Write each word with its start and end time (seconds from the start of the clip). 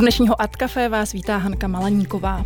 Dnešního 0.00 0.40
Art 0.42 0.56
Café 0.56 0.88
vás 0.88 1.12
vítá 1.12 1.36
Hanka 1.36 1.68
Malaníková. 1.68 2.44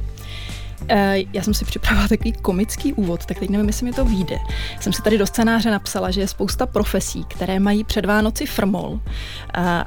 Eh, 0.88 1.18
já 1.32 1.42
jsem 1.42 1.54
si 1.54 1.64
připravila 1.64 2.08
takový 2.08 2.32
komický 2.32 2.92
úvod, 2.92 3.26
tak 3.26 3.38
teď 3.38 3.50
nevím, 3.50 3.66
jestli 3.66 3.86
mi 3.86 3.92
to 3.92 4.04
vyjde. 4.04 4.38
Jsem 4.80 4.92
si 4.92 5.02
tady 5.02 5.18
do 5.18 5.26
scénáře 5.26 5.70
napsala, 5.70 6.10
že 6.10 6.20
je 6.20 6.28
spousta 6.28 6.66
profesí, 6.66 7.24
které 7.24 7.60
mají 7.60 7.84
před 7.84 8.04
Vánoci 8.04 8.46
frmol, 8.46 9.00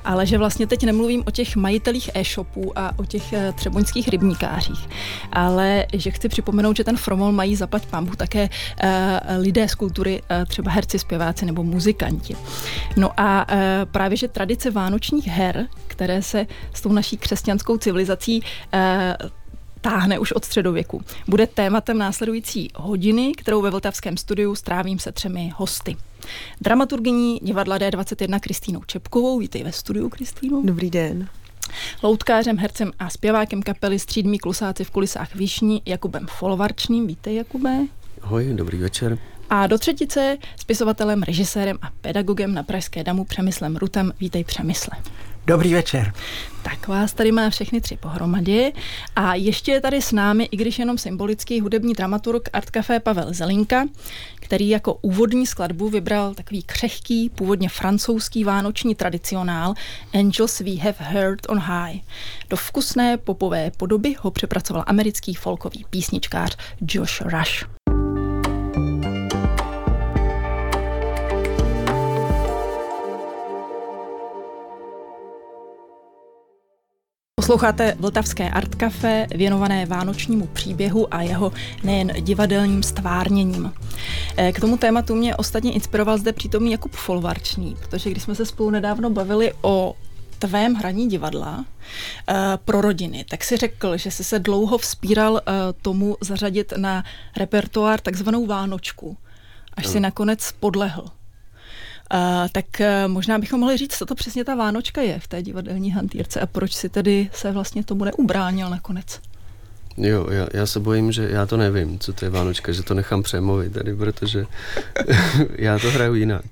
ale 0.06 0.26
že 0.26 0.38
vlastně 0.38 0.68
teď 0.68 0.84
nemluvím 0.84 1.24
o 1.28 1.32
těch 1.32 1.56
majitelích 1.56 2.10
e-shopů 2.14 2.80
a 2.80 3.00
o 3.00 3.06
těch 3.06 3.34
eh, 3.34 3.54
třeboňských 3.54 4.08
rybníkářích, 4.08 4.90
ale 5.32 5.86
že 5.94 6.12
chci 6.12 6.30
připomenout, 6.30 6.78
že 6.78 6.84
ten 6.84 6.98
frmol 6.98 7.32
mají 7.32 7.56
zaplať 7.56 7.86
pambu 7.86 8.16
také 8.16 8.50
eh, 8.80 9.20
lidé 9.38 9.68
z 9.68 9.76
kultury, 9.76 10.22
třeba 10.48 10.72
herci, 10.72 11.00
zpěváci 11.00 11.46
nebo 11.46 11.64
muzikanti. 11.64 12.36
No 12.98 13.12
a 13.18 13.48
právě, 13.92 14.18
že 14.18 14.28
tradice 14.28 14.72
vánočních 14.72 15.28
her, 15.28 15.68
které 15.88 16.22
se 16.22 16.48
s 16.74 16.82
tou 16.82 16.92
naší 16.92 17.18
křesťanskou 17.18 17.78
civilizací 17.78 18.44
táhne 19.90 20.20
už 20.20 20.32
od 20.32 20.46
středověku. 20.46 21.02
Bude 21.28 21.48
tématem 21.48 21.98
následující 21.98 22.70
hodiny, 22.76 23.32
kterou 23.38 23.62
ve 23.62 23.70
Vltavském 23.70 24.18
studiu 24.18 24.56
strávím 24.56 25.00
se 25.00 25.12
třemi 25.12 25.54
hosty. 25.56 25.98
Dramaturgyní 26.62 27.40
divadla 27.44 27.78
D21 27.78 28.40
Kristýnou 28.40 28.84
Čepkovou. 28.88 29.40
Vítej 29.40 29.64
ve 29.64 29.72
studiu, 29.72 30.10
Kristýnu. 30.10 30.64
Dobrý 30.66 30.90
den. 30.90 31.28
Loutkářem, 32.04 32.58
hercem 32.58 32.92
a 33.00 33.10
zpěvákem 33.10 33.64
kapely 33.64 34.00
Střídmí 34.00 34.40
klusáci 34.40 34.84
v 34.84 34.92
kulisách 34.92 35.36
Výšní 35.36 35.82
Jakubem 35.86 36.28
Folvarčným. 36.28 37.08
Vítej, 37.08 37.36
Jakube. 37.36 37.80
Ahoj, 38.22 38.54
dobrý 38.54 38.78
večer. 38.78 39.18
A 39.50 39.68
do 39.68 39.78
třetice 39.78 40.38
spisovatelem, 40.56 41.24
režisérem 41.24 41.78
a 41.82 41.92
pedagogem 42.02 42.54
na 42.54 42.64
Pražské 42.64 43.04
damu 43.04 43.24
Přemyslem 43.24 43.78
Rutem. 43.78 44.14
Vítej 44.20 44.44
Přemysle. 44.44 44.98
Dobrý 45.48 45.74
večer. 45.74 46.14
Tak 46.64 46.88
vás 46.88 47.14
tady 47.14 47.32
má 47.32 47.50
všechny 47.50 47.82
tři 47.82 47.98
pohromadě. 47.98 48.72
A 49.16 49.36
ještě 49.36 49.72
je 49.72 49.82
tady 49.82 50.02
s 50.02 50.12
námi, 50.12 50.44
i 50.52 50.58
když 50.58 50.80
jenom 50.80 50.98
symbolický 50.98 51.62
hudební 51.62 51.94
dramaturg 51.94 52.50
Art 52.54 52.70
Café 52.70 53.00
Pavel 53.00 53.34
Zelinka, 53.34 53.86
který 54.36 54.70
jako 54.70 54.94
úvodní 54.94 55.48
skladbu 55.48 55.90
vybral 55.90 56.34
takový 56.34 56.64
křehký, 56.64 57.30
původně 57.30 57.70
francouzský 57.70 58.44
vánoční 58.44 58.96
tradicionál 58.96 59.74
Angels 60.14 60.60
We 60.60 60.76
Have 60.76 60.98
Heard 61.00 61.40
on 61.50 61.60
High. 61.60 62.00
Do 62.50 62.58
vkusné 62.58 63.18
popové 63.18 63.72
podoby 63.78 64.16
ho 64.20 64.32
přepracoval 64.32 64.84
americký 64.88 65.34
folkový 65.34 65.86
písničkář 65.90 66.58
Josh 66.82 67.22
Rush. 67.22 67.87
Posloucháte 77.48 77.96
Vltavské 78.00 78.50
Art 78.50 78.76
Café, 78.76 79.28
věnované 79.36 79.86
vánočnímu 79.86 80.48
příběhu 80.48 81.14
a 81.14 81.22
jeho 81.22 81.52
nejen 81.84 82.08
divadelním 82.20 82.84
stvárněním. 82.84 83.74
Eh, 84.38 84.52
k 84.52 84.60
tomu 84.60 84.78
tématu 84.78 85.16
mě 85.16 85.36
ostatně 85.36 85.74
inspiroval 85.74 86.18
zde 86.18 86.34
přítomný 86.34 86.72
Jakub 86.72 86.92
Folvarčný, 86.92 87.76
protože 87.80 88.10
když 88.12 88.24
jsme 88.24 88.36
se 88.36 88.46
spolu 88.46 88.70
nedávno 88.70 89.10
bavili 89.10 89.54
o 89.62 89.96
tvém 90.40 90.74
hraní 90.74 91.10
divadla 91.10 91.58
uh, 91.58 92.36
pro 92.66 92.82
rodiny, 92.82 93.26
tak 93.30 93.44
si 93.44 93.58
řekl, 93.58 93.98
že 93.98 94.12
jsi 94.12 94.24
se 94.24 94.40
dlouho 94.40 94.78
vzpíral 94.78 95.34
uh, 95.34 95.40
tomu 95.82 96.18
zařadit 96.22 96.74
na 96.78 97.04
repertoár 97.38 98.00
takzvanou 98.00 98.46
Vánočku, 98.46 99.18
až 99.74 99.88
si 99.88 100.00
nakonec 100.00 100.52
podlehl. 100.60 101.17
Uh, 102.14 102.48
tak 102.52 102.66
uh, 102.80 103.12
možná 103.12 103.40
bychom 103.40 103.60
mohli 103.60 103.78
říct, 103.78 103.98
co 103.98 104.06
to 104.06 104.16
přesně 104.16 104.44
ta 104.44 104.56
Vánočka 104.56 105.02
je 105.02 105.20
v 105.20 105.28
té 105.28 105.42
divadelní 105.42 105.92
hantýrce 105.92 106.40
a 106.40 106.46
proč 106.46 106.74
si 106.74 106.90
tedy 106.90 107.30
se 107.34 107.52
vlastně 107.52 107.84
tomu 107.84 108.04
neubránil 108.04 108.70
nakonec. 108.70 109.20
Jo, 109.98 110.28
já, 110.32 110.48
já 110.54 110.66
se 110.66 110.80
bojím, 110.80 111.12
že 111.12 111.30
já 111.32 111.46
to 111.46 111.58
nevím, 111.58 112.00
co 112.00 112.14
to 112.14 112.26
je 112.26 112.30
Vánočka, 112.32 112.72
že 112.72 112.84
to 112.84 112.94
nechám 112.94 113.24
přemluvit 113.24 113.74
tady, 113.74 113.96
protože 113.96 114.46
já 115.56 115.80
to 115.80 115.92
hraju 115.92 116.14
jinak. 116.14 116.46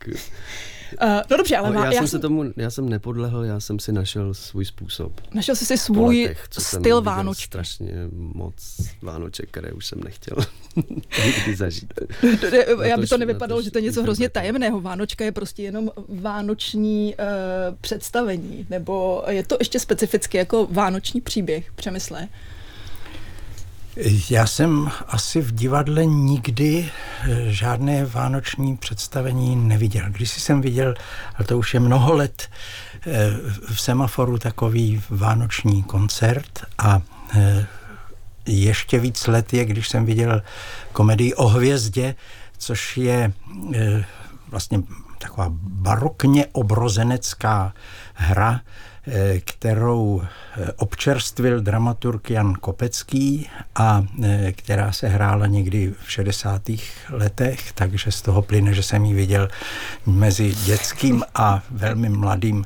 Uh, 1.04 1.10
no 1.32 1.38
dobře, 1.38 1.58
ale... 1.58 1.74
No, 1.74 1.84
já, 1.84 1.92
já, 1.92 2.00
jsem 2.00 2.08
se 2.08 2.20
tomu, 2.20 2.44
já 2.58 2.70
jsem 2.70 2.90
nepodlehl, 2.90 3.44
já 3.44 3.60
jsem 3.60 3.80
si 3.80 3.92
našel 3.92 4.34
svůj 4.34 4.66
způsob. 4.66 5.22
Našel 5.34 5.56
jsi 5.56 5.66
si 5.66 5.78
svůj 5.78 6.22
letech, 6.22 6.48
styl 6.60 7.02
Vánočky. 7.02 7.46
strašně 7.46 7.94
moc 8.12 8.54
Vánoček, 9.02 9.50
které 9.50 9.72
už 9.72 9.86
jsem 9.86 10.00
nechtěl 10.04 10.38
nikdy 11.26 11.56
zažít. 11.56 11.94
já 12.84 12.98
by 12.98 13.08
to 13.08 13.18
nevypadalo, 13.18 13.62
že 13.62 13.72
to 13.72 13.78
je 13.78 13.82
něco 13.82 14.04
hrozně 14.04 14.30
tajemného. 14.30 14.82
Vánočka 14.82 15.26
je 15.26 15.32
prostě 15.32 15.64
jenom 15.64 15.92
vánoční 16.10 17.16
uh, 17.16 17.76
představení, 17.82 18.68
nebo 18.70 19.24
je 19.30 19.44
to 19.44 19.56
ještě 19.60 19.80
specificky 19.80 20.38
jako 20.38 20.68
vánoční 20.72 21.22
příběh, 21.22 21.72
přemysle? 21.76 22.28
Já 24.30 24.48
jsem 24.48 24.92
asi 25.08 25.42
v 25.42 25.52
divadle 25.52 26.06
nikdy 26.06 26.90
eh, 26.90 27.52
žádné 27.52 28.06
vánoční 28.06 28.78
představení 28.78 29.56
neviděl. 29.56 30.06
Když 30.10 30.32
jsem 30.32 30.62
viděl, 30.62 30.94
ale 31.36 31.48
to 31.48 31.58
už 31.58 31.74
je 31.74 31.80
mnoho 31.80 32.14
let, 32.14 32.50
eh, 33.08 33.32
v 33.74 33.82
semaforu 33.82 34.38
takový 34.38 35.02
vánoční 35.10 35.84
koncert 35.84 36.66
a 36.78 37.02
eh, 37.36 37.66
ještě 38.46 39.00
víc 39.00 39.28
let 39.28 39.54
je, 39.54 39.66
když 39.66 39.90
jsem 39.90 40.06
viděl 40.06 40.42
komedii 40.92 41.34
o 41.34 41.48
hvězdě, 41.48 42.16
což 42.58 42.98
je 42.98 43.34
vlastně 44.50 44.82
taková 45.18 45.48
barokně 45.60 46.46
obrozenecká 46.52 47.74
hra, 48.14 48.62
kterou 49.40 50.22
eh, 50.22 50.72
občerstvil 50.72 51.62
dramaturg 51.62 52.30
Jan 52.30 52.54
Kopecký 52.54 53.50
a 53.76 54.04
eh, 54.24 54.52
která 54.52 54.92
se 54.92 55.08
hrála 55.08 55.46
někdy 55.46 55.94
v 56.04 56.12
60. 56.12 56.62
letech, 57.10 57.72
takže 57.72 58.12
z 58.12 58.22
toho 58.22 58.42
plyne, 58.42 58.74
že 58.74 58.84
jsem 58.84 59.06
ji 59.06 59.14
viděl 59.14 59.50
mezi 60.06 60.56
dětským 60.66 61.24
a 61.36 61.64
velmi 61.72 62.10
mladým 62.10 62.66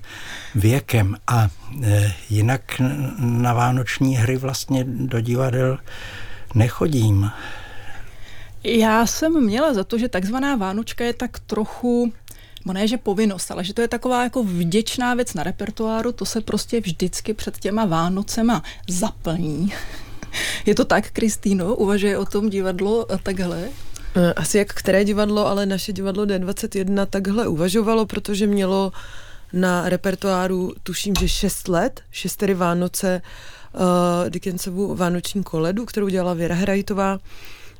věkem. 0.55 1.17
A 1.27 1.49
jinak 2.29 2.61
na 3.19 3.53
vánoční 3.53 4.15
hry 4.15 4.37
vlastně 4.37 4.83
do 4.87 5.21
divadel 5.21 5.77
nechodím. 6.55 7.31
Já 8.63 9.05
jsem 9.05 9.43
měla 9.43 9.73
za 9.73 9.83
to, 9.83 9.97
že 9.97 10.09
takzvaná 10.09 10.55
Vánočka 10.55 11.03
je 11.03 11.13
tak 11.13 11.39
trochu 11.39 12.13
bo 12.65 12.73
ne, 12.73 12.87
že 12.87 12.97
povinnost, 12.97 13.51
ale 13.51 13.63
že 13.63 13.73
to 13.73 13.81
je 13.81 13.87
taková 13.87 14.23
jako 14.23 14.43
vděčná 14.43 15.13
věc 15.13 15.33
na 15.33 15.43
repertoáru, 15.43 16.11
to 16.11 16.25
se 16.25 16.41
prostě 16.41 16.81
vždycky 16.81 17.33
před 17.33 17.59
těma 17.59 17.85
Vánocema 17.85 18.63
zaplní. 18.87 19.73
Je 20.65 20.75
to 20.75 20.85
tak, 20.85 21.11
Kristýno? 21.11 21.75
Uvažuje 21.75 22.17
o 22.17 22.25
tom 22.25 22.49
divadlo 22.49 23.05
takhle? 23.23 23.69
Eh, 24.15 24.33
asi 24.33 24.57
jak 24.57 24.73
které 24.73 25.05
divadlo, 25.05 25.47
ale 25.47 25.65
naše 25.65 25.93
divadlo 25.93 26.25
D21 26.25 27.05
takhle 27.05 27.47
uvažovalo, 27.47 28.05
protože 28.05 28.47
mělo 28.47 28.91
na 29.53 29.89
repertoáru, 29.89 30.73
tuším, 30.83 31.13
že 31.19 31.27
6 31.27 31.67
let, 31.67 32.01
6 32.11 32.35
tedy 32.35 32.53
Vánoce, 32.53 33.21
uh, 33.73 34.29
Dickensovu 34.29 34.95
Vánoční 34.95 35.43
koledu, 35.43 35.85
kterou 35.85 36.07
dělala 36.07 36.33
Věra 36.33 36.55
Hrajtová. 36.55 37.19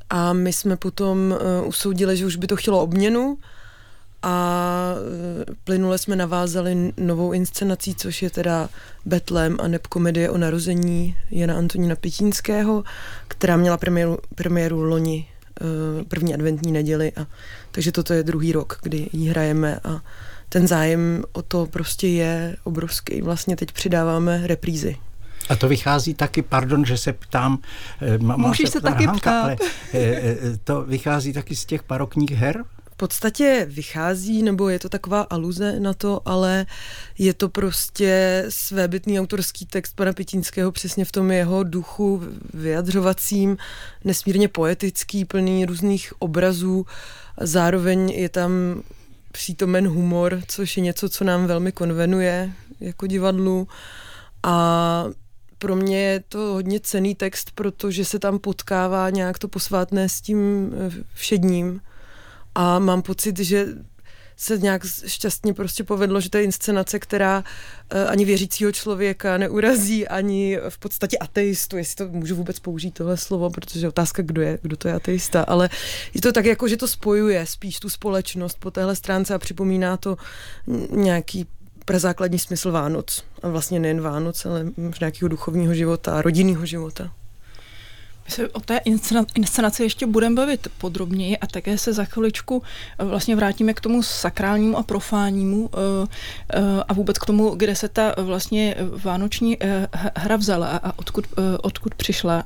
A 0.10 0.34
my 0.34 0.54
jsme 0.54 0.78
potom 0.78 1.18
uh, 1.62 1.68
usoudili, 1.68 2.18
že 2.18 2.26
už 2.26 2.36
by 2.36 2.48
to 2.48 2.56
chtělo 2.56 2.82
obměnu, 2.82 3.38
a 4.24 4.94
e, 5.52 5.56
plynule 5.64 5.98
jsme 5.98 6.16
navázali 6.16 6.94
novou 6.98 7.32
inscenací, 7.32 7.96
což 7.96 8.22
je 8.22 8.30
teda 8.30 8.70
Betlem 9.06 9.58
a 9.62 9.68
neb 9.68 9.88
komedie 9.88 10.30
o 10.30 10.38
narození 10.38 11.16
Jana 11.32 11.58
Antonína 11.58 11.96
Pitínského, 11.96 12.84
která 13.28 13.58
měla 13.58 13.78
premiéru, 13.78 14.18
premiéru 14.36 14.84
loni 14.84 15.28
e, 15.62 16.04
první 16.04 16.34
adventní 16.34 16.72
neděli 16.72 17.12
a 17.12 17.28
takže 17.72 17.92
toto 17.92 18.14
je 18.14 18.24
druhý 18.24 18.52
rok, 18.52 18.80
kdy 18.84 19.10
ji 19.14 19.30
hrajeme 19.30 19.80
a 19.84 20.02
ten 20.50 20.68
zájem 20.68 21.24
o 21.32 21.42
to 21.42 21.66
prostě 21.66 22.08
je 22.08 22.56
obrovský. 22.64 23.22
Vlastně 23.22 23.56
teď 23.56 23.72
přidáváme 23.72 24.48
reprízy. 24.48 24.98
A 25.50 25.56
to 25.56 25.68
vychází 25.68 26.14
taky, 26.14 26.42
pardon, 26.42 26.86
že 26.86 26.98
se 26.98 27.14
ptám, 27.14 27.60
e, 28.02 28.18
Můžeš 28.18 28.70
se 28.70 28.82
taky 28.82 29.06
Hanka, 29.06 29.20
ptát. 29.20 29.46
Ale 29.46 29.58
to 30.64 30.82
vychází 30.82 31.34
taky 31.34 31.56
z 31.56 31.66
těch 31.66 31.82
barokních 31.88 32.32
her? 32.32 32.64
Podstatě 33.00 33.66
vychází, 33.70 34.44
nebo 34.44 34.70
je 34.70 34.80
to 34.80 34.90
taková 34.90 35.22
aluze 35.22 35.80
na 35.80 35.94
to, 35.94 36.22
ale 36.26 36.66
je 37.18 37.34
to 37.34 37.50
prostě 37.50 38.46
svébytný 38.50 39.20
autorský 39.20 39.66
text 39.66 39.96
pana 39.96 40.14
Pitínského 40.14 40.72
přesně 40.72 41.06
v 41.06 41.12
tom 41.12 41.32
jeho 41.32 41.64
duchu 41.64 42.22
vyjadřovacím, 42.54 43.58
nesmírně 44.04 44.48
poetický, 44.48 45.26
plný 45.26 45.66
různých 45.66 46.14
obrazů. 46.20 46.86
Zároveň 47.42 48.10
je 48.10 48.30
tam 48.30 48.52
přítomen 49.32 49.88
humor, 49.88 50.42
což 50.48 50.78
je 50.78 50.84
něco, 50.84 51.10
co 51.10 51.24
nám 51.24 51.48
velmi 51.48 51.72
konvenuje 51.72 52.52
jako 52.80 53.08
divadlu. 53.08 53.68
A 54.44 55.06
pro 55.58 55.76
mě 55.76 56.02
je 56.02 56.24
to 56.30 56.40
hodně 56.40 56.80
cený 56.80 57.16
text, 57.16 57.52
protože 57.56 58.06
se 58.06 58.20
tam 58.20 58.40
potkává 58.40 59.10
nějak 59.10 59.40
to 59.40 59.48
posvátné 59.48 60.10
s 60.10 60.22
tím 60.22 60.72
všedním 61.14 61.82
a 62.56 62.80
mám 62.80 63.02
pocit, 63.02 63.40
že 63.40 63.68
se 64.40 64.58
nějak 64.58 64.86
šťastně 65.08 65.54
prostě 65.54 65.84
povedlo, 65.84 66.22
že 66.22 66.30
to 66.30 66.38
je 66.38 66.44
inscenace, 66.44 67.00
která 67.00 67.44
eh, 67.90 68.06
ani 68.06 68.26
věřícího 68.26 68.72
člověka 68.72 69.38
neurazí, 69.38 70.08
ani 70.08 70.60
v 70.70 70.78
podstatě 70.78 71.18
ateistu, 71.18 71.78
jestli 71.78 71.96
to 71.96 72.08
můžu 72.08 72.36
vůbec 72.36 72.60
použít 72.60 72.94
tohle 72.94 73.18
slovo, 73.18 73.50
protože 73.50 73.88
otázka, 73.88 74.24
kdo 74.24 74.42
je, 74.42 74.60
kdo 74.62 74.78
to 74.78 74.88
je 74.88 74.94
ateista, 74.94 75.42
ale 75.42 75.70
je 76.14 76.22
to 76.22 76.32
tak 76.32 76.46
jako, 76.46 76.68
že 76.68 76.78
to 76.78 76.88
spojuje 76.88 77.46
spíš 77.46 77.80
tu 77.80 77.90
společnost 77.90 78.58
po 78.60 78.72
téhle 78.72 78.96
stránce 78.96 79.34
a 79.34 79.40
připomíná 79.40 79.98
to 79.98 80.18
nějaký 80.92 81.48
prezákladní 81.86 82.40
smysl 82.40 82.72
Vánoc. 82.72 83.24
A 83.44 83.50
vlastně 83.50 83.80
nejen 83.80 84.02
Vánoc, 84.02 84.46
ale 84.46 84.66
nějakého 85.00 85.30
duchovního 85.30 85.74
života 85.74 86.18
a 86.18 86.22
rodinného 86.22 86.66
života. 86.66 87.12
My 88.30 88.34
se 88.34 88.50
o 88.50 88.60
té 88.60 88.80
inscenaci 89.36 89.84
ještě 89.84 90.06
budeme 90.06 90.36
bavit 90.36 90.68
podrobněji 90.78 91.38
a 91.38 91.48
také 91.48 91.78
se 91.78 91.94
za 91.94 92.06
chviličku 92.06 92.64
eh, 93.00 93.06
vlastně 93.06 93.36
vrátíme 93.36 93.74
k 93.74 93.82
tomu 93.82 94.04
sakrálnímu 94.04 94.78
a 94.78 94.84
profánnímu 94.84 95.70
eh, 95.74 96.08
eh, 96.54 96.84
a 96.88 96.94
vůbec 96.94 97.18
k 97.18 97.26
tomu, 97.26 97.50
kde 97.50 97.76
se 97.76 97.90
ta 97.90 98.14
vlastně 98.18 98.76
vánoční 99.04 99.58
hra 100.16 100.36
vzala 100.36 100.68
a 100.68 101.00
odkud, 101.00 101.26
odkud 101.62 101.96
přišla 101.96 102.44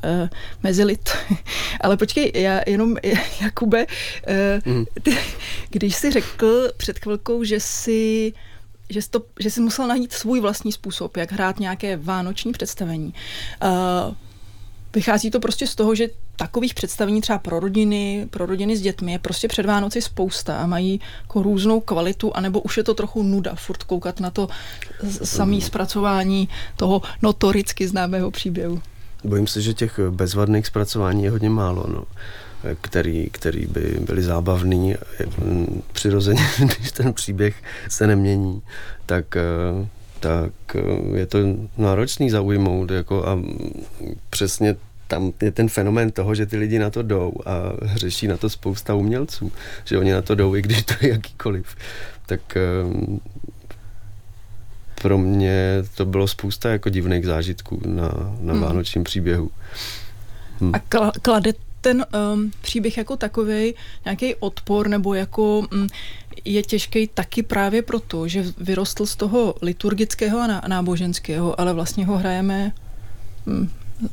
mezi 0.63 0.83
lid. 0.83 1.09
Ale 1.81 1.97
počkej, 1.97 2.31
já 2.35 2.61
jenom, 2.67 2.95
Jakube, 3.41 3.85
mm. 4.65 4.85
ty, 5.03 5.17
když 5.69 5.95
jsi 5.95 6.11
řekl 6.11 6.71
před 6.77 6.99
chvilkou, 6.99 7.43
že 7.43 7.59
jsi 7.59 8.33
že 8.89 9.01
jsi, 9.01 9.09
to, 9.09 9.21
že 9.39 9.51
jsi 9.51 9.61
musel 9.61 9.87
najít 9.87 10.13
svůj 10.13 10.39
vlastní 10.39 10.71
způsob, 10.71 11.17
jak 11.17 11.31
hrát 11.31 11.59
nějaké 11.59 11.97
vánoční 11.97 12.51
představení. 12.51 13.13
Uh, 13.63 14.13
Vychází 14.95 15.31
to 15.31 15.39
prostě 15.39 15.67
z 15.67 15.75
toho, 15.75 15.95
že 15.95 16.09
takových 16.35 16.73
představení 16.73 17.21
třeba 17.21 17.39
pro 17.39 17.59
rodiny, 17.59 18.27
pro 18.29 18.45
rodiny 18.45 18.77
s 18.77 18.81
dětmi 18.81 19.11
je 19.11 19.19
prostě 19.19 19.47
před 19.47 19.65
Vánoci 19.65 20.01
spousta 20.01 20.57
a 20.57 20.67
mají 20.67 20.99
jako 21.21 21.43
různou 21.43 21.79
kvalitu, 21.79 22.31
anebo 22.35 22.61
už 22.61 22.77
je 22.77 22.83
to 22.83 22.93
trochu 22.93 23.23
nuda 23.23 23.55
furt 23.55 23.83
koukat 23.83 24.19
na 24.19 24.29
to 24.31 24.47
samé 25.23 25.61
zpracování 25.61 26.49
toho 26.75 27.01
notoricky 27.21 27.87
známého 27.87 28.31
příběhu. 28.31 28.81
Bojím 29.23 29.47
se, 29.47 29.61
že 29.61 29.73
těch 29.73 29.99
bezvadných 30.09 30.67
zpracování 30.67 31.23
je 31.23 31.31
hodně 31.31 31.49
málo, 31.49 31.85
no, 31.87 32.03
který, 32.81 33.29
který 33.31 33.65
by 33.65 33.97
byly 34.05 34.23
zábavný. 34.23 34.95
Přirozeně, 35.93 36.41
když 36.77 36.91
ten 36.91 37.13
příběh 37.13 37.55
se 37.89 38.07
nemění, 38.07 38.61
tak 39.05 39.35
eh, 39.35 39.41
tak 40.23 40.75
eh, 40.75 41.17
je 41.17 41.25
to 41.25 41.37
náročný 41.77 42.29
zaujmout 42.29 42.91
jako 42.91 43.27
a 43.27 43.39
přesně 44.29 44.75
tam 45.07 45.33
je 45.41 45.51
ten 45.51 45.69
fenomén 45.69 46.11
toho, 46.11 46.35
že 46.35 46.45
ty 46.45 46.57
lidi 46.57 46.79
na 46.79 46.89
to 46.89 47.01
jdou 47.01 47.33
a 47.45 47.53
řeší 47.95 48.27
na 48.27 48.37
to 48.37 48.49
spousta 48.49 48.95
umělců, 48.95 49.51
že 49.85 49.97
oni 49.97 50.11
na 50.11 50.21
to 50.21 50.35
jdou, 50.35 50.55
i 50.55 50.61
když 50.61 50.83
to 50.83 50.93
je 51.01 51.09
jakýkoliv. 51.09 51.75
Tak 52.25 52.57
eh, 52.57 52.61
pro 55.01 55.17
mě 55.17 55.83
to 55.95 56.05
bylo 56.05 56.27
spousta 56.27 56.69
jako 56.69 56.89
divných 56.89 57.25
zážitků 57.25 57.81
na, 57.85 58.09
na 58.39 58.53
hmm. 58.53 58.61
vánočním 58.61 59.03
příběhu. 59.03 59.51
Hm. 60.61 60.71
A 60.73 60.79
klade 61.21 61.53
ten 61.83 62.05
um, 62.33 62.51
příběh 62.61 62.97
jako 62.97 63.17
takový 63.17 63.75
nějaký 64.05 64.35
odpor 64.35 64.87
nebo 64.87 65.13
jako 65.13 65.59
um, 65.59 65.87
je 66.45 66.63
těžký 66.63 67.07
taky 67.07 67.43
právě 67.43 67.81
proto, 67.81 68.27
že 68.27 68.45
vyrostl 68.57 69.05
z 69.05 69.15
toho 69.15 69.55
liturgického 69.61 70.39
a 70.39 70.67
náboženského, 70.67 71.59
ale 71.59 71.73
vlastně 71.73 72.05
ho 72.05 72.17
hrajeme 72.17 72.71
um, 73.45 73.69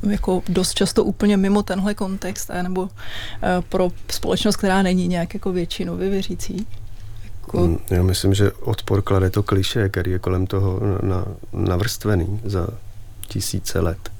jako 0.09 0.43
dost 0.49 0.73
často 0.73 1.03
úplně 1.03 1.37
mimo 1.37 1.63
tenhle 1.63 1.93
kontext, 1.93 2.51
nebo 2.61 2.81
uh, 2.81 2.89
pro 3.69 3.91
společnost, 4.11 4.55
která 4.55 4.81
není 4.81 5.07
nějak 5.07 5.33
jako 5.33 5.51
většinově 5.51 6.09
věřící. 6.09 6.67
Jako... 7.41 7.57
Hmm, 7.57 7.79
já 7.89 8.03
myslím, 8.03 8.33
že 8.33 8.51
odpor 8.51 9.01
klade 9.01 9.29
to 9.29 9.43
kliše, 9.43 9.89
který 9.89 10.11
je 10.11 10.19
kolem 10.19 10.47
toho 10.47 10.79
na, 11.01 11.25
navrstvený 11.53 12.39
za 12.45 12.67
tisíce 13.27 13.79
let 13.79 14.11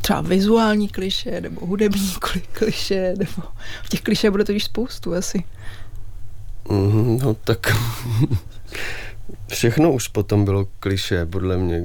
třeba 0.00 0.20
vizuální 0.20 0.88
kliše 0.88 1.40
nebo 1.40 1.66
hudební 1.66 2.14
kliše, 2.52 3.14
nebo 3.18 3.42
v 3.82 3.88
těch 3.88 4.00
kliše 4.00 4.30
bude 4.30 4.44
totiž 4.44 4.64
spoustu 4.64 5.14
asi. 5.14 5.44
Mm, 6.68 7.18
no 7.22 7.34
tak 7.34 7.58
všechno 9.48 9.92
už 9.92 10.08
potom 10.08 10.44
bylo 10.44 10.66
kliše, 10.80 11.26
podle 11.26 11.56
mě, 11.56 11.84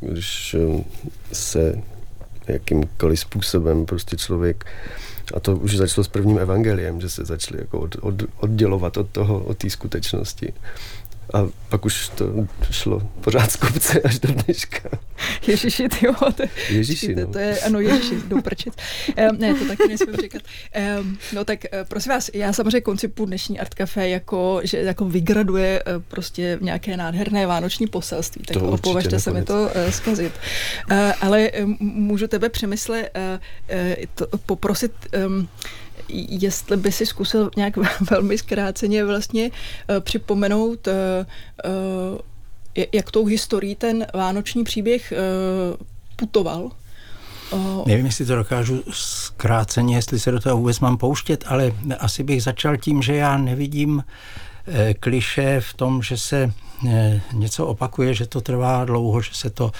když 0.00 0.54
eh, 0.54 0.84
se 1.32 1.82
jakýmkoliv 2.48 3.20
způsobem 3.20 3.86
prostě 3.86 4.16
člověk 4.16 4.64
a 5.34 5.40
to 5.40 5.56
už 5.56 5.76
začalo 5.76 6.04
s 6.04 6.08
prvním 6.08 6.38
evangeliem, 6.38 7.00
že 7.00 7.08
se 7.08 7.24
začali 7.24 7.60
jako 7.60 7.80
od, 7.80 7.96
od, 8.00 8.22
oddělovat 8.36 8.96
od 8.96 9.10
toho, 9.10 9.44
od 9.44 9.58
té 9.58 9.70
skutečnosti. 9.70 10.52
A 11.34 11.48
pak 11.68 11.84
už 11.84 12.08
to 12.08 12.24
šlo 12.70 13.02
pořád 13.20 13.52
z 13.52 13.56
kopce 13.56 14.00
až 14.00 14.18
do 14.18 14.28
dneška. 14.32 14.88
Ježiši, 15.46 15.88
ty 15.88 16.06
jo. 16.06 16.14
To, 16.34 16.42
Ježiši, 16.70 17.14
no. 17.14 17.26
to 17.26 17.38
je, 17.38 17.60
ano, 17.60 17.80
Ježiši, 17.80 18.14
jdou 18.28 18.40
prčit. 18.40 18.74
Um, 19.30 19.38
ne, 19.38 19.54
to 19.54 19.64
taky 19.64 19.88
nesmím 19.88 20.16
říkat. 20.16 20.42
Um, 21.00 21.18
no 21.32 21.44
tak 21.44 21.58
uh, 21.72 21.88
prosím 21.88 22.12
vás, 22.12 22.30
já 22.34 22.52
samozřejmě 22.52 22.80
koncipu 22.80 23.24
dnešní 23.24 23.60
Art 23.60 23.74
Café 23.74 24.08
jako, 24.08 24.60
že 24.64 24.78
jako 24.78 25.04
vygraduje 25.04 25.82
uh, 25.82 26.02
prostě 26.08 26.58
nějaké 26.60 26.96
nádherné 26.96 27.46
vánoční 27.46 27.86
poselství, 27.86 28.42
tak 28.42 28.56
to 28.56 28.68
opovažte 28.68 29.20
se 29.20 29.32
mi 29.32 29.42
to 29.42 29.62
uh, 29.62 29.90
zkazit. 29.90 30.32
Uh, 30.90 30.96
ale 31.20 31.50
um, 31.50 31.76
můžu 31.80 32.26
tebe 32.26 32.48
přemysle 32.48 33.02
uh, 33.02 33.76
uh, 33.76 33.94
to, 34.14 34.38
poprosit 34.38 34.92
um, 35.26 35.48
jestli 36.08 36.76
by 36.76 36.92
si 36.92 37.06
zkusil 37.06 37.50
nějak 37.56 37.74
velmi 38.10 38.38
zkráceně 38.38 39.04
vlastně 39.04 39.50
uh, 39.50 40.00
připomenout, 40.00 40.86
uh, 40.86 40.92
uh, 42.12 42.18
jak 42.92 43.10
tou 43.10 43.26
historií 43.26 43.74
ten 43.74 44.06
vánoční 44.14 44.64
příběh 44.64 45.12
putoval. 46.16 46.70
Nevím, 47.86 48.06
jestli 48.06 48.26
to 48.26 48.36
dokážu 48.36 48.82
zkráceně, 48.90 49.96
jestli 49.96 50.20
se 50.20 50.30
do 50.30 50.40
toho 50.40 50.56
vůbec 50.56 50.80
mám 50.80 50.96
pouštět, 50.96 51.44
ale 51.46 51.72
asi 51.98 52.22
bych 52.22 52.42
začal 52.42 52.76
tím, 52.76 53.02
že 53.02 53.14
já 53.14 53.38
nevidím 53.38 54.04
eh, 54.66 54.94
kliše 54.94 55.60
v 55.60 55.74
tom, 55.74 56.02
že 56.02 56.16
se 56.16 56.52
eh, 56.88 57.20
něco 57.32 57.66
opakuje, 57.66 58.14
že 58.14 58.26
to 58.26 58.40
trvá 58.40 58.84
dlouho, 58.84 59.20
že 59.20 59.30
se 59.34 59.50
to 59.50 59.72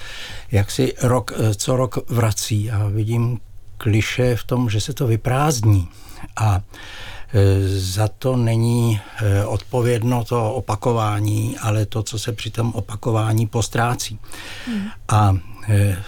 jaksi 0.53 0.95
rok 1.03 1.33
co 1.57 1.77
rok 1.77 2.11
vrací. 2.11 2.71
A 2.71 2.89
vidím 2.89 3.41
kliše 3.79 4.37
v 4.37 4.45
tom, 4.45 4.71
že 4.71 4.81
se 4.81 4.93
to 4.93 5.07
vyprázdní 5.07 5.89
a 6.37 6.61
e, 6.61 7.69
za 7.69 8.09
to 8.09 8.37
není 8.37 9.01
e, 9.23 9.45
odpovědno 9.45 10.25
to 10.25 10.55
opakování, 10.55 11.59
ale 11.59 11.87
to, 11.87 12.03
co 12.03 12.19
se 12.19 12.33
při 12.33 12.51
tom 12.51 12.73
opakování 12.75 13.47
postrácí. 13.47 14.19
Hmm. 14.67 14.89
A 15.09 15.37
e, 15.69 16.03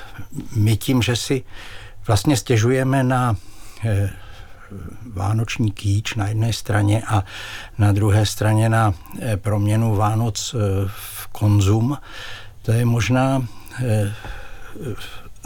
my 0.57 0.77
tím, 0.77 1.03
že 1.03 1.17
si 1.17 1.45
vlastně 2.07 2.37
stěžujeme 2.37 3.05
na 3.05 3.37
vánoční 5.13 5.71
kýč 5.71 6.15
na 6.15 6.29
jedné 6.29 6.53
straně 6.53 7.03
a 7.07 7.25
na 7.79 7.93
druhé 7.93 8.27
straně 8.27 8.69
na 8.69 8.95
proměnu 9.37 9.97
Vánoc 9.97 10.55
v 10.87 11.27
konzum, 11.27 11.99
to 12.63 12.73
je 12.73 12.85
možná 12.85 13.47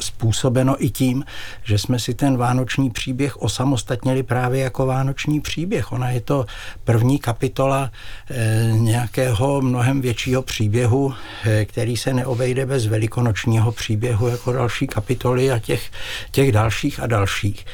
způsobeno 0.03 0.85
i 0.85 0.91
tím, 0.91 1.25
že 1.65 1.79
jsme 1.79 1.99
si 1.99 2.15
ten 2.15 2.37
vánoční 2.37 2.91
příběh 2.91 3.43
osamostatnili 3.43 4.23
právě 4.23 4.63
jako 4.63 4.87
vánoční 4.87 5.41
příběh. 5.41 5.93
Ona 5.93 6.11
je 6.11 6.21
to 6.21 6.47
první 6.85 7.19
kapitola 7.19 7.91
e, 8.31 8.73
nějakého 8.73 9.61
mnohem 9.61 10.01
většího 10.01 10.43
příběhu, 10.43 11.15
e, 11.45 11.65
který 11.65 11.97
se 11.97 12.15
neobejde 12.15 12.67
bez 12.67 12.87
velikonočního 12.87 13.73
příběhu 13.73 14.29
jako 14.29 14.53
další 14.53 14.87
kapitoly 14.87 15.51
a 15.51 15.59
těch, 15.59 15.91
těch 16.31 16.53
dalších 16.53 17.01
a 17.01 17.07
dalších. 17.07 17.67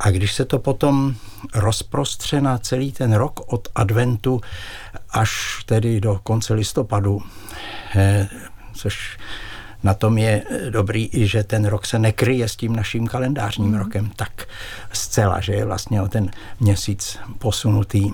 A 0.00 0.10
když 0.10 0.32
se 0.32 0.44
to 0.44 0.58
potom 0.58 1.14
rozprostře 1.54 2.40
na 2.40 2.58
celý 2.58 2.92
ten 2.92 3.12
rok 3.12 3.52
od 3.52 3.68
adventu 3.74 4.40
až 5.10 5.62
tedy 5.66 6.00
do 6.00 6.20
konce 6.22 6.54
listopadu, 6.54 7.22
e, 7.96 8.28
což 8.74 9.18
na 9.82 9.94
tom 9.94 10.18
je 10.18 10.42
eh, 10.42 10.70
dobrý 10.70 11.08
i, 11.12 11.26
že 11.26 11.42
ten 11.42 11.64
rok 11.64 11.86
se 11.86 11.98
nekryje 11.98 12.48
s 12.48 12.56
tím 12.56 12.76
naším 12.76 13.06
kalendářním 13.06 13.68
mm. 13.68 13.78
rokem 13.78 14.10
tak 14.16 14.48
zcela, 14.92 15.40
že 15.40 15.52
je 15.52 15.64
vlastně 15.64 16.02
o 16.02 16.08
ten 16.08 16.30
měsíc 16.60 17.18
posunutý. 17.38 18.10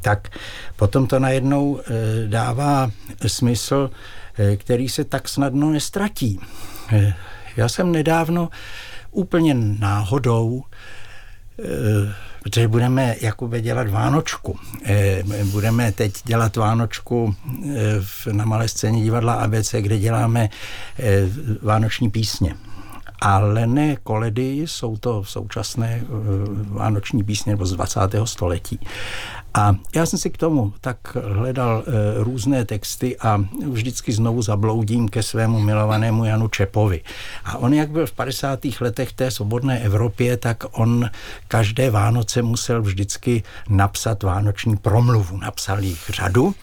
Tak 0.00 0.28
potom 0.76 1.06
to 1.06 1.18
najednou 1.18 1.80
eh, 1.80 1.92
dává 2.26 2.90
smysl, 3.26 3.90
eh, 4.38 4.56
který 4.56 4.88
se 4.88 5.04
tak 5.04 5.28
snadno 5.28 5.70
nestratí. 5.70 6.40
Já 7.56 7.68
jsem 7.68 7.92
nedávno 7.92 8.48
úplně 9.10 9.54
náhodou 9.54 10.64
protože 12.42 12.68
budeme 12.68 13.16
jakoby 13.20 13.60
dělat 13.60 13.88
Vánočku. 13.88 14.58
Eh, 14.84 15.22
budeme 15.44 15.92
teď 15.92 16.12
dělat 16.24 16.56
Vánočku 16.56 17.34
eh, 18.26 18.32
na 18.32 18.44
malé 18.44 18.68
scéně 18.68 19.02
divadla 19.02 19.34
ABC, 19.34 19.74
kde 19.80 19.98
děláme 19.98 20.48
eh, 20.98 21.28
vánoční 21.62 22.10
písně. 22.10 22.54
ale 23.20 23.66
ne 23.66 23.96
koledy, 23.96 24.52
jsou 24.58 24.96
to 24.96 25.24
současné 25.24 26.04
vánoční 26.68 27.24
písně 27.24 27.52
nebo 27.52 27.66
z 27.66 27.72
20. 27.72 28.00
století. 28.24 28.80
A 29.54 29.74
já 29.94 30.06
jsem 30.06 30.18
si 30.18 30.30
k 30.30 30.36
tomu 30.36 30.72
tak 30.80 31.16
hledal 31.16 31.84
e, 31.86 32.24
různé 32.24 32.64
texty 32.64 33.18
a 33.18 33.44
vždycky 33.70 34.12
znovu 34.12 34.42
zabloudím 34.42 35.08
ke 35.08 35.22
svému 35.22 35.60
milovanému 35.60 36.24
Janu 36.24 36.48
Čepovi. 36.48 37.00
A 37.44 37.58
on, 37.58 37.74
jak 37.74 37.90
byl 37.90 38.06
v 38.06 38.12
50. 38.12 38.60
letech 38.80 39.12
té 39.12 39.30
svobodné 39.30 39.80
Evropě, 39.80 40.36
tak 40.36 40.64
on 40.72 41.10
každé 41.48 41.90
Vánoce 41.90 42.42
musel 42.42 42.82
vždycky 42.82 43.42
napsat 43.68 44.22
vánoční 44.22 44.76
promluvu. 44.76 45.36
Napsal 45.36 45.80
jich 45.80 46.10
řadu 46.10 46.54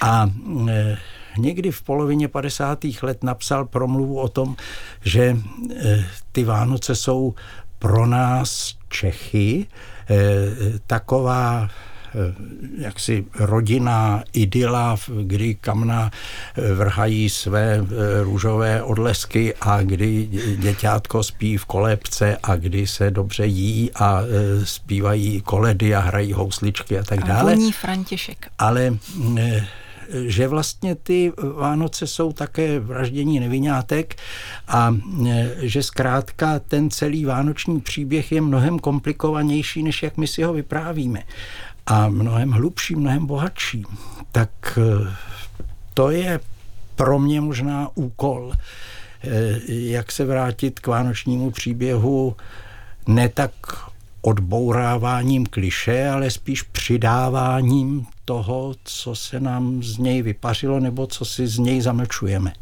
a 0.00 0.30
e, 0.68 0.98
někdy 1.38 1.70
v 1.70 1.82
polovině 1.82 2.28
50. 2.28 2.78
let 3.02 3.24
napsal 3.24 3.64
promluvu 3.64 4.20
o 4.20 4.28
tom, 4.28 4.56
že 5.04 5.22
e, 5.24 6.04
ty 6.32 6.44
Vánoce 6.44 6.94
jsou 6.94 7.34
pro 7.78 8.06
nás 8.06 8.74
Čechy 8.88 9.66
taková 10.86 11.68
Eh, 11.68 11.91
jaksi 12.78 13.24
rodinná 13.38 14.22
idyla, 14.32 14.96
kdy 15.22 15.54
kamna 15.54 16.10
eh, 16.10 16.74
vrhají 16.74 17.30
své 17.30 17.74
eh, 17.74 18.22
růžové 18.22 18.82
odlesky 18.82 19.54
a 19.60 19.82
kdy 19.82 20.28
děťátko 20.56 21.22
spí 21.22 21.56
v 21.56 21.64
kolébce 21.64 22.38
a 22.42 22.56
kdy 22.56 22.86
se 22.86 23.10
dobře 23.10 23.46
jí 23.46 23.90
a 23.94 24.22
zpívají 24.64 25.40
koledy 25.40 25.94
a 25.94 26.00
hrají 26.00 26.32
housličky 26.32 26.98
a 26.98 27.02
tak 27.02 27.24
dále. 27.24 27.54
A 27.54 27.72
František. 27.72 28.48
Ale 28.58 28.94
že 30.12 30.48
vlastně 30.48 30.94
ty 30.94 31.32
Vánoce 31.56 32.06
jsou 32.06 32.32
také 32.32 32.80
vraždění 32.80 33.40
nevinátek 33.40 34.16
a 34.68 34.96
že 35.58 35.82
zkrátka 35.82 36.58
ten 36.58 36.90
celý 36.90 37.24
vánoční 37.24 37.80
příběh 37.80 38.32
je 38.32 38.40
mnohem 38.40 38.78
komplikovanější, 38.78 39.82
než 39.82 40.02
jak 40.02 40.16
my 40.16 40.26
si 40.26 40.42
ho 40.42 40.52
vyprávíme 40.52 41.22
a 41.86 42.08
mnohem 42.08 42.50
hlubší, 42.50 42.96
mnohem 42.96 43.26
bohatší, 43.26 43.84
tak 44.32 44.78
eh, 44.78 45.16
to 45.94 46.10
je 46.10 46.40
pro 46.96 47.18
mě 47.18 47.40
možná 47.40 47.88
úkol, 47.94 48.52
eh, 48.52 49.28
jak 49.68 50.12
se 50.12 50.24
vrátit 50.24 50.80
k 50.80 50.86
vánočnímu 50.86 51.50
příběhu 51.50 52.36
ne 53.06 53.28
tak 53.28 53.52
odbouráváním 54.22 55.46
kliše, 55.46 56.08
ale 56.08 56.30
spíš 56.30 56.62
přidáváním 56.62 58.06
toho, 58.24 58.74
co 58.84 59.14
se 59.14 59.40
nám 59.40 59.82
z 59.82 59.98
něj 59.98 60.22
vypařilo 60.22 60.80
nebo 60.80 61.06
co 61.06 61.24
si 61.24 61.46
z 61.46 61.58
něj 61.58 61.80
zamlčujeme. 61.80 62.52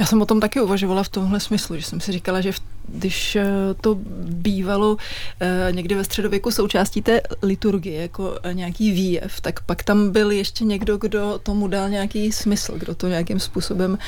Já 0.00 0.06
jsem 0.06 0.22
o 0.22 0.26
tom 0.26 0.40
taky 0.40 0.60
uvažovala 0.60 1.02
v 1.02 1.08
tomhle 1.08 1.40
smyslu, 1.40 1.76
že 1.76 1.82
jsem 1.82 2.00
si 2.00 2.12
říkala, 2.12 2.40
že 2.40 2.52
v, 2.52 2.60
když 2.88 3.36
eh, 3.36 3.46
to 3.80 3.98
bývalo 4.22 4.96
eh, 5.40 5.68
někdy 5.70 5.94
ve 5.94 6.04
středověku 6.04 6.50
součástí 6.50 7.02
té 7.02 7.20
liturgie, 7.42 8.02
jako 8.02 8.38
eh, 8.42 8.54
nějaký 8.54 8.92
výjev, 8.92 9.40
tak 9.40 9.60
pak 9.60 9.82
tam 9.82 10.10
byl 10.10 10.30
ještě 10.30 10.64
někdo, 10.64 10.96
kdo 10.96 11.40
tomu 11.42 11.68
dal 11.68 11.88
nějaký 11.88 12.32
smysl, 12.32 12.78
kdo 12.78 12.94
to 12.94 13.08
nějakým 13.08 13.40
způsobem 13.40 13.98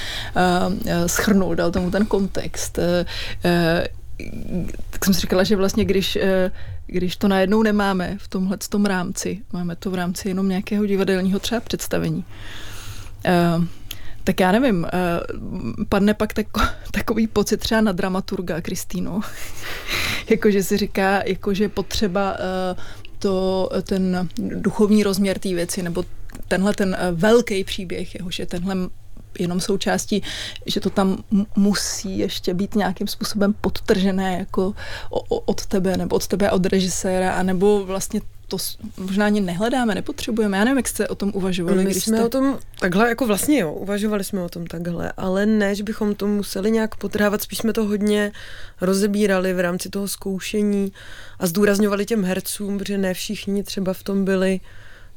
schrnul, 1.07 1.55
dal 1.55 1.71
tomu 1.71 1.91
ten 1.91 2.07
kontext. 2.07 2.79
Tak 4.91 5.05
jsem 5.05 5.15
si 5.15 5.21
říkala, 5.21 5.45
že 5.45 5.57
vlastně 5.57 5.85
když 5.85 6.19
když 6.87 7.17
to 7.17 7.29
najednou 7.29 7.63
nemáme 7.63 8.17
v 8.19 8.29
tomhle 8.29 8.57
tom 8.69 8.87
rámci, 8.87 9.43
máme 9.53 9.77
to 9.77 9.91
v 9.91 9.95
rámci 9.95 10.29
jenom 10.29 10.49
nějakého 10.49 10.87
divadelního 10.87 11.39
třeba 11.39 11.61
představení, 11.61 12.25
tak 14.25 14.41
já 14.41 14.53
nevím, 14.53 14.87
uh, 14.95 15.85
padne 15.89 16.15
pak 16.15 16.33
tako, 16.33 16.61
takový 16.91 17.27
pocit 17.27 17.57
třeba 17.57 17.81
na 17.81 17.93
dramaturga 17.93 18.61
Kristýnu, 18.61 19.21
jakože 20.31 20.63
si 20.63 20.77
říká, 20.77 21.23
jakože 21.27 21.69
potřeba 21.69 22.33
uh, 22.33 22.83
to, 23.19 23.71
ten 23.83 24.29
duchovní 24.39 25.03
rozměr 25.03 25.39
té 25.39 25.49
věci, 25.49 25.83
nebo 25.83 26.05
tenhle 26.49 26.75
ten 26.75 26.89
uh, 26.89 27.19
velký 27.19 27.65
příběh, 27.65 28.15
jehož 28.15 28.39
je 28.39 28.47
tenhle 28.47 28.77
jenom 29.39 29.61
součástí, 29.61 30.23
že 30.67 30.81
to 30.81 30.91
tam 30.91 31.25
musí 31.57 32.19
ještě 32.19 32.55
být 32.55 32.75
nějakým 32.75 33.07
způsobem 33.07 33.55
podtržené 33.61 34.39
jako 34.39 34.75
od 35.29 35.67
tebe, 35.67 35.97
nebo 35.97 36.17
od 36.17 36.27
tebe 36.27 36.51
od 36.51 36.67
režiséra, 36.67 37.33
anebo 37.33 37.85
vlastně 37.85 38.21
to 38.53 38.57
možná 38.97 39.27
ani 39.27 39.41
nehledáme, 39.41 39.95
nepotřebujeme. 39.95 40.59
Já 40.59 40.65
nevím, 40.65 40.77
jak 40.77 40.89
jste 40.89 41.09
o 41.09 41.15
tom 41.15 41.33
uvažovali. 41.35 41.77
My 41.77 41.85
když 41.85 42.05
jsme 42.05 42.17
jste... 42.17 42.27
o 42.27 42.29
tom 42.29 42.59
takhle, 42.81 43.09
jako 43.09 43.27
vlastně 43.27 43.59
jo, 43.59 43.73
uvažovali 43.73 44.25
jsme 44.25 44.43
o 44.43 44.49
tom 44.49 44.67
takhle, 44.67 45.13
ale 45.17 45.47
ne, 45.47 45.75
že 45.75 45.83
bychom 45.83 46.15
to 46.15 46.27
museli 46.27 46.71
nějak 46.71 46.97
potrhávat, 46.97 47.43
spíš 47.43 47.59
jsme 47.59 47.73
to 47.73 47.85
hodně 47.85 48.33
rozebírali 48.81 49.55
v 49.55 49.61
rámci 49.61 49.89
toho 49.89 50.09
zkoušení 50.09 50.93
a 51.39 51.47
zdůrazňovali 51.47 52.07
těm 52.07 52.25
hercům, 52.25 52.79
protože 52.79 52.99
ne 52.99 53.15
všichni 53.15 53.63
třeba 53.63 53.93
v 53.93 54.03
tom 54.03 54.25
byli 54.25 54.61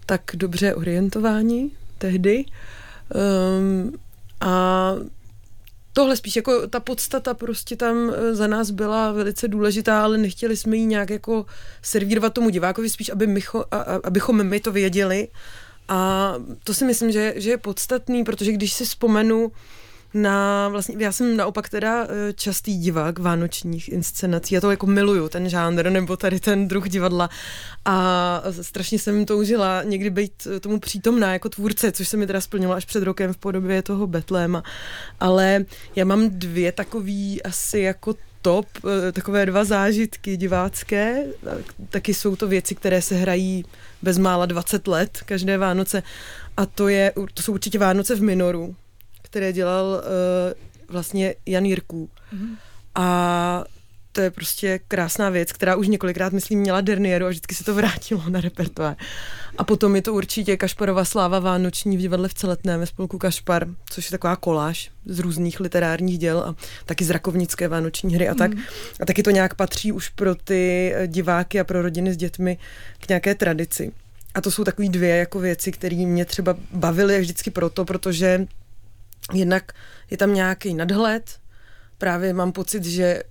tak 0.06 0.22
dobře 0.34 0.75
orientováni 0.75 1.72
tehdy. 1.98 2.46
Um, 3.60 3.94
a 4.42 4.92
tohle 5.96 6.18
spíš 6.18 6.36
jako 6.36 6.68
ta 6.68 6.80
podstata 6.80 7.34
prostě 7.34 7.75
tam 7.75 8.10
e, 8.10 8.36
za 8.36 8.48
nás 8.48 8.72
byla 8.72 9.12
velice 9.12 9.48
důležitá, 9.48 10.04
ale 10.04 10.18
nechtěli 10.18 10.58
jsme 10.58 10.78
ji 10.78 10.86
nějak 10.86 11.10
jako 11.10 11.46
servírovat 11.82 12.34
tomu 12.34 12.50
divákovi, 12.50 12.90
spíš 12.90 13.10
aby 13.10 13.28
mycho, 13.28 13.66
a, 13.72 13.78
abychom 14.04 14.44
my 14.44 14.60
to 14.60 14.72
věděli. 14.72 15.28
A 15.88 16.34
to 16.64 16.74
si 16.74 16.86
myslím, 16.86 17.12
že, 17.12 17.34
že 17.36 17.50
je 17.50 17.58
podstatný, 17.58 18.24
protože 18.24 18.52
když 18.52 18.74
si 18.74 18.86
vzpomenu 18.86 19.52
na 20.16 20.68
vlastně, 20.70 20.96
já 21.00 21.12
jsem 21.12 21.38
naopak 21.38 21.70
teda 21.70 22.04
eh, 22.04 22.34
častý 22.34 22.78
divák 22.78 23.20
vánočních 23.20 23.90
inscenací, 23.90 24.56
já 24.56 24.62
to 24.62 24.72
jako 24.72 24.86
miluju, 24.86 25.30
ten 25.30 25.50
žánr, 25.50 25.90
nebo 25.90 26.18
tady 26.18 26.40
ten 26.40 26.68
druh 26.68 26.90
divadla. 26.90 27.30
A 27.86 28.44
strašně 28.62 29.00
jsem 29.00 29.26
toužila 29.26 29.84
někdy 29.84 30.10
být 30.10 30.48
eh, 30.56 30.60
tomu 30.60 30.80
přítomná 30.80 31.34
jako 31.34 31.50
tvůrce, 31.50 31.92
což 31.92 32.08
se 32.08 32.18
mi 32.18 32.28
teda 32.28 32.42
splnilo 32.42 32.74
až 32.74 32.86
před 32.86 33.04
rokem 33.04 33.34
v 33.34 33.38
podobě 33.38 33.82
toho 33.82 34.08
Betléma, 34.08 34.64
ale 35.20 35.66
já 35.96 36.06
mám 36.06 36.30
dvě 36.30 36.72
takový 36.72 37.44
asi 37.44 37.80
jako 37.80 38.16
top, 38.42 38.66
eh, 39.08 39.12
takové 39.12 39.46
dva 39.46 39.64
zážitky 39.64 40.38
divácké, 40.38 41.26
taky 41.90 42.14
jsou 42.14 42.36
to 42.36 42.48
věci, 42.48 42.76
které 42.76 43.02
se 43.02 43.16
hrají 43.16 43.66
bezmála 44.02 44.46
20 44.46 44.88
let, 44.88 45.20
každé 45.26 45.58
Vánoce. 45.58 46.04
A 46.58 46.66
to, 46.66 46.88
je, 46.88 47.14
to 47.34 47.44
jsou 47.44 47.54
určitě 47.54 47.80
Vánoce 47.80 48.16
v 48.16 48.22
Minoru, 48.22 48.76
které 49.36 49.54
dělal 49.54 49.86
uh, 49.86 50.94
vlastně 50.94 51.36
Jan 51.46 51.65
Jirků. 51.65 52.10
Mm-hmm. 52.34 52.56
A 52.96 53.63
to 54.12 54.22
je 54.22 54.32
prostě 54.32 54.80
krásná 54.88 55.30
věc, 55.30 55.51
která 55.51 55.75
už 55.75 55.88
několikrát, 55.88 56.34
myslím, 56.34 56.60
měla 56.60 56.82
Dernieru 56.82 57.25
a 57.25 57.30
vždycky 57.30 57.56
se 57.56 57.63
to 57.63 57.74
vrátilo 57.74 58.30
na 58.30 58.42
repertoár. 58.42 58.96
A 59.58 59.63
potom 59.63 59.96
je 59.96 60.01
to 60.01 60.13
určitě 60.13 60.58
Kašparova 60.58 61.06
sláva 61.06 61.39
Vánoční 61.39 61.98
v 61.98 62.00
divadle 62.00 62.27
v 62.27 62.34
Celetné 62.34 62.77
ve 62.77 62.86
spolku 62.86 63.18
Kašpar, 63.18 63.68
což 63.89 64.06
je 64.06 64.12
taková 64.12 64.36
koláž 64.36 64.92
z 65.06 65.20
různých 65.20 65.60
literárních 65.60 66.18
děl 66.18 66.39
a 66.39 66.56
taky 66.86 67.06
z 67.06 67.10
rakovnické 67.10 67.68
vánoční 67.68 68.15
hry 68.15 68.30
a 68.30 68.34
tak. 68.34 68.54
Mm. 68.54 68.62
A 69.00 69.06
taky 69.06 69.24
to 69.24 69.32
nějak 69.32 69.56
patří 69.56 69.92
už 69.92 70.10
pro 70.10 70.36
ty 70.36 70.94
diváky 71.08 71.60
a 71.60 71.63
pro 71.63 71.82
rodiny 71.82 72.13
s 72.13 72.18
dětmi 72.18 72.58
k 73.00 73.10
nějaké 73.10 73.36
tradici. 73.36 73.92
A 74.36 74.42
to 74.42 74.51
jsou 74.51 74.63
takové 74.63 74.89
dvě 74.89 75.15
jako 75.15 75.39
věci, 75.39 75.72
které 75.72 75.96
mě 75.96 76.25
třeba 76.25 76.56
bavily 76.72 77.20
vždycky 77.20 77.51
proto, 77.51 77.86
protože 77.86 78.48
Jednak 79.34 79.72
je 80.12 80.18
tam 80.18 80.34
nějaký 80.34 80.74
nadhled, 80.74 81.40
právě 81.98 82.34
mám 82.34 82.52
pocit, 82.52 82.84
že 82.86 83.24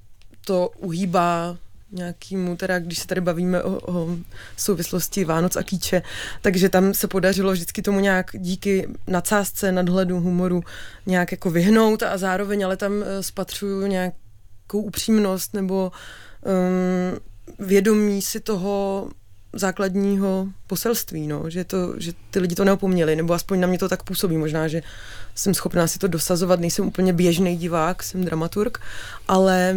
to 0.46 0.70
uhýbá 0.76 1.56
nějakýmu, 1.94 2.56
teda 2.56 2.78
když 2.78 2.98
se 2.98 3.06
tady 3.06 3.20
bavíme 3.20 3.62
o, 3.62 3.92
o 3.92 4.16
souvislosti 4.56 5.24
Vánoc 5.24 5.56
a 5.56 5.62
kýče, 5.62 6.02
takže 6.42 6.68
tam 6.68 6.94
se 6.94 7.08
podařilo 7.08 7.52
vždycky 7.52 7.82
tomu 7.82 8.00
nějak 8.00 8.30
díky 8.38 8.88
nadsázce, 9.06 9.72
nadhledu, 9.72 10.20
humoru 10.20 10.62
nějak 11.06 11.32
jako 11.32 11.50
vyhnout 11.50 12.02
a 12.02 12.18
zároveň 12.18 12.64
ale 12.64 12.76
tam 12.76 12.92
eh, 13.02 13.22
spatřuju 13.22 13.86
nějakou 13.86 14.80
upřímnost 14.80 15.54
nebo 15.54 15.92
um, 16.42 17.18
vědomí 17.66 18.22
si 18.22 18.40
toho 18.40 19.08
základního 19.52 20.48
poselství, 20.66 21.26
no, 21.26 21.50
že, 21.50 21.64
to, 21.64 21.94
že 22.00 22.12
ty 22.30 22.38
lidi 22.38 22.54
to 22.54 22.64
neopomněli, 22.64 23.16
nebo 23.16 23.34
aspoň 23.34 23.60
na 23.60 23.66
mě 23.66 23.78
to 23.78 23.88
tak 23.88 24.02
působí, 24.02 24.36
možná, 24.36 24.68
že 24.68 24.82
jsem 25.34 25.54
schopná 25.54 25.86
si 25.86 25.98
to 25.98 26.08
dosazovat, 26.08 26.60
nejsem 26.60 26.86
úplně 26.86 27.12
běžný 27.12 27.56
divák, 27.56 28.02
jsem 28.02 28.24
dramaturg, 28.24 28.78
ale 29.28 29.76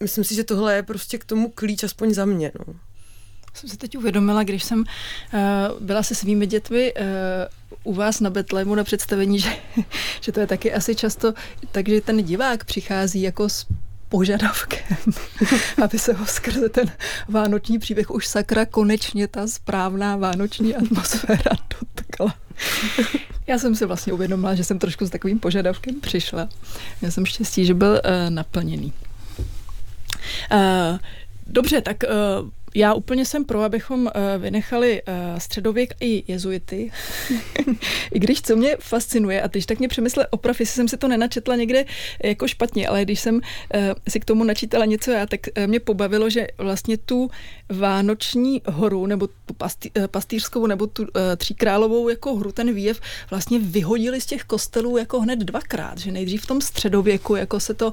myslím 0.00 0.24
si, 0.24 0.34
že 0.34 0.44
tohle 0.44 0.74
je 0.74 0.82
prostě 0.82 1.18
k 1.18 1.24
tomu 1.24 1.50
klíč, 1.50 1.84
aspoň 1.84 2.14
za 2.14 2.24
mě. 2.24 2.52
No. 2.58 2.74
Jsem 3.54 3.68
se 3.70 3.76
teď 3.76 3.96
uvědomila, 3.96 4.42
když 4.42 4.64
jsem 4.64 4.78
uh, 4.78 4.86
byla 5.80 6.02
se 6.02 6.14
svými 6.14 6.46
dětmi 6.46 6.94
uh, 6.94 7.92
u 7.92 7.94
vás 7.94 8.20
na 8.20 8.30
Betlému 8.30 8.74
na 8.74 8.84
představení, 8.84 9.38
že, 9.40 9.56
že 10.20 10.32
to 10.32 10.40
je 10.40 10.46
taky 10.46 10.72
asi 10.72 10.94
často, 10.94 11.34
takže 11.72 12.00
ten 12.00 12.22
divák 12.22 12.64
přichází 12.64 13.22
jako 13.22 13.48
s 13.48 13.66
požadavkem, 14.08 14.96
aby 15.82 15.98
se 15.98 16.12
ho 16.12 16.26
skrze 16.26 16.68
ten 16.68 16.92
vánoční 17.28 17.78
příběh 17.78 18.10
už 18.10 18.26
sakra 18.26 18.66
konečně 18.66 19.28
ta 19.28 19.46
správná 19.46 20.16
vánoční 20.16 20.76
atmosféra 20.76 21.50
dotkla. 21.80 22.34
Já 23.46 23.58
jsem 23.58 23.74
si 23.74 23.86
vlastně 23.86 24.12
uvědomila, 24.12 24.54
že 24.54 24.64
jsem 24.64 24.78
trošku 24.78 25.06
s 25.06 25.10
takovým 25.10 25.38
požadavkem 25.38 26.00
přišla. 26.00 26.48
Já 27.02 27.10
jsem 27.10 27.26
štěstí, 27.26 27.64
že 27.64 27.74
byl 27.74 27.90
uh, 27.90 28.00
naplněný. 28.30 28.92
Uh, 30.52 30.98
dobře, 31.46 31.80
tak 31.80 31.96
uh, 32.02 32.48
já 32.74 32.94
úplně 32.94 33.26
jsem 33.26 33.44
pro, 33.44 33.62
abychom 33.62 34.00
uh, 34.00 34.10
vynechali 34.38 35.02
uh, 35.02 35.38
středověk 35.38 35.94
i 36.00 36.32
jezuity. 36.32 36.90
I 38.12 38.18
když 38.18 38.42
co 38.42 38.56
mě 38.56 38.76
fascinuje, 38.80 39.42
a 39.42 39.46
když 39.46 39.66
tak 39.66 39.78
mě 39.78 39.88
přemysle 39.88 40.26
oprav, 40.26 40.60
jestli 40.60 40.74
jsem 40.74 40.88
si 40.88 40.96
to 40.96 41.08
nenačetla 41.08 41.56
někde 41.56 41.84
jako 42.24 42.48
špatně, 42.48 42.88
ale 42.88 43.02
když 43.04 43.20
jsem 43.20 43.40
si 44.08 44.20
k 44.20 44.24
tomu 44.24 44.44
načítala 44.44 44.84
něco 44.84 45.10
já, 45.10 45.26
tak 45.26 45.40
mě 45.66 45.80
pobavilo, 45.80 46.30
že 46.30 46.46
vlastně 46.58 46.96
tu 46.96 47.30
Vánoční 47.68 48.62
horu, 48.66 49.06
nebo 49.06 49.26
tu 49.26 49.54
pastý, 49.54 49.90
pastýřskou, 50.10 50.66
nebo 50.66 50.86
tu 50.86 51.06
tříkrálovou 51.36 52.08
jako 52.08 52.36
hru, 52.36 52.52
ten 52.52 52.74
výjev 52.74 53.00
vlastně 53.30 53.58
vyhodili 53.58 54.20
z 54.20 54.26
těch 54.26 54.44
kostelů 54.44 54.98
jako 54.98 55.20
hned 55.20 55.38
dvakrát, 55.38 55.98
že 55.98 56.12
nejdřív 56.12 56.42
v 56.42 56.46
tom 56.46 56.60
středověku, 56.60 57.36
jako 57.36 57.60
se 57.60 57.74
to 57.74 57.86
uh, 57.88 57.92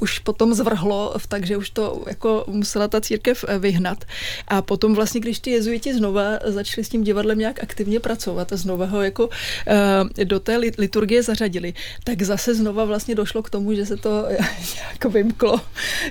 už 0.00 0.18
potom 0.18 0.54
zvrhlo, 0.54 1.14
takže 1.28 1.56
už 1.56 1.70
to 1.70 2.04
jako 2.06 2.44
musela 2.46 2.88
ta 2.88 3.00
církev 3.00 3.44
vyhnat 3.58 3.89
vyhnat. 3.90 4.04
A 4.48 4.62
potom 4.62 4.94
vlastně, 4.94 5.20
když 5.20 5.38
ty 5.38 5.50
jezuiti 5.50 5.94
znova 5.94 6.22
začali 6.44 6.84
s 6.84 6.88
tím 6.88 7.04
divadlem 7.04 7.38
nějak 7.38 7.62
aktivně 7.62 8.00
pracovat 8.00 8.52
a 8.52 8.56
znova 8.56 8.86
ho 8.86 9.02
jako 9.02 9.26
uh, 9.26 10.24
do 10.24 10.40
té 10.40 10.56
liturgie 10.56 11.22
zařadili, 11.22 11.74
tak 12.04 12.22
zase 12.22 12.54
znova 12.54 12.84
vlastně 12.84 13.14
došlo 13.14 13.42
k 13.42 13.50
tomu, 13.50 13.74
že 13.74 13.86
se 13.86 13.96
to 13.96 14.26
jako 14.92 15.10
vymklo, 15.10 15.60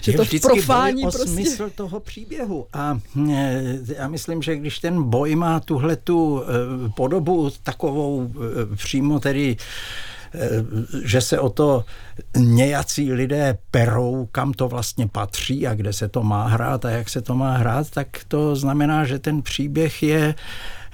že 0.01 0.11
Je 0.11 0.17
to 0.17 0.25
profání 0.41 1.03
o 1.03 1.11
prostě. 1.11 1.27
smysl 1.27 1.69
toho 1.75 1.99
příběhu. 1.99 2.67
A 2.73 2.99
eh, 3.31 3.79
já 3.95 4.07
myslím, 4.07 4.41
že 4.41 4.55
když 4.55 4.79
ten 4.79 5.03
boj 5.03 5.35
má 5.35 5.59
tuhle 5.59 5.95
tu 5.95 6.41
eh, 6.43 6.89
podobu 6.95 7.49
takovou 7.63 8.31
přímo 8.75 9.19
tedy 9.19 9.57
že 11.03 11.21
se 11.21 11.39
o 11.39 11.49
to 11.49 11.85
nějací 12.37 13.13
lidé 13.13 13.57
perou, 13.71 14.29
kam 14.31 14.53
to 14.53 14.67
vlastně 14.67 15.07
patří 15.07 15.67
a 15.67 15.73
kde 15.73 15.93
se 15.93 16.07
to 16.07 16.23
má 16.23 16.47
hrát 16.47 16.85
a 16.85 16.89
jak 16.89 17.09
se 17.09 17.21
to 17.21 17.35
má 17.35 17.57
hrát, 17.57 17.89
tak 17.89 18.07
to 18.27 18.55
znamená, 18.55 19.05
že 19.05 19.19
ten 19.19 19.41
příběh 19.41 20.03
je 20.03 20.35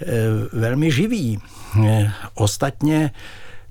eh, 0.01 0.05
velmi 0.53 0.91
živý. 0.91 1.39
Eh, 1.85 2.11
ostatně 2.33 3.11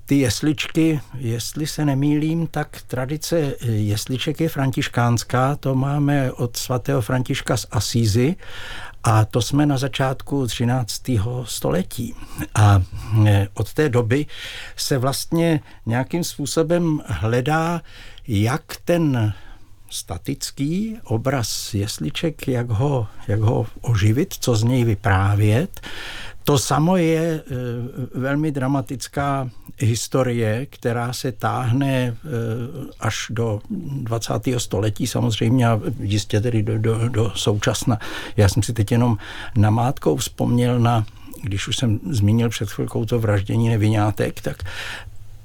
ty 0.05 0.15
jesličky, 0.15 1.01
jestli 1.17 1.67
se 1.67 1.85
nemýlím, 1.85 2.47
tak 2.47 2.81
tradice 2.87 3.53
jesliček 3.61 4.41
je 4.41 4.49
františkánská, 4.49 5.55
to 5.55 5.75
máme 5.75 6.31
od 6.31 6.57
svatého 6.57 7.01
Františka 7.01 7.57
z 7.57 7.67
Asízy 7.71 8.35
a 9.07 9.25
to 9.25 9.41
jsme 9.41 9.65
na 9.65 9.77
začátku 9.77 10.47
13. 10.47 11.01
století. 11.43 12.15
A 12.55 12.81
e, 13.27 13.47
od 13.53 13.73
té 13.73 13.89
doby 13.89 14.25
se 14.75 14.97
vlastně 14.97 15.59
nějakým 15.85 16.23
způsobem 16.23 17.01
hledá, 17.05 17.81
jak 18.27 18.63
ten 18.85 19.33
statický 19.89 20.97
obraz 21.03 21.73
jesliček, 21.73 22.47
jak 22.47 22.69
ho, 22.69 23.07
jak 23.27 23.39
ho 23.39 23.67
oživit, 23.81 24.33
co 24.39 24.55
z 24.55 24.63
něj 24.63 24.83
vyprávět, 24.83 25.81
to 26.45 26.57
samo 26.57 26.97
je 26.97 27.19
e, 27.19 27.41
velmi 28.15 28.51
dramatická 28.51 29.49
historie, 29.79 30.65
která 30.65 31.13
se 31.13 31.31
táhne 31.31 31.93
e, 31.97 32.15
až 32.99 33.27
do 33.29 33.61
20. 33.69 34.33
století 34.57 35.07
samozřejmě 35.07 35.67
a 35.67 35.81
jistě 35.99 36.41
tedy 36.41 36.63
do, 36.63 36.77
do, 36.77 37.09
do 37.09 37.31
současna. 37.35 37.99
Já 38.37 38.49
jsem 38.49 38.63
si 38.63 38.73
teď 38.73 38.91
jenom 38.91 39.17
namátkou 39.57 40.15
vzpomněl 40.15 40.79
na 40.79 41.05
když 41.43 41.67
už 41.67 41.77
jsem 41.77 41.99
zmínil 42.09 42.49
před 42.49 42.69
chvilkou 42.69 43.05
to 43.05 43.19
vraždění 43.19 43.69
nevinátek, 43.69 44.41
tak 44.41 44.63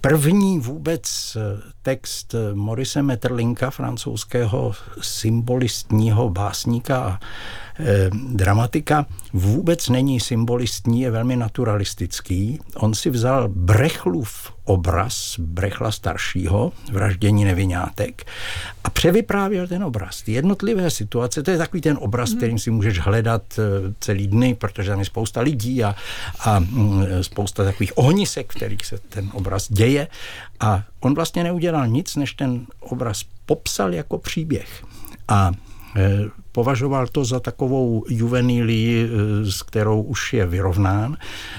První 0.00 0.59
vůbec 0.59 1.37
eh, 1.37 1.62
text 1.83 2.35
Morise 2.54 3.02
Metterlinka, 3.02 3.71
francouzského 3.71 4.73
symbolistního 5.00 6.30
básníka 6.30 6.99
a 6.99 7.19
e, 7.78 8.11
dramatika, 8.13 9.06
vůbec 9.33 9.89
není 9.89 10.21
symbolistní, 10.21 11.00
je 11.00 11.11
velmi 11.11 11.37
naturalistický. 11.37 12.61
On 12.76 12.95
si 12.95 13.11
vzal 13.11 13.49
Brechlův 13.49 14.52
obraz 14.65 15.35
Brechla 15.39 15.93
staršího, 15.93 16.73
vraždění 16.93 17.45
nevinátek, 17.45 18.26
a 18.85 18.91
převyprávěl 18.91 19.69
ten 19.69 19.85
obraz. 19.85 20.23
Ty 20.23 20.33
jednotlivé 20.33 20.91
situace, 20.91 21.43
to 21.43 21.50
je 21.50 21.59
takový 21.59 21.80
ten 21.80 21.99
obraz, 22.00 22.30
mm. 22.30 22.37
kterým 22.37 22.59
si 22.59 22.71
můžeš 22.71 22.99
hledat 23.00 23.43
eh, 23.59 23.95
celý 24.00 24.26
dny, 24.26 24.54
protože 24.54 24.91
tam 24.91 24.99
je 24.99 25.04
spousta 25.04 25.41
lidí 25.41 25.85
a, 25.85 25.97
a 26.41 26.59
mm, 26.59 27.04
spousta 27.23 27.65
takových 27.65 27.99
ohnisek, 27.99 28.52
v 28.52 28.56
kterých 28.56 28.87
se 28.87 28.99
ten 28.99 29.30
obraz 29.33 29.69
děje. 29.73 30.09
A 30.61 30.83
on 31.00 31.15
vlastně 31.15 31.45
neudělal 31.45 31.87
nic, 31.87 32.17
než 32.17 32.33
ten 32.33 32.67
obraz 32.80 33.23
popsal 33.47 33.95
jako 33.95 34.19
příběh. 34.19 34.85
A 35.28 35.52
Eh, 35.97 36.25
považoval 36.52 37.06
to 37.06 37.25
za 37.25 37.41
takovou 37.41 38.04
juvenílii, 38.08 39.04
eh, 39.04 39.50
s 39.50 39.63
kterou 39.63 40.02
už 40.02 40.32
je 40.32 40.47
vyrovnán. 40.47 41.17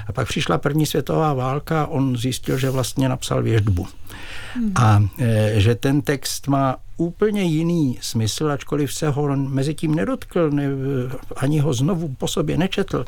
A 0.08 0.12
pak 0.14 0.28
přišla 0.28 0.58
první 0.58 0.86
světová 0.86 1.34
válka, 1.34 1.86
on 1.86 2.18
zjistil, 2.18 2.58
že 2.58 2.70
vlastně 2.70 3.10
napsal 3.10 3.44
věždbu. 3.44 3.88
Hmm. 4.56 4.72
A 4.76 5.04
eh, 5.20 5.54
že 5.58 5.76
ten 5.76 6.02
text 6.02 6.48
má 6.48 6.78
úplně 7.02 7.44
jiný 7.44 7.98
smysl, 8.02 8.52
ačkoliv 8.52 8.94
se 8.94 9.10
ho 9.10 9.36
mezi 9.36 9.74
tím 9.74 9.96
nedotkl, 9.96 10.50
ne, 10.50 10.64
ani 11.36 11.60
ho 11.60 11.74
znovu 11.74 12.16
po 12.18 12.28
sobě 12.28 12.58
nečetl. 12.58 13.06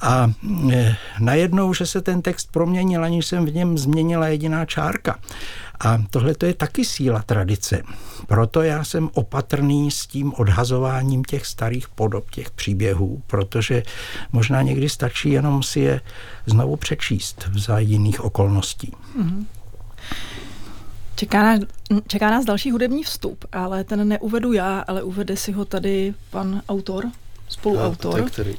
A 0.00 0.32
e, 0.72 0.96
najednou, 1.20 1.74
že 1.74 1.86
se 1.86 2.00
ten 2.00 2.22
text 2.22 2.48
proměnil, 2.52 3.04
aniž 3.04 3.26
jsem 3.26 3.46
v 3.46 3.54
něm 3.54 3.78
změnila 3.78 4.28
jediná 4.28 4.64
čárka. 4.64 5.18
A 5.80 6.02
tohle 6.10 6.34
to 6.34 6.46
je 6.46 6.54
taky 6.54 6.84
síla 6.84 7.22
tradice. 7.22 7.82
Proto 8.26 8.62
já 8.62 8.84
jsem 8.84 9.10
opatrný 9.14 9.90
s 9.90 10.06
tím 10.06 10.32
odhazováním 10.36 11.24
těch 11.24 11.46
starých 11.46 11.88
podob, 11.88 12.30
těch 12.30 12.50
příběhů, 12.50 13.22
protože 13.26 13.82
možná 14.32 14.62
někdy 14.62 14.88
stačí 14.88 15.30
jenom 15.30 15.62
si 15.62 15.80
je 15.80 16.00
znovu 16.46 16.76
přečíst 16.76 17.50
za 17.54 17.78
jiných 17.78 18.24
okolností. 18.24 18.92
Mm-hmm. 19.18 19.44
Čeká 21.16 21.42
nás, 21.42 21.60
čeká 22.06 22.30
nás 22.30 22.44
další 22.44 22.70
hudební 22.70 23.02
vstup, 23.02 23.44
ale 23.52 23.84
ten 23.84 24.08
neuvedu 24.08 24.52
já, 24.52 24.80
ale 24.80 25.02
uvede 25.02 25.36
si 25.36 25.52
ho 25.52 25.64
tady 25.64 26.14
pan 26.30 26.62
autor, 26.68 27.10
spoluautor. 27.48 28.20
No, 28.20 28.26
který? 28.26 28.54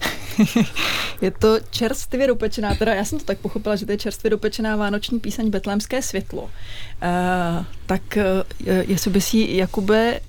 je 1.22 1.32
to 1.32 1.60
čerstvě 1.70 2.28
dopečená, 2.28 2.76
teda 2.76 2.94
já 2.94 3.06
jsem 3.06 3.20
to 3.20 3.26
tak 3.26 3.38
pochopila, 3.38 3.76
že 3.76 3.86
to 3.86 3.92
je 3.92 3.98
čerstvě 3.98 4.30
dopečená 4.30 4.76
vánoční 4.76 5.20
píseň 5.20 5.50
Betlémské 5.50 6.02
světlo. 6.02 6.44
Uh, 6.44 6.50
tak 7.86 8.02
uh, 8.18 8.74
jestli 8.88 9.12
by 9.12 9.22
si 9.22 9.48
Jakube, 9.50 10.20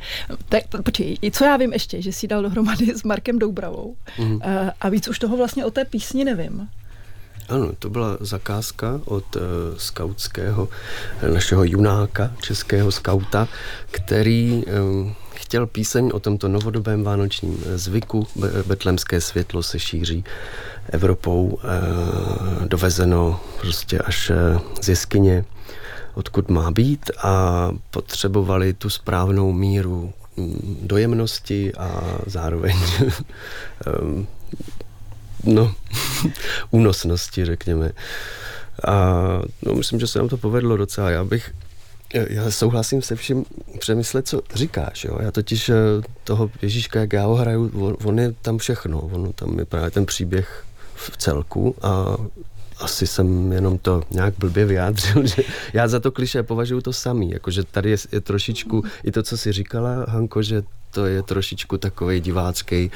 tak, 0.48 0.62
počkej, 0.84 1.18
co 1.32 1.44
já 1.44 1.56
vím 1.56 1.72
ještě, 1.72 2.02
že 2.02 2.12
si 2.12 2.28
dal 2.28 2.42
dohromady 2.42 2.94
s 2.94 3.02
Markem 3.02 3.38
Doubravou 3.38 3.96
mm. 4.18 4.34
uh, 4.34 4.40
a 4.80 4.88
víc 4.88 5.08
už 5.08 5.18
toho 5.18 5.36
vlastně 5.36 5.64
o 5.64 5.70
té 5.70 5.84
písni 5.84 6.24
nevím. 6.24 6.68
Ano, 7.48 7.72
to 7.78 7.90
byla 7.90 8.16
zakázka 8.20 9.00
od 9.04 9.36
uh, 9.36 9.42
skautského, 9.76 10.68
našeho 11.32 11.64
junáka, 11.64 12.32
českého 12.40 12.92
skauta, 12.92 13.48
který 13.90 14.64
um, 14.66 15.14
chtěl 15.34 15.66
píseň 15.66 16.10
o 16.14 16.20
tomto 16.20 16.48
novodobém 16.48 17.02
vánočním 17.02 17.64
zvyku. 17.74 18.26
Betlemské 18.66 19.20
světlo 19.20 19.62
se 19.62 19.78
šíří 19.78 20.24
Evropou, 20.90 21.44
uh, 21.46 21.60
dovezeno 22.68 23.40
prostě 23.60 23.98
až 23.98 24.32
z 24.80 24.88
jeskyně, 24.88 25.44
odkud 26.14 26.50
má 26.50 26.70
být 26.70 27.10
a 27.18 27.70
potřebovali 27.90 28.72
tu 28.72 28.90
správnou 28.90 29.52
míru 29.52 30.12
mm, 30.36 30.78
dojemnosti 30.82 31.74
a 31.74 32.18
zároveň 32.26 32.76
no, 35.46 35.74
únosnosti, 36.70 37.44
řekněme. 37.44 37.92
A 38.88 39.14
no, 39.62 39.74
myslím, 39.74 40.00
že 40.00 40.06
se 40.06 40.18
nám 40.18 40.28
to 40.28 40.36
povedlo 40.36 40.76
docela. 40.76 41.10
Já 41.10 41.24
bych 41.24 41.52
já 42.14 42.50
souhlasím 42.50 43.02
se 43.02 43.16
vším 43.16 43.44
přemyslet, 43.78 44.28
co 44.28 44.40
říkáš. 44.54 45.04
Jo? 45.04 45.18
Já 45.22 45.32
totiž 45.32 45.68
eh, 45.68 45.74
toho 46.24 46.50
Ježíška, 46.62 47.00
jak 47.00 47.12
já 47.12 47.26
ho 47.26 47.34
hraju, 47.34 47.86
on, 47.86 47.96
on 48.04 48.18
je 48.18 48.32
tam 48.42 48.58
všechno. 48.58 49.00
On 49.00 49.32
tam 49.32 49.58
je 49.58 49.64
právě 49.64 49.90
ten 49.90 50.06
příběh 50.06 50.64
v 50.94 51.16
celku 51.16 51.74
a 51.82 52.16
asi 52.78 53.06
jsem 53.06 53.52
jenom 53.52 53.78
to 53.78 54.02
nějak 54.10 54.34
blbě 54.38 54.64
vyjádřil, 54.64 55.26
že 55.36 55.42
já 55.72 55.88
za 55.88 56.00
to 56.00 56.10
kliše 56.10 56.42
považuji 56.42 56.80
to 56.80 56.92
samý, 56.92 57.30
jakože 57.30 57.64
tady 57.64 57.90
je, 57.90 57.96
je 58.12 58.20
trošičku 58.20 58.84
i 59.04 59.12
to, 59.12 59.22
co 59.22 59.38
si 59.38 59.52
říkala, 59.52 60.04
Hanko, 60.08 60.42
že 60.42 60.62
to 60.90 61.06
je 61.06 61.22
trošičku 61.22 61.78
takový 61.78 62.20
divácký, 62.20 62.90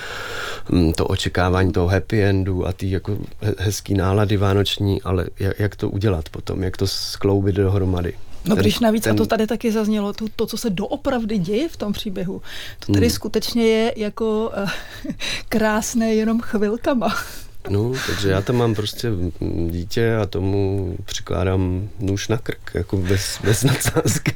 mm, 0.69 0.93
to 0.93 1.07
očekávání 1.07 1.73
toho 1.73 1.89
happy 1.89 2.23
endu 2.23 2.67
a 2.67 2.73
ty 2.73 2.91
jako 2.91 3.19
hezký 3.59 3.95
nálady 3.95 4.37
vánoční, 4.37 5.03
ale 5.03 5.27
jak, 5.39 5.61
jak 5.61 5.77
to 5.77 5.91
udělat 5.91 6.29
potom, 6.29 6.63
jak 6.63 6.77
to 6.77 6.87
skloubit 6.87 7.55
dohromady. 7.55 8.15
No 8.45 8.57
ten, 8.57 8.63
když 8.63 8.79
navíc, 8.79 9.05
ten... 9.05 9.13
a 9.13 9.17
to 9.17 9.27
tady 9.27 9.47
taky 9.47 9.73
zaznělo, 9.73 10.13
to, 10.13 10.25
to, 10.37 10.47
co 10.47 10.57
se 10.57 10.71
doopravdy 10.71 11.39
děje 11.39 11.69
v 11.69 11.77
tom 11.77 11.93
příběhu, 11.93 12.43
to 12.87 12.93
tady 12.93 13.07
hmm. 13.07 13.15
skutečně 13.15 13.67
je 13.67 13.93
jako 13.97 14.53
uh, 14.63 14.71
krásné 15.49 16.15
jenom 16.15 16.41
chvilkama. 16.41 17.17
No, 17.69 17.93
takže 18.07 18.31
já 18.31 18.43
tam 18.43 18.57
mám 18.57 18.75
prostě 18.75 19.09
dítě 19.71 20.17
a 20.17 20.27
tomu 20.27 20.97
přikládám 21.05 21.89
nůž 21.99 22.29
na 22.29 22.39
krk, 22.39 22.71
jako 22.75 22.97
bez, 22.97 23.39
bez 23.45 23.65
nadsázky. 23.65 24.35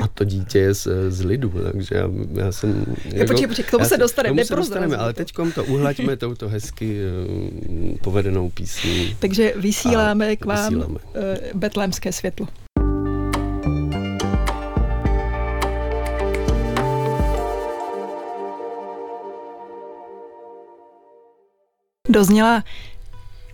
a 0.00 0.08
to 0.08 0.24
dítě 0.24 0.58
je 0.58 0.74
z, 0.74 0.88
z 1.08 1.24
lidu, 1.24 1.52
takže 1.72 1.94
já, 1.94 2.08
já 2.34 2.52
jsem... 2.52 2.96
Jako, 3.04 3.26
počkej, 3.26 3.46
počkej, 3.46 3.64
k 3.64 3.70
tomu 3.70 3.84
se 3.84 3.96
dostaneme, 3.96 4.44
se 4.44 4.56
dostaneme, 4.56 4.96
ale 4.96 5.12
teď 5.12 5.32
to 5.54 5.64
uhlaďme 5.64 6.16
touto 6.16 6.48
hezky 6.48 7.00
uh, 7.00 7.96
povedenou 8.02 8.50
písní. 8.50 9.16
Takže 9.18 9.52
vysíláme 9.56 10.36
k 10.36 10.44
vám 10.44 10.74
vysíláme. 10.74 10.94
Uh, 10.94 11.58
betlémské 11.60 12.12
světlo. 12.12 12.46
Dozněla 22.18 22.64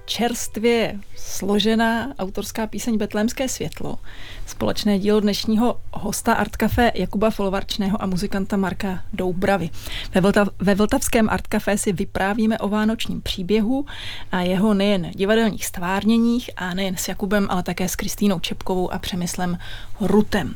čerstvě 0.04 1.00
složená 1.16 2.14
autorská 2.18 2.66
píseň 2.66 2.98
Betlémské 2.98 3.48
světlo, 3.48 3.98
společné 4.46 4.98
dílo 4.98 5.20
dnešního 5.20 5.80
hosta 5.92 6.34
Art 6.34 6.56
Café 6.56 6.92
Jakuba 6.94 7.30
Folvarčného 7.30 8.02
a 8.02 8.06
muzikanta 8.06 8.56
Marka 8.56 9.02
Doubravy. 9.12 9.70
Ve, 10.14 10.20
Vltav, 10.20 10.48
ve 10.58 10.74
Vltavském 10.74 11.30
Art 11.30 11.46
Café 11.46 11.78
si 11.78 11.92
vyprávíme 11.92 12.58
o 12.58 12.68
vánočním 12.68 13.22
příběhu 13.22 13.86
a 14.32 14.40
jeho 14.40 14.74
nejen 14.74 15.10
divadelních 15.14 15.66
stvárněních 15.66 16.50
a 16.56 16.74
nejen 16.74 16.96
s 16.96 17.08
Jakubem, 17.08 17.46
ale 17.50 17.62
také 17.62 17.88
s 17.88 17.96
Kristýnou 17.96 18.40
Čepkovou 18.40 18.92
a 18.92 18.98
Přemyslem 18.98 19.58
Rutem. 20.00 20.54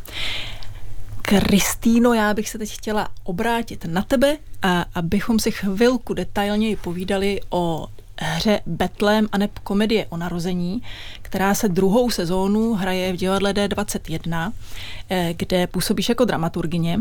Kristýno, 1.22 2.12
já 2.12 2.34
bych 2.34 2.48
se 2.48 2.58
teď 2.58 2.72
chtěla 2.74 3.08
obrátit 3.24 3.84
na 3.84 4.02
tebe, 4.02 4.36
a 4.62 4.84
abychom 4.94 5.38
si 5.38 5.50
chvilku 5.50 6.14
detailněji 6.14 6.76
povídali 6.76 7.40
o 7.50 7.86
hře 8.20 8.60
Betlém 8.66 9.28
a 9.32 9.38
neb 9.38 9.58
komedie 9.58 10.06
o 10.08 10.16
narození, 10.16 10.82
která 11.22 11.54
se 11.54 11.68
druhou 11.68 12.10
sezónu 12.10 12.74
hraje 12.74 13.12
v 13.12 13.16
divadle 13.16 13.52
D21, 13.52 14.52
eh, 15.10 15.34
kde 15.36 15.66
působíš 15.66 16.08
jako 16.08 16.24
dramaturgině. 16.24 16.98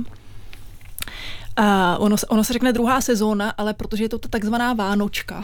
A 1.55 1.97
ono, 1.97 2.15
ono 2.27 2.43
se 2.43 2.53
řekne 2.53 2.73
druhá 2.73 3.01
sezóna, 3.01 3.49
ale 3.49 3.73
protože 3.73 4.03
je 4.03 4.09
to 4.09 4.17
ta 4.17 4.29
takzvaná 4.29 4.73
Vánočka, 4.73 5.43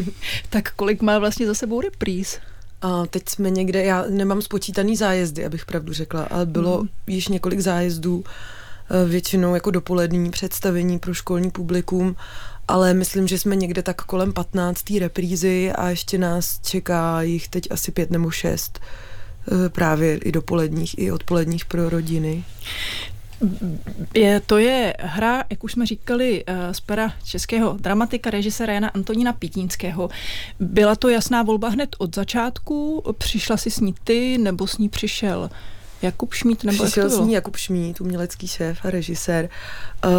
tak 0.50 0.72
kolik 0.74 1.02
má 1.02 1.18
vlastně 1.18 1.46
za 1.46 1.54
sebou 1.54 1.80
repríz? 1.80 2.38
A 2.82 3.06
teď 3.06 3.28
jsme 3.28 3.50
někde, 3.50 3.84
já 3.84 4.04
nemám 4.08 4.42
spočítaný 4.42 4.96
zájezdy, 4.96 5.46
abych 5.46 5.66
pravdu 5.66 5.92
řekla, 5.92 6.22
ale 6.30 6.46
bylo 6.46 6.82
mm. 6.82 6.88
již 7.06 7.28
několik 7.28 7.60
zájezdů, 7.60 8.24
eh, 8.24 9.08
většinou 9.08 9.54
jako 9.54 9.70
dopolední 9.70 10.30
představení 10.30 10.98
pro 10.98 11.14
školní 11.14 11.50
publikum, 11.50 12.16
ale 12.72 12.94
myslím, 12.94 13.28
že 13.28 13.38
jsme 13.38 13.56
někde 13.56 13.82
tak 13.82 14.02
kolem 14.02 14.32
15. 14.32 14.90
reprízy 14.90 15.72
a 15.72 15.88
ještě 15.88 16.18
nás 16.18 16.60
čeká 16.62 17.22
jich 17.22 17.48
teď 17.48 17.68
asi 17.70 17.92
pět 17.92 18.10
nebo 18.10 18.30
šest 18.30 18.80
eh, 18.80 19.68
právě 19.68 20.16
i 20.16 20.32
dopoledních, 20.32 20.98
i 20.98 21.12
odpoledních 21.12 21.64
pro 21.64 21.88
rodiny. 21.88 22.44
Je, 24.14 24.40
to 24.40 24.58
je 24.58 24.94
hra, 25.00 25.44
jak 25.50 25.64
už 25.64 25.72
jsme 25.72 25.86
říkali, 25.86 26.44
eh, 26.46 26.74
z 26.74 26.80
pera 26.80 27.12
českého 27.24 27.76
dramatika, 27.80 28.30
režiséra 28.30 28.72
Jana 28.72 28.88
Antonína 28.88 29.32
Pitínského. 29.32 30.10
Byla 30.60 30.96
to 30.96 31.08
jasná 31.08 31.42
volba 31.42 31.68
hned 31.68 31.96
od 31.98 32.14
začátku? 32.14 33.04
Přišla 33.18 33.56
si 33.56 33.70
s 33.70 33.80
ní 33.80 33.94
ty, 34.04 34.38
nebo 34.38 34.66
s 34.66 34.78
ní 34.78 34.88
přišel 34.88 35.50
Jakub 36.02 36.34
Šmít? 36.34 36.64
Nebo 36.64 36.84
přišel 36.84 37.10
s 37.10 37.20
ní 37.20 37.32
Jakub 37.32 37.56
Šmít, 37.56 38.00
umělecký 38.00 38.48
šéf 38.48 38.78
a 38.84 38.90
režisér. 38.90 39.48
Uh, 40.04 40.12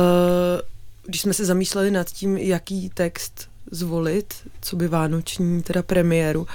když 1.06 1.22
jsme 1.22 1.34
se 1.34 1.46
zamýšleli 1.46 1.92
nad 1.92 2.10
tím, 2.10 2.38
jaký 2.38 2.90
text 2.90 3.50
zvolit, 3.72 4.34
co 4.62 4.76
by 4.76 4.88
vánoční, 4.88 5.62
teda 5.62 5.84
premiéru, 5.84 6.48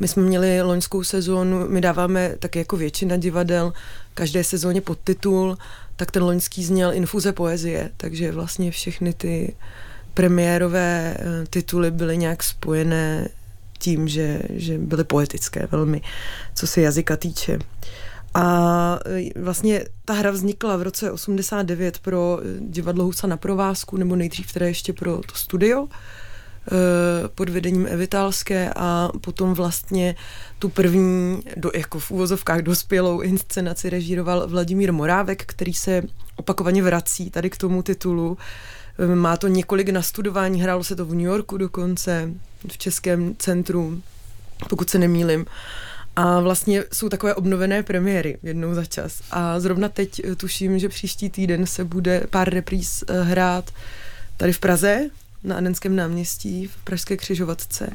my 0.00 0.08
jsme 0.08 0.22
měli 0.22 0.62
loňskou 0.62 1.04
sezónu, 1.04 1.68
my 1.68 1.80
dáváme 1.80 2.36
tak 2.38 2.56
jako 2.56 2.76
většina 2.76 3.16
divadel, 3.16 3.72
každé 4.14 4.44
sezóně 4.44 4.80
podtitul, 4.80 5.58
tak 5.96 6.10
ten 6.10 6.22
loňský 6.22 6.64
zněl 6.64 6.92
Infuze 6.92 7.32
poezie, 7.32 7.90
takže 7.96 8.32
vlastně 8.32 8.70
všechny 8.70 9.12
ty 9.12 9.54
premiérové 10.14 11.16
eh, 11.18 11.46
tituly 11.50 11.90
byly 11.90 12.16
nějak 12.16 12.42
spojené 12.42 13.28
tím, 13.78 14.08
že, 14.08 14.42
že 14.50 14.78
byly 14.78 15.04
poetické 15.04 15.68
velmi, 15.70 16.00
co 16.54 16.66
se 16.66 16.80
jazyka 16.80 17.16
týče. 17.16 17.58
A 18.34 18.98
e, 19.06 19.40
vlastně 19.40 19.84
ta 20.04 20.14
hra 20.14 20.30
vznikla 20.30 20.76
v 20.76 20.82
roce 20.82 21.10
89 21.10 21.98
pro 21.98 22.38
e, 22.42 22.60
divadlo 22.60 23.04
Husa 23.04 23.26
na 23.26 23.36
provázku, 23.36 23.96
nebo 23.96 24.16
nejdřív 24.16 24.52
teda 24.52 24.66
ještě 24.66 24.92
pro 24.92 25.16
to 25.16 25.34
studio 25.34 25.86
e, 25.86 25.88
pod 27.28 27.48
vedením 27.48 27.86
Evitálské 27.86 28.72
a 28.76 29.10
potom 29.20 29.54
vlastně 29.54 30.14
tu 30.58 30.68
první, 30.68 31.42
do, 31.56 31.70
jako 31.74 31.98
v 31.98 32.10
úvozovkách 32.10 32.60
dospělou 32.60 33.20
inscenaci 33.20 33.90
režíroval 33.90 34.48
Vladimír 34.48 34.92
Morávek, 34.92 35.44
který 35.46 35.74
se 35.74 36.02
opakovaně 36.36 36.82
vrací 36.82 37.30
tady 37.30 37.50
k 37.50 37.56
tomu 37.56 37.82
titulu. 37.82 38.38
Má 39.14 39.36
to 39.36 39.48
několik 39.48 39.88
nastudování, 39.88 40.62
hrálo 40.62 40.84
se 40.84 40.96
to 40.96 41.04
v 41.04 41.14
New 41.14 41.26
Yorku 41.26 41.56
dokonce, 41.56 42.30
v 42.68 42.78
Českém 42.78 43.34
centru, 43.38 44.02
pokud 44.68 44.90
se 44.90 44.98
nemýlim. 44.98 45.40
Uh, 45.40 45.46
a 46.16 46.40
vlastně 46.40 46.84
jsou 46.92 47.08
takové 47.08 47.34
obnovené 47.34 47.82
premiéry 47.82 48.38
jednou 48.42 48.74
za 48.74 48.84
čas. 48.84 49.22
A 49.30 49.60
zrovna 49.60 49.88
teď 49.88 50.20
eh, 50.24 50.36
tuším, 50.36 50.78
že 50.78 50.88
příští 50.88 51.30
týden 51.30 51.66
se 51.66 51.84
bude 51.84 52.22
pár 52.30 52.50
repríz 52.50 53.04
eh, 53.08 53.22
hrát 53.22 53.70
tady 54.36 54.52
v 54.52 54.58
Praze, 54.58 55.00
na 55.44 55.56
Anenském 55.56 55.96
náměstí, 55.96 56.66
v 56.66 56.76
Pražské 56.84 57.16
křižovatce. 57.16 57.90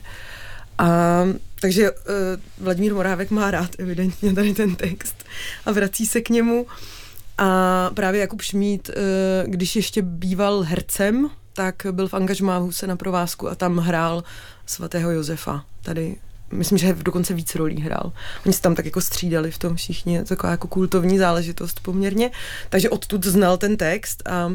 A 0.77 1.23
takže 1.61 1.91
uh, 1.91 1.97
Vladimír 2.57 2.93
Morávek 2.93 3.31
má 3.31 3.51
rád 3.51 3.69
evidentně 3.77 4.33
tady 4.33 4.53
ten 4.53 4.75
text 4.75 5.23
a 5.65 5.71
vrací 5.71 6.05
se 6.05 6.21
k 6.21 6.29
němu. 6.29 6.65
A 7.37 7.89
právě 7.93 8.21
Jakub 8.21 8.41
Šmít, 8.41 8.89
uh, 8.89 8.95
když 9.51 9.75
ještě 9.75 10.01
býval 10.01 10.61
hercem, 10.61 11.29
tak 11.53 11.75
byl 11.91 12.07
v 12.07 12.13
angažmá 12.13 12.59
v 12.59 12.61
Huse 12.61 12.87
na 12.87 12.95
provázku 12.95 13.49
a 13.49 13.55
tam 13.55 13.77
hrál 13.77 14.23
svatého 14.65 15.11
Josefa 15.11 15.65
tady 15.81 16.15
myslím, 16.51 16.77
že 16.77 16.93
dokonce 16.93 17.33
víc 17.33 17.55
rolí 17.55 17.81
hrál. 17.81 18.11
Oni 18.45 18.53
se 18.53 18.61
tam 18.61 18.75
tak 18.75 18.85
jako 18.85 19.01
střídali 19.01 19.51
v 19.51 19.57
tom 19.57 19.75
všichni, 19.75 20.23
taková 20.23 20.51
jako 20.51 20.67
kultovní 20.67 21.17
záležitost 21.17 21.79
poměrně. 21.79 22.31
Takže 22.69 22.89
odtud 22.89 23.25
znal 23.25 23.57
ten 23.57 23.77
text 23.77 24.27
a 24.27 24.51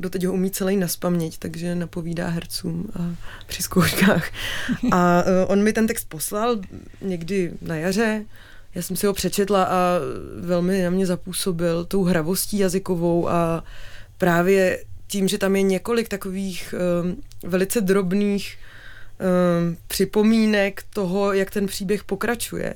doteď 0.00 0.24
ho 0.24 0.32
umí 0.32 0.50
celý 0.50 0.76
naspaměť, 0.76 1.38
takže 1.38 1.74
napovídá 1.74 2.28
hercům 2.28 2.88
a 2.98 3.14
při 3.46 3.62
zkouškách. 3.62 4.30
A 4.92 5.22
uh, 5.22 5.52
on 5.52 5.62
mi 5.62 5.72
ten 5.72 5.86
text 5.86 6.08
poslal 6.08 6.56
někdy 7.00 7.52
na 7.62 7.76
jaře, 7.76 8.24
já 8.74 8.82
jsem 8.82 8.96
si 8.96 9.06
ho 9.06 9.12
přečetla 9.12 9.64
a 9.64 9.98
velmi 10.40 10.82
na 10.82 10.90
mě 10.90 11.06
zapůsobil 11.06 11.84
tou 11.84 12.04
hravostí 12.04 12.58
jazykovou 12.58 13.28
a 13.28 13.64
právě 14.18 14.84
tím, 15.06 15.28
že 15.28 15.38
tam 15.38 15.56
je 15.56 15.62
několik 15.62 16.08
takových 16.08 16.74
um, 17.02 17.16
velice 17.50 17.80
drobných 17.80 18.56
um, 19.18 19.76
připomínek 19.88 20.84
toho, 20.94 21.32
jak 21.32 21.50
ten 21.50 21.66
příběh 21.66 22.04
pokračuje. 22.04 22.74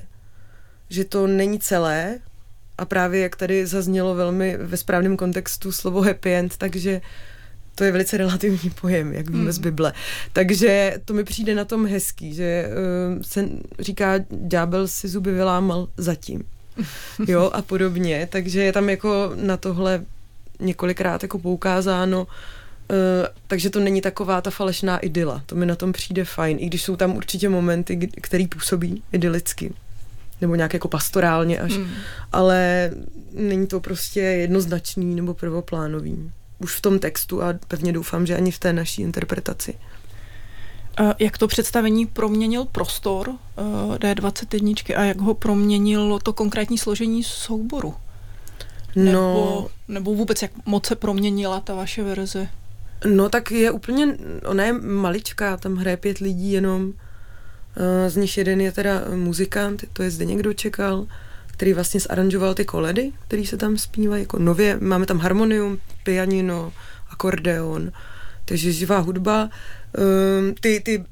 Že 0.89 1.05
to 1.05 1.27
není 1.27 1.59
celé 1.59 2.19
a 2.77 2.85
právě 2.85 3.21
jak 3.21 3.35
tady 3.35 3.67
zaznělo 3.67 4.15
velmi 4.15 4.57
ve 4.57 4.77
správném 4.77 5.17
kontextu 5.17 5.71
slovo 5.71 6.01
happy 6.01 6.33
end, 6.33 6.57
takže 6.57 7.01
to 7.75 7.83
je 7.83 7.91
velice 7.91 8.17
relativní 8.17 8.69
pojem, 8.69 9.13
jak 9.13 9.29
víme 9.29 9.43
mm. 9.43 9.51
z 9.51 9.57
Bible. 9.57 9.93
Takže 10.33 10.97
to 11.05 11.13
mi 11.13 11.23
přijde 11.23 11.55
na 11.55 11.65
tom 11.65 11.85
hezký, 11.85 12.33
že 12.33 12.67
uh, 12.67 13.21
se 13.21 13.49
říká, 13.79 14.13
ďábel 14.29 14.87
si 14.87 15.07
zuby 15.07 15.31
vylámal 15.31 15.87
zatím. 15.97 16.43
Jo, 17.27 17.51
a 17.53 17.61
podobně. 17.61 18.27
Takže 18.31 18.63
je 18.63 18.73
tam 18.73 18.89
jako 18.89 19.31
na 19.35 19.57
tohle 19.57 20.05
několikrát 20.59 21.23
jako 21.23 21.39
poukázáno, 21.39 22.21
Uh, 22.21 22.27
takže 23.47 23.69
to 23.69 23.79
není 23.79 24.01
taková 24.01 24.41
ta 24.41 24.51
falešná 24.51 24.97
idyla. 24.97 25.43
To 25.45 25.55
mi 25.55 25.65
na 25.65 25.75
tom 25.75 25.93
přijde 25.93 26.25
fajn, 26.25 26.57
i 26.59 26.65
když 26.65 26.83
jsou 26.83 26.95
tam 26.95 27.15
určitě 27.15 27.49
momenty, 27.49 28.09
které 28.21 28.47
působí 28.47 29.03
idylicky. 29.11 29.73
Nebo 30.41 30.55
nějak 30.55 30.73
jako 30.73 30.87
pastorálně 30.87 31.59
až. 31.59 31.77
Mm. 31.77 31.87
Ale 32.31 32.91
není 33.33 33.67
to 33.67 33.79
prostě 33.79 34.19
jednoznačný 34.19 35.15
nebo 35.15 35.33
prvoplánový. 35.33 36.31
Už 36.59 36.75
v 36.75 36.81
tom 36.81 36.99
textu 36.99 37.43
a 37.43 37.53
pevně 37.67 37.93
doufám, 37.93 38.25
že 38.25 38.35
ani 38.35 38.51
v 38.51 38.59
té 38.59 38.73
naší 38.73 39.01
interpretaci. 39.01 39.73
Jak 41.19 41.37
to 41.37 41.47
představení 41.47 42.05
proměnil 42.05 42.65
prostor 42.65 43.29
uh, 43.29 43.35
D21 43.95 44.97
a 44.97 45.03
jak 45.03 45.21
ho 45.21 45.33
proměnilo 45.33 46.19
to 46.19 46.33
konkrétní 46.33 46.77
složení 46.77 47.23
souboru? 47.23 47.93
No. 48.95 49.03
Nebo, 49.03 49.69
nebo 49.87 50.15
vůbec 50.15 50.41
jak 50.41 50.51
moc 50.65 50.85
se 50.85 50.95
proměnila 50.95 51.59
ta 51.59 51.75
vaše 51.75 52.03
verze? 52.03 52.47
No 53.05 53.29
tak 53.29 53.51
je 53.51 53.71
úplně, 53.71 54.17
ona 54.45 54.63
je 54.63 54.73
maličká, 54.73 55.57
tam 55.57 55.75
hraje 55.75 55.97
pět 55.97 56.17
lidí 56.17 56.51
jenom, 56.51 56.93
eh, 57.75 58.09
z 58.09 58.15
nich 58.15 58.37
jeden 58.37 58.61
je 58.61 58.71
teda 58.71 59.03
muzikant, 59.15 59.83
to 59.93 60.03
je 60.03 60.11
zde 60.11 60.25
někdo 60.25 60.53
čekal, 60.53 61.07
který 61.47 61.73
vlastně 61.73 61.99
zaranžoval 61.99 62.53
ty 62.53 62.65
koledy, 62.65 63.11
který 63.27 63.45
se 63.45 63.57
tam 63.57 63.77
zpívají 63.77 64.23
jako 64.23 64.39
nově, 64.39 64.77
máme 64.81 65.05
tam 65.05 65.19
harmonium, 65.19 65.77
pianino, 66.03 66.73
akordeon, 67.09 67.91
takže 68.45 68.71
živá 68.71 68.97
hudba. 68.97 69.49
Ehm, 69.97 70.53
ty, 70.61 70.79
ty 70.79 71.05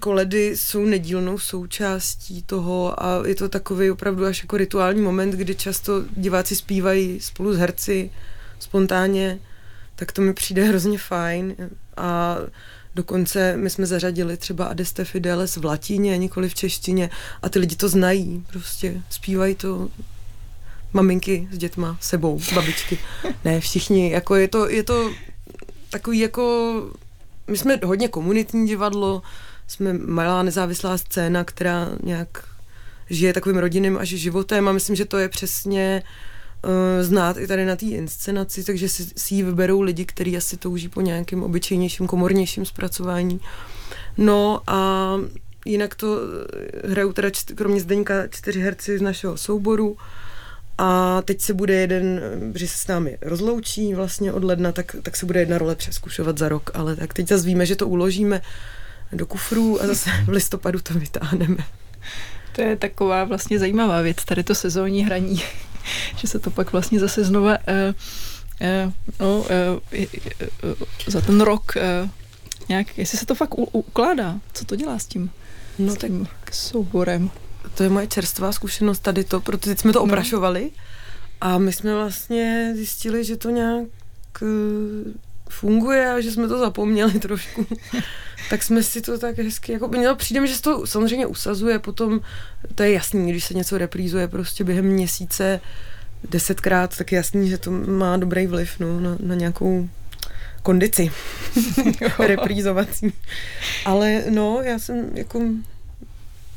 koledy 0.00 0.56
jsou 0.56 0.84
nedílnou 0.84 1.38
součástí 1.38 2.42
toho 2.42 3.02
a 3.02 3.26
je 3.26 3.34
to 3.34 3.48
takový 3.48 3.90
opravdu 3.90 4.26
až 4.26 4.42
jako 4.42 4.56
rituální 4.56 5.00
moment, 5.02 5.30
kdy 5.30 5.54
často 5.54 6.04
diváci 6.16 6.56
zpívají 6.56 7.20
spolu 7.20 7.52
s 7.52 7.58
herci 7.58 8.10
spontánně, 8.58 9.38
tak 9.98 10.12
to 10.12 10.22
mi 10.22 10.34
přijde 10.34 10.64
hrozně 10.64 10.98
fajn 10.98 11.56
a 11.96 12.36
dokonce 12.94 13.56
my 13.56 13.70
jsme 13.70 13.86
zařadili 13.86 14.36
třeba 14.36 14.64
Adeste 14.64 15.04
Fideles 15.04 15.56
v 15.56 15.64
latině, 15.64 16.18
nikoli 16.18 16.48
v 16.48 16.54
češtině 16.54 17.10
a 17.42 17.48
ty 17.48 17.58
lidi 17.58 17.76
to 17.76 17.88
znají, 17.88 18.44
prostě 18.50 19.02
zpívají 19.10 19.54
to 19.54 19.88
maminky 20.92 21.48
s 21.52 21.58
dětma, 21.58 21.98
sebou, 22.00 22.40
babičky. 22.54 22.98
Ne, 23.44 23.60
všichni, 23.60 24.10
jako 24.10 24.34
je 24.34 24.48
to, 24.48 24.68
je 24.68 24.82
to 24.82 25.12
takový 25.90 26.18
jako, 26.18 26.82
my 27.46 27.56
jsme 27.56 27.80
hodně 27.84 28.08
komunitní 28.08 28.68
divadlo, 28.68 29.22
jsme 29.66 29.92
malá 29.92 30.42
nezávislá 30.42 30.98
scéna, 30.98 31.44
která 31.44 31.88
nějak 32.02 32.44
žije 33.10 33.32
takovým 33.32 33.58
rodinným 33.58 33.98
až 33.98 34.08
životem 34.08 34.68
a 34.68 34.72
myslím, 34.72 34.96
že 34.96 35.04
to 35.04 35.18
je 35.18 35.28
přesně 35.28 36.02
uh, 36.04 36.27
znát 37.00 37.36
i 37.36 37.46
tady 37.46 37.64
na 37.64 37.76
té 37.76 37.86
inscenaci, 37.86 38.64
takže 38.64 38.88
si, 38.88 39.06
si 39.16 39.34
ji 39.34 39.42
vyberou 39.42 39.80
lidi, 39.80 40.04
kteří 40.04 40.36
asi 40.36 40.56
touží 40.56 40.88
po 40.88 41.00
nějakém 41.00 41.42
obyčejnějším, 41.42 42.06
komornějším 42.06 42.64
zpracování. 42.64 43.40
No 44.16 44.60
a 44.66 45.10
jinak 45.64 45.94
to 45.94 46.18
hrajou 46.84 47.12
teda 47.12 47.30
čty, 47.30 47.54
kromě 47.54 47.80
Zdeňka 47.80 48.28
čtyři 48.28 48.60
herci 48.60 48.98
z 48.98 49.02
našeho 49.02 49.36
souboru, 49.36 49.96
a 50.78 51.22
teď 51.22 51.40
se 51.40 51.54
bude 51.54 51.74
jeden, 51.74 52.20
že 52.54 52.68
se 52.68 52.78
s 52.78 52.86
námi 52.86 53.18
rozloučí 53.22 53.94
vlastně 53.94 54.32
od 54.32 54.44
ledna, 54.44 54.72
tak, 54.72 54.96
tak 55.02 55.16
se 55.16 55.26
bude 55.26 55.40
jedna 55.40 55.58
role 55.58 55.74
přeskušovat 55.74 56.38
za 56.38 56.48
rok, 56.48 56.70
ale 56.74 56.96
tak 56.96 57.14
teď 57.14 57.28
zase 57.28 57.46
víme, 57.46 57.66
že 57.66 57.76
to 57.76 57.88
uložíme 57.88 58.40
do 59.12 59.26
kufrů 59.26 59.82
a 59.82 59.86
zase 59.86 60.10
v 60.24 60.28
listopadu 60.28 60.80
to 60.80 60.94
vytáhneme. 60.94 61.64
To 62.52 62.62
je 62.62 62.76
taková 62.76 63.24
vlastně 63.24 63.58
zajímavá 63.58 64.02
věc, 64.02 64.24
tady 64.24 64.42
to 64.42 64.54
sezónní 64.54 65.04
hraní, 65.04 65.42
že 66.16 66.28
se 66.28 66.38
to 66.38 66.50
pak 66.50 66.72
vlastně 66.72 67.00
zase 67.00 67.24
znova 67.24 67.58
uh, 67.58 67.94
uh, 68.86 68.92
no, 69.20 69.38
uh, 69.38 69.46
uh, 69.92 70.74
za 71.06 71.20
ten 71.20 71.40
rok 71.40 71.72
uh, 71.76 72.10
nějak, 72.68 72.98
jestli 72.98 73.18
se 73.18 73.26
to 73.26 73.34
fakt 73.34 73.58
u, 73.58 73.64
ukládá, 73.64 74.40
co 74.52 74.64
to 74.64 74.76
dělá 74.76 74.98
s 74.98 75.06
tím, 75.06 75.30
no 75.78 75.94
s 75.94 75.98
tím 75.98 76.26
tak 76.44 76.54
souborem? 76.54 77.30
To 77.74 77.82
je 77.82 77.88
moje 77.88 78.06
čerstvá 78.06 78.52
zkušenost 78.52 78.98
tady 78.98 79.24
to, 79.24 79.40
protože 79.40 79.70
teď 79.70 79.78
jsme 79.78 79.92
to 79.92 79.98
no. 79.98 80.04
oprašovali. 80.04 80.70
A 81.40 81.58
my 81.58 81.72
jsme 81.72 81.94
vlastně 81.94 82.72
zjistili, 82.76 83.24
že 83.24 83.36
to 83.36 83.50
nějak 83.50 83.88
eh, 84.42 85.12
funguje 85.48 86.10
a 86.10 86.20
že 86.20 86.30
jsme 86.30 86.48
to 86.48 86.58
zapomněli 86.58 87.12
trošku. 87.20 87.66
tak 88.50 88.62
jsme 88.62 88.82
si 88.82 89.00
to 89.00 89.18
tak 89.18 89.38
hezky, 89.38 89.72
jako 89.72 89.88
mělo 89.88 90.16
přijde 90.16 90.40
mi, 90.40 90.48
že 90.48 90.54
se 90.54 90.62
to 90.62 90.86
samozřejmě 90.86 91.26
usazuje, 91.26 91.78
potom 91.78 92.20
to 92.74 92.82
je 92.82 92.92
jasný, 92.92 93.30
když 93.30 93.44
se 93.44 93.54
něco 93.54 93.78
reprízuje 93.78 94.28
prostě 94.28 94.64
během 94.64 94.84
měsíce 94.84 95.60
desetkrát, 96.30 96.96
tak 96.96 97.12
je 97.12 97.16
jasný, 97.16 97.48
že 97.48 97.58
to 97.58 97.70
má 97.70 98.16
dobrý 98.16 98.46
vliv 98.46 98.80
no, 98.80 99.00
na, 99.00 99.16
na 99.20 99.34
nějakou 99.34 99.88
kondici 100.62 101.10
reprízovací. 102.18 103.12
Ale 103.84 104.22
no, 104.28 104.60
já 104.62 104.78
jsem 104.78 105.10
jako 105.14 105.40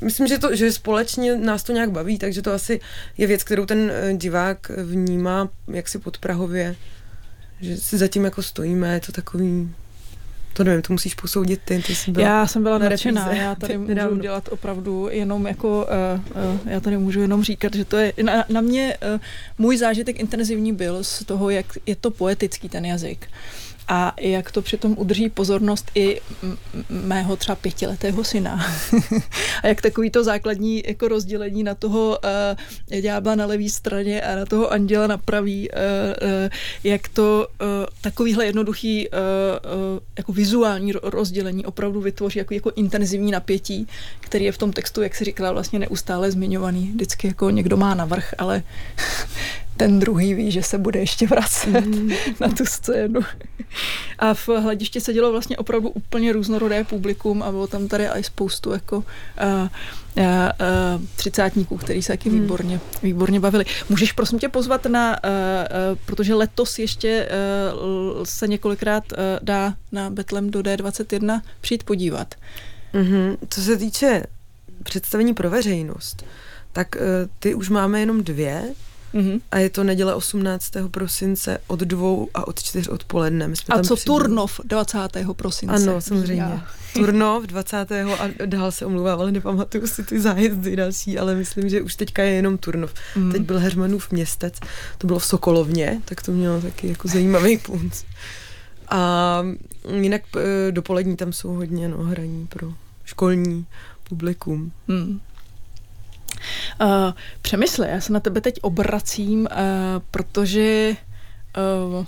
Myslím, 0.02 0.28
že, 0.28 0.38
to, 0.38 0.56
že 0.56 0.72
společně 0.72 1.36
nás 1.36 1.64
to 1.64 1.74
nějak 1.74 1.92
baví, 1.92 2.18
takže 2.18 2.42
to 2.42 2.54
asi 2.54 2.80
je 3.18 3.28
věc, 3.28 3.44
kterou 3.44 3.66
ten 3.66 3.92
eh, 3.94 4.14
divák 4.14 4.72
vnímá 4.84 5.50
jaksi 5.68 6.00
podprahově, 6.00 6.76
že 7.62 7.78
si 7.78 7.98
zatím 7.98 8.26
jako 8.26 8.42
stojíme, 8.42 8.94
je 8.94 9.00
to 9.00 9.12
takový 9.12 9.70
to 10.54 10.64
nevím, 10.64 10.82
to 10.82 10.94
musíš 10.94 11.16
posoudit 11.16 11.62
ty, 11.66 11.82
ty 11.82 11.96
jsi 11.96 12.12
byla 12.12 12.28
Já 12.28 12.48
jsem 12.48 12.64
byla 12.64 12.78
nadšená, 12.78 13.34
já 13.34 13.56
tady 13.60 13.78
můžu 13.78 13.90
nedávno. 13.90 14.18
dělat 14.22 14.50
opravdu 14.52 15.08
jenom 15.12 15.48
jako, 15.48 15.88
uh, 16.16 16.54
uh, 16.54 16.60
já 16.66 16.80
tady 16.80 16.98
můžu 16.98 17.22
jenom 17.22 17.44
říkat, 17.44 17.76
že 17.76 17.86
to 17.86 17.98
je, 17.98 18.14
na, 18.24 18.46
na 18.50 18.62
mě 18.62 18.98
uh, 19.14 19.20
můj 19.58 19.78
zážitek 19.78 20.20
intenzivní 20.20 20.74
byl 20.74 21.04
z 21.04 21.26
toho, 21.26 21.50
jak 21.50 21.66
je 21.86 21.96
to 21.96 22.12
poetický 22.12 22.70
ten 22.70 22.86
jazyk. 22.86 23.28
Uh, 23.32 23.71
a 23.92 24.14
jak 24.22 24.52
to 24.52 24.62
přitom 24.62 24.96
udrží 24.98 25.30
pozornost 25.30 25.92
i 25.96 26.22
mého 26.90 27.36
třeba 27.36 27.56
pětiletého 27.56 28.24
syna. 28.24 28.66
a 29.64 29.68
jak 29.68 29.82
takový 29.82 30.10
to 30.10 30.24
základní 30.24 30.84
jako 30.88 31.08
rozdělení 31.08 31.64
na 31.64 31.76
toho 31.76 32.20
uh, 32.90 33.00
ďábla 33.02 33.36
na 33.36 33.46
levé 33.46 33.70
straně 33.70 34.22
a 34.22 34.36
na 34.36 34.46
toho 34.46 34.72
anděla 34.72 35.08
na 35.08 35.18
pravý, 35.18 35.70
uh, 35.70 35.78
uh, 35.78 36.50
jak 36.84 37.08
to 37.08 37.48
uh, 37.62 37.68
takovýhle 38.02 38.46
jednoduchý 38.46 39.10
uh, 39.10 39.16
uh, 39.18 40.00
jako 40.18 40.34
vizuální 40.34 40.94
rozdělení 41.04 41.66
opravdu 41.66 42.02
vytvoří 42.02 42.40
jako, 42.40 42.54
jako 42.54 42.72
intenzivní 42.76 43.32
napětí, 43.32 43.88
který 44.20 44.46
je 44.46 44.52
v 44.52 44.58
tom 44.58 44.74
textu, 44.74 45.02
jak 45.02 45.16
si 45.16 45.24
říkala, 45.24 45.52
vlastně 45.52 45.80
neustále 45.80 46.32
zmiňovaný. 46.32 46.92
Vždycky 46.92 47.28
jako 47.28 47.50
někdo 47.50 47.78
má 47.78 47.96
navrh, 47.96 48.34
ale 48.38 48.64
ten 49.82 50.00
druhý 50.00 50.34
ví, 50.34 50.52
že 50.52 50.64
se 50.64 50.78
bude 50.78 51.00
ještě 51.00 51.28
vracet 51.28 51.86
mm. 51.86 52.10
na 52.40 52.48
tu 52.48 52.66
scénu. 52.66 53.22
A 54.20 54.34
v 54.34 54.48
hledišti 54.48 55.02
se 55.02 55.14
dělo 55.14 55.32
vlastně 55.32 55.58
opravdu 55.58 55.90
úplně 55.90 56.34
různorodé 56.34 56.84
publikum 56.84 57.44
a 57.44 57.52
bylo 57.52 57.68
tam 57.68 57.88
tady 57.88 58.08
i 58.08 58.24
spoustu 58.24 58.72
jako 58.72 58.98
uh, 58.98 59.04
uh, 59.04 60.24
uh, 60.24 61.06
třicátníků, 61.16 61.78
který 61.78 62.02
se 62.02 62.14
taky 62.14 62.30
mm. 62.30 62.42
výborně, 62.42 62.80
výborně 63.04 63.40
bavili. 63.40 63.66
Můžeš 63.90 64.12
prosím 64.12 64.40
tě 64.40 64.50
pozvat 64.50 64.86
na, 64.86 65.24
uh, 65.24 65.30
uh, 65.30 65.98
protože 66.06 66.34
letos 66.34 66.80
ještě 66.80 67.30
uh, 68.18 68.24
se 68.24 68.48
několikrát 68.48 69.04
uh, 69.12 69.18
dá 69.42 69.74
na 69.92 70.10
Betlem 70.10 70.52
do 70.52 70.60
D21 70.60 71.42
přijít 71.62 71.84
podívat. 71.84 72.36
Mm-hmm. 72.94 73.38
Co 73.50 73.62
se 73.62 73.78
týče 73.78 74.24
představení 74.84 75.34
pro 75.34 75.50
veřejnost, 75.50 76.26
tak 76.72 76.96
uh, 76.96 77.02
ty 77.40 77.54
už 77.54 77.70
máme 77.70 78.00
jenom 78.00 78.24
dvě, 78.24 78.74
Mm-hmm. 79.14 79.42
A 79.52 79.58
je 79.58 79.70
to 79.70 79.84
neděle 79.84 80.16
18. 80.16 80.72
prosince 80.92 81.58
od 81.68 81.80
dvou 81.80 82.30
a 82.34 82.48
od 82.48 82.64
čtyř 82.64 82.88
odpoledne. 82.88 83.48
My 83.48 83.56
jsme 83.56 83.74
a 83.74 83.76
tam 83.76 83.86
co 83.86 83.96
přibyli. 83.96 84.18
Turnov 84.18 84.60
20. 84.64 84.98
prosince? 85.34 85.76
Ano, 85.76 86.02
samozřejmě. 86.02 86.42
Já. 86.42 86.68
Turnov 86.94 87.44
20. 87.44 87.92
a 87.92 88.46
dál 88.46 88.72
se 88.72 88.86
omluvám, 88.86 89.20
ale 89.20 89.32
nepamatuju 89.32 89.88
si 89.88 90.04
ty 90.04 90.22
zájezdy 90.22 90.76
další, 90.76 91.20
ale 91.20 91.36
myslím, 91.36 91.70
že 91.70 91.82
už 91.82 91.96
teďka 91.96 92.24
je 92.24 92.32
jenom 92.32 92.58
Turnov. 92.58 92.94
Mm. 93.16 93.32
Teď 93.32 93.42
byl 93.42 93.60
Hermanův 93.60 94.12
městec, 94.12 94.56
to 94.98 95.08
bylo 95.08 95.20
v 95.20 95.26
Sokolovně, 95.26 96.02
tak 96.06 96.22
to 96.22 96.32
mělo 96.32 96.62
taky 96.62 96.88
jako 96.88 97.08
zajímavý 97.08 97.58
punc. 97.58 98.04
A 98.90 99.44
jinak 100.02 100.22
e, 100.38 100.72
dopolední 100.72 101.16
tam 101.18 101.34
jsou 101.34 101.54
hodně 101.54 101.90
no, 101.90 101.98
hraní 101.98 102.48
pro 102.48 102.74
školní 103.06 103.66
publikum. 104.10 104.72
Mm. 104.88 105.20
Uh, 106.82 106.88
přemysli, 107.42 107.88
já 107.90 108.02
se 108.02 108.14
na 108.14 108.20
tebe 108.20 108.42
teď 108.42 108.60
obracím, 108.62 109.42
uh, 109.42 109.48
protože 110.12 110.96
uh, 111.58 111.94
uh, 111.96 112.06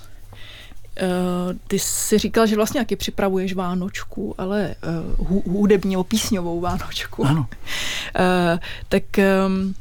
ty 1.67 1.79
jsi 1.79 2.17
říkal, 2.17 2.47
že 2.47 2.55
vlastně 2.55 2.79
jaký 2.79 2.95
připravuješ 2.95 3.53
Vánočku, 3.53 4.35
ale 4.37 4.75
uh, 5.19 5.41
hudebně 5.53 5.97
o 5.97 6.03
písňovou 6.03 6.59
Vánočku. 6.59 7.25
Ano. 7.25 7.47
Uh, 7.49 8.59
tak 8.89 9.03
um, 9.47 9.75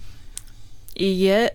je 0.98 1.50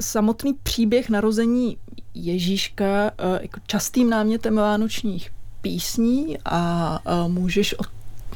samotný 0.00 0.54
příběh 0.62 1.10
narození 1.10 1.76
Ježíška 2.14 2.84
uh, 2.84 3.38
jako 3.42 3.60
častým 3.66 4.10
námětem 4.10 4.56
vánočních 4.56 5.30
písní 5.62 6.38
a 6.44 6.98
uh, 7.06 7.32
můžeš 7.32 7.74
od, 7.74 7.86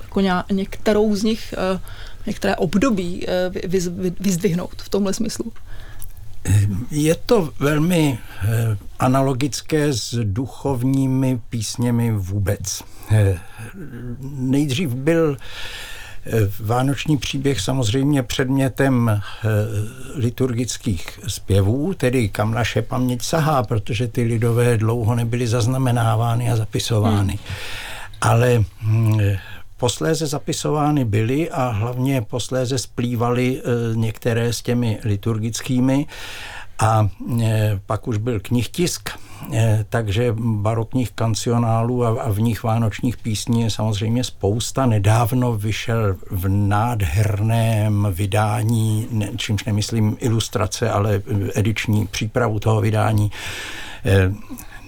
jako 0.02 0.20
některou 0.52 1.16
z 1.16 1.22
nich 1.22 1.54
uh, 1.74 1.80
některé 2.26 2.56
období 2.56 3.26
eh, 3.28 3.50
vyzdvihnout 4.20 4.82
v 4.82 4.88
tomhle 4.88 5.14
smyslu? 5.14 5.52
Je 6.90 7.14
to 7.14 7.50
velmi 7.58 8.18
eh, 8.18 8.48
analogické 8.98 9.92
s 9.92 10.14
duchovními 10.24 11.40
písněmi 11.50 12.12
vůbec. 12.12 12.82
Eh, 13.10 13.38
nejdřív 14.20 14.94
byl 14.94 15.36
Vánoční 16.60 17.16
příběh 17.16 17.60
samozřejmě 17.60 18.22
předmětem 18.22 19.20
liturgických 20.14 21.20
zpěvů, 21.28 21.94
tedy 21.94 22.28
kam 22.28 22.54
naše 22.54 22.82
paměť 22.82 23.22
sahá, 23.22 23.62
protože 23.62 24.08
ty 24.08 24.22
lidové 24.22 24.76
dlouho 24.76 25.14
nebyly 25.14 25.46
zaznamenávány 25.46 26.50
a 26.50 26.56
zapisovány. 26.56 27.32
Hmm. 27.32 27.56
Ale 28.20 28.64
hm, 28.82 29.20
posléze 29.82 30.26
zapisovány 30.26 31.04
byly 31.04 31.50
a 31.50 31.68
hlavně 31.68 32.22
posléze 32.22 32.78
splývaly 32.78 33.58
e, 33.58 33.96
některé 33.96 34.52
s 34.52 34.62
těmi 34.62 34.98
liturgickými 35.04 36.06
a 36.78 37.08
e, 37.42 37.80
pak 37.86 38.08
už 38.08 38.16
byl 38.16 38.40
knihtisk, 38.40 39.10
e, 39.52 39.84
takže 39.88 40.34
barokních 40.38 41.12
kancionálů 41.12 42.04
a 42.04 42.30
v 42.30 42.40
nich 42.40 42.62
vánočních 42.62 43.16
písní 43.16 43.62
je 43.62 43.70
samozřejmě 43.70 44.24
spousta. 44.24 44.86
Nedávno 44.86 45.52
vyšel 45.52 46.16
v 46.30 46.48
nádherném 46.48 48.08
vydání, 48.12 49.08
čímž 49.36 49.64
nemyslím 49.64 50.16
ilustrace, 50.20 50.90
ale 50.90 51.22
ediční 51.54 52.06
přípravu 52.06 52.58
toho 52.58 52.80
vydání, 52.80 53.30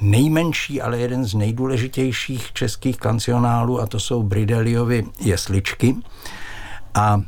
nejmenší, 0.04 0.82
ale 0.82 0.98
jeden 0.98 1.24
z 1.24 1.34
nejdůležitějších 1.34 2.52
českých 2.52 2.96
kancionálů 2.96 3.80
a 3.80 3.86
to 3.86 4.00
jsou 4.00 4.22
Brideliovy 4.22 5.06
jesličky. 5.20 5.96
A 6.94 7.20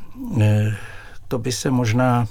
to 1.27 1.39
by 1.39 1.51
se 1.51 1.71
možná 1.71 2.27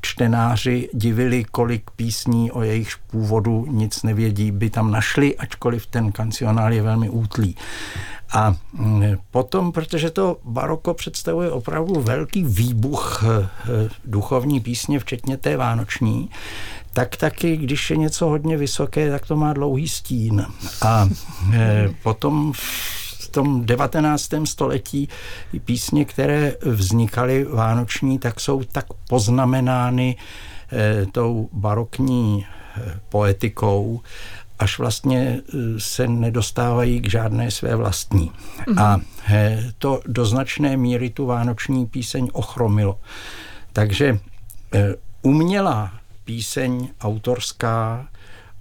čtenáři 0.00 0.88
divili, 0.94 1.44
kolik 1.44 1.90
písní 1.90 2.50
o 2.50 2.62
jejich 2.62 2.96
původu 3.10 3.66
nic 3.70 4.02
nevědí, 4.02 4.50
by 4.50 4.70
tam 4.70 4.90
našli, 4.90 5.36
ačkoliv 5.36 5.86
ten 5.86 6.12
kancionál 6.12 6.72
je 6.72 6.82
velmi 6.82 7.10
útlý. 7.10 7.56
A 8.32 8.56
mm, 8.72 9.16
potom, 9.30 9.72
protože 9.72 10.10
to 10.10 10.36
baroko 10.44 10.94
představuje 10.94 11.50
opravdu 11.50 12.00
velký 12.00 12.44
výbuch 12.44 13.24
eh, 13.24 13.48
duchovní 14.04 14.60
písně, 14.60 14.98
včetně 14.98 15.36
té 15.36 15.56
vánoční, 15.56 16.30
tak 16.92 17.16
taky, 17.16 17.56
když 17.56 17.90
je 17.90 17.96
něco 17.96 18.26
hodně 18.26 18.56
vysoké, 18.56 19.10
tak 19.10 19.26
to 19.26 19.36
má 19.36 19.52
dlouhý 19.52 19.88
stín. 19.88 20.46
A 20.82 21.08
eh, 21.54 21.88
potom 22.02 22.52
v 22.54 23.28
tom 23.30 23.66
19. 23.66 24.28
století 24.44 25.08
písně, 25.64 26.04
které 26.04 26.56
vznikaly 26.60 27.44
vánoční, 27.44 28.18
tak 28.18 28.40
jsou 28.40 28.62
tak 28.64 28.86
poznamenány 29.08 30.16
eh, 30.72 31.06
tou 31.12 31.48
barokní 31.52 32.46
poetikou, 33.08 34.00
až 34.58 34.78
vlastně 34.78 35.40
eh, 35.40 35.56
se 35.78 36.08
nedostávají 36.08 37.00
k 37.00 37.10
žádné 37.10 37.50
své 37.50 37.76
vlastní. 37.76 38.30
Mm-hmm. 38.66 38.82
A 38.82 39.00
to 39.78 40.00
do 40.06 40.24
značné 40.24 40.76
míry 40.76 41.10
tu 41.10 41.26
vánoční 41.26 41.86
píseň 41.86 42.28
ochromilo. 42.32 42.98
Takže 43.72 44.18
eh, 44.74 44.94
umělá 45.22 45.92
píseň 46.24 46.88
autorská 47.00 48.08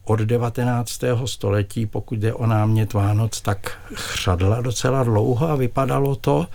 od 0.04 0.20
19. 0.20 1.02
století, 1.26 1.86
pokud 1.86 2.20
jde 2.20 2.34
o 2.34 2.46
námět 2.46 2.94
Vánoc, 2.94 3.42
tak 3.42 3.78
chřadla 3.94 4.62
docela 4.62 5.04
dlouho 5.04 5.50
a 5.50 5.56
vypadalo 5.56 6.16
to, 6.16 6.48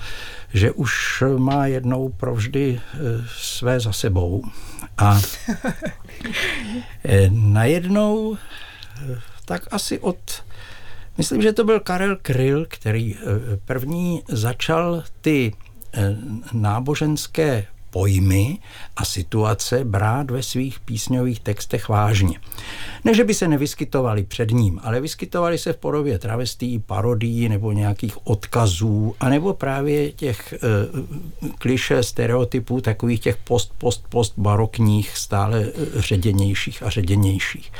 že 0.55 0.73
už 0.73 1.23
má 1.37 1.67
jednou 1.67 2.09
provždy 2.09 2.81
své 3.37 3.81
za 3.81 3.93
sebou. 3.93 4.45
A 4.99 5.21
najednou 7.31 8.37
tak 9.45 9.69
asi 9.71 9.99
od 9.99 10.43
Myslím, 11.19 11.43
že 11.43 11.53
to 11.53 11.65
byl 11.65 11.81
Karel 11.81 12.17
Kryl, 12.23 12.67
který 12.69 13.15
eh, 13.15 13.21
první 13.65 14.23
začal 14.29 15.03
ty 15.21 15.53
eh, 15.95 16.17
náboženské 16.53 17.67
pojmy 17.91 18.59
a 18.97 19.05
situace 19.05 19.85
brát 19.85 20.31
ve 20.31 20.43
svých 20.43 20.81
písňových 20.81 21.41
textech 21.41 21.89
vážně. 21.89 22.41
Ne, 23.05 23.15
že 23.15 23.25
by 23.25 23.35
se 23.35 23.49
nevyskytovali 23.49 24.25
před 24.25 24.51
ním, 24.51 24.81
ale 24.83 25.01
vyskytovali 25.01 25.59
se 25.59 25.73
v 25.73 25.77
podobě 25.77 26.19
travestí, 26.19 26.79
parodií 26.79 27.49
nebo 27.49 27.73
nějakých 27.73 28.27
odkazů, 28.27 29.15
anebo 29.21 29.55
právě 29.55 30.13
těch 30.13 30.53
e, 30.53 30.59
kliše, 31.59 32.03
stereotypů, 32.03 32.81
takových 32.81 33.21
těch 33.21 33.37
post, 33.37 33.73
post, 33.79 34.05
post 34.09 34.35
barokních, 34.37 35.17
stále 35.17 35.67
ředěnějších 35.97 36.83
a 36.83 36.91
ředěnějších. 36.91 37.73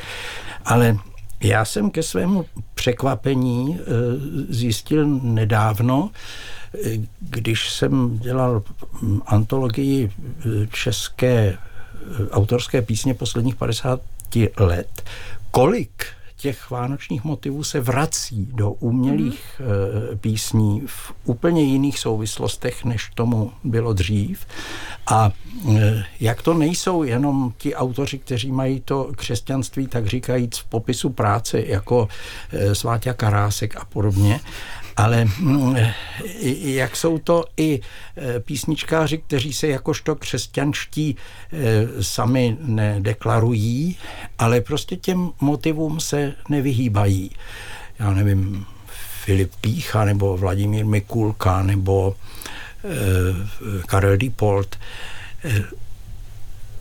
Ale 0.65 0.97
já 1.43 1.65
jsem 1.65 1.91
ke 1.91 2.03
svému 2.03 2.45
překvapení 2.73 3.79
eh, 3.79 3.83
zjistil 4.49 5.05
nedávno, 5.21 6.09
eh, 6.13 6.56
když 7.19 7.71
jsem 7.71 8.19
dělal 8.19 8.63
hm, 9.01 9.21
antologii 9.25 10.11
eh, 10.11 10.67
české 10.67 11.57
autorské 12.31 12.81
písně 12.81 13.13
posledních 13.13 13.55
50 13.55 14.01
let, 14.59 15.03
kolik 15.51 16.05
těch 16.37 16.69
vánočních 16.69 17.23
motivů 17.23 17.63
se 17.63 17.79
vrací 17.79 18.47
do 18.53 18.71
umělých 18.71 19.61
mm. 19.61 20.17
písní 20.17 20.83
v 20.85 21.13
úplně 21.25 21.63
jiných 21.63 21.99
souvislostech, 21.99 22.85
než 22.85 23.09
tomu 23.15 23.51
bylo 23.63 23.93
dřív. 23.93 24.45
A 25.07 25.31
e, 25.77 26.03
jak 26.19 26.41
to 26.41 26.53
nejsou 26.53 27.03
jenom 27.03 27.53
ti 27.57 27.75
autoři, 27.75 28.17
kteří 28.17 28.51
mají 28.51 28.79
to 28.79 29.11
křesťanství, 29.15 29.87
tak 29.87 30.07
říkajíc 30.07 30.57
v 30.57 30.65
popisu 30.65 31.09
práce, 31.09 31.61
jako 31.65 32.07
e, 32.51 32.75
Sváťa 32.75 33.13
Karásek 33.13 33.75
a 33.75 33.85
podobně, 33.85 34.39
ale 34.97 35.25
mm, 35.25 35.75
jak 36.61 36.95
jsou 36.95 37.17
to 37.17 37.45
i 37.57 37.79
e, 38.17 38.39
písničkáři, 38.39 39.17
kteří 39.17 39.53
se 39.53 39.67
jakožto 39.67 40.15
křesťanští 40.15 41.15
sami 42.01 42.57
nedeklarují, 42.61 43.97
ale 44.37 44.61
prostě 44.61 44.95
těm 44.95 45.31
motivům 45.41 45.99
se 45.99 46.33
nevyhýbají. 46.49 47.31
Já 47.99 48.13
nevím, 48.13 48.65
Filip 49.25 49.51
Pícha 49.61 50.05
nebo 50.05 50.37
Vladimír 50.37 50.85
Mikulka 50.85 51.63
nebo 51.63 52.15
Eh, 52.87 53.81
Karel 53.85 54.17
Diepold. 54.17 54.75
Eh, 55.43 55.63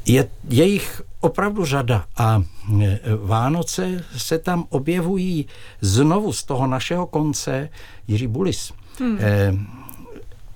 je, 0.07 0.29
je 0.49 0.65
jich 0.65 1.03
opravdu 1.27 1.65
řada 1.65 2.05
a 2.17 2.43
eh, 2.83 3.01
Vánoce 3.17 4.05
se 4.17 4.39
tam 4.39 4.65
objevují 4.69 5.47
znovu 5.81 6.33
z 6.33 6.45
toho 6.45 6.67
našeho 6.67 7.07
konce 7.07 7.69
Jiří 8.09 8.27
Bulis. 8.27 8.73
Hmm. 8.99 9.19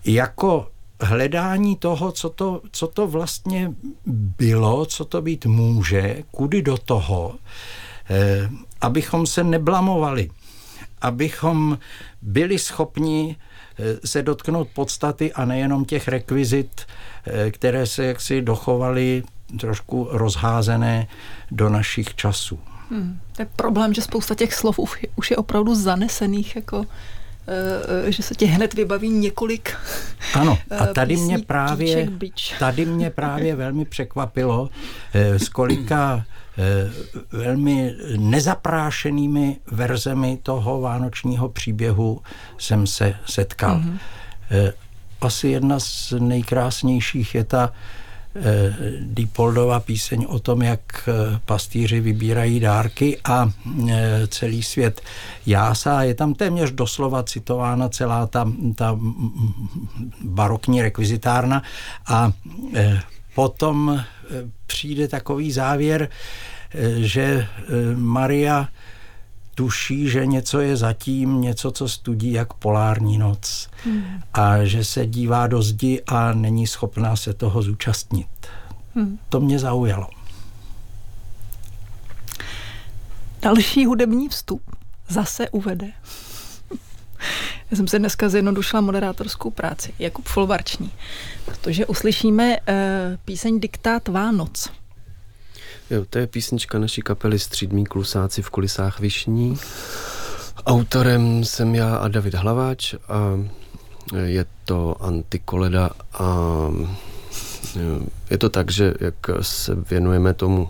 Jako 0.04 0.68
hledání 1.00 1.76
toho, 1.76 2.12
co 2.12 2.30
to, 2.30 2.60
co 2.72 2.86
to 2.86 3.06
vlastně 3.06 3.72
bylo, 4.38 4.86
co 4.86 5.04
to 5.04 5.22
být 5.22 5.46
může, 5.46 6.22
kudy 6.30 6.62
do 6.62 6.78
toho, 6.78 7.34
abychom 8.80 9.26
se 9.26 9.44
neblamovali, 9.44 10.30
abychom 11.00 11.78
byli 12.22 12.58
schopni 12.58 13.36
Eh, 13.80 14.06
se 14.06 14.22
dotknout 14.22 14.68
podstaty 14.68 15.32
a 15.32 15.44
nejenom 15.44 15.84
těch 15.84 16.08
rekvizit, 16.08 16.86
eh, 17.26 17.50
které 17.50 17.86
se 17.86 18.04
jaksi 18.04 18.42
dochovaly 18.42 19.22
trošku 19.58 20.08
rozházené 20.10 21.06
do 21.50 21.68
našich 21.68 22.14
časů. 22.14 22.58
Hmm. 22.90 23.20
To 23.36 23.42
je 23.42 23.48
problém, 23.56 23.94
že 23.94 24.02
spousta 24.02 24.34
těch 24.34 24.54
slov 24.54 24.78
už 25.16 25.30
je 25.30 25.36
opravdu 25.36 25.74
zanesených, 25.74 26.56
jako 26.56 26.84
eh, 28.06 28.12
že 28.12 28.22
se 28.22 28.34
tě 28.34 28.46
hned 28.46 28.74
vybaví 28.74 29.08
několik 29.08 29.76
Ano, 30.34 30.58
a 30.78 30.86
tady 30.86 31.16
mě 31.16 31.38
právě, 31.38 32.08
tady 32.58 32.86
mě 32.86 33.10
právě 33.20 33.56
velmi 33.56 33.84
překvapilo, 33.84 34.70
z 35.36 35.48
kolika 35.48 36.24
Eh, 36.60 36.90
velmi 37.32 37.94
nezaprášenými 38.16 39.56
verzemi 39.70 40.38
toho 40.42 40.80
vánočního 40.80 41.48
příběhu 41.48 42.22
jsem 42.58 42.86
se 42.86 43.14
setkal. 43.26 43.80
Mm-hmm. 43.80 43.98
Asi 45.20 45.48
jedna 45.48 45.80
z 45.80 46.12
nejkrásnějších 46.18 47.34
je 47.34 47.44
ta 47.44 47.72
eh, 47.72 47.76
Diepoldova 49.00 49.80
píseň 49.80 50.26
o 50.28 50.38
tom, 50.38 50.62
jak 50.62 51.08
pastýři 51.44 52.00
vybírají 52.00 52.60
dárky 52.60 53.18
a 53.24 53.50
celý 54.28 54.62
svět 54.62 55.00
jásá. 55.46 56.02
Je 56.02 56.14
tam 56.14 56.34
téměř 56.34 56.70
doslova 56.70 57.22
citována 57.22 57.88
celá 57.88 58.26
ta, 58.26 58.52
ta 58.74 58.98
barokní 60.20 60.82
rekvizitárna 60.82 61.62
a 62.06 62.32
potom 63.34 64.02
přijde 64.70 65.08
takový 65.08 65.52
závěr, 65.52 66.08
eh, 66.08 67.02
že 67.02 67.22
eh, 67.22 67.46
Maria 67.96 68.68
tuší, 69.54 70.08
že 70.08 70.26
něco 70.26 70.60
je 70.60 70.76
zatím, 70.76 71.40
něco, 71.40 71.70
co 71.70 71.88
studí 71.88 72.32
jak 72.32 72.52
polární 72.52 73.18
noc. 73.18 73.68
Hmm. 73.84 74.04
A 74.32 74.64
že 74.64 74.84
se 74.84 75.06
dívá 75.06 75.46
do 75.46 75.62
zdi 75.62 76.02
a 76.06 76.32
není 76.32 76.66
schopná 76.66 77.16
se 77.16 77.34
toho 77.34 77.62
zúčastnit. 77.62 78.28
Hmm. 78.94 79.18
To 79.28 79.40
mě 79.40 79.58
zaujalo. 79.58 80.08
Další 83.42 83.86
hudební 83.86 84.28
vstup 84.28 84.62
zase 85.08 85.48
uvede. 85.48 85.92
Já 87.70 87.76
jsem 87.76 87.88
se 87.88 87.98
dneska 87.98 88.28
zjednodušila 88.28 88.80
moderátorskou 88.80 89.50
práci. 89.50 89.94
Jakub 89.98 90.24
Folvarční. 90.24 90.90
Protože 91.44 91.86
uslyšíme 91.86 92.56
uh, 92.60 92.64
píseň 93.24 93.60
Diktát 93.60 94.08
Vánoc. 94.08 94.79
Jo, 95.90 96.04
to 96.10 96.18
je 96.18 96.26
písnička 96.26 96.78
naší 96.78 97.02
kapely 97.02 97.38
Střídmí 97.38 97.84
klusáci 97.84 98.42
v 98.42 98.50
kulisách 98.50 99.00
Višní. 99.00 99.58
Autorem 100.66 101.44
jsem 101.44 101.74
já 101.74 101.96
a 101.96 102.08
David 102.08 102.34
Hlaváč 102.34 102.94
a 103.08 103.40
je 104.24 104.46
to 104.64 104.96
antikoleda 105.00 105.90
a 106.12 106.36
je 108.30 108.38
to 108.38 108.48
tak, 108.48 108.70
že 108.70 108.94
jak 109.00 109.14
se 109.40 109.74
věnujeme 109.90 110.34
tomu 110.34 110.68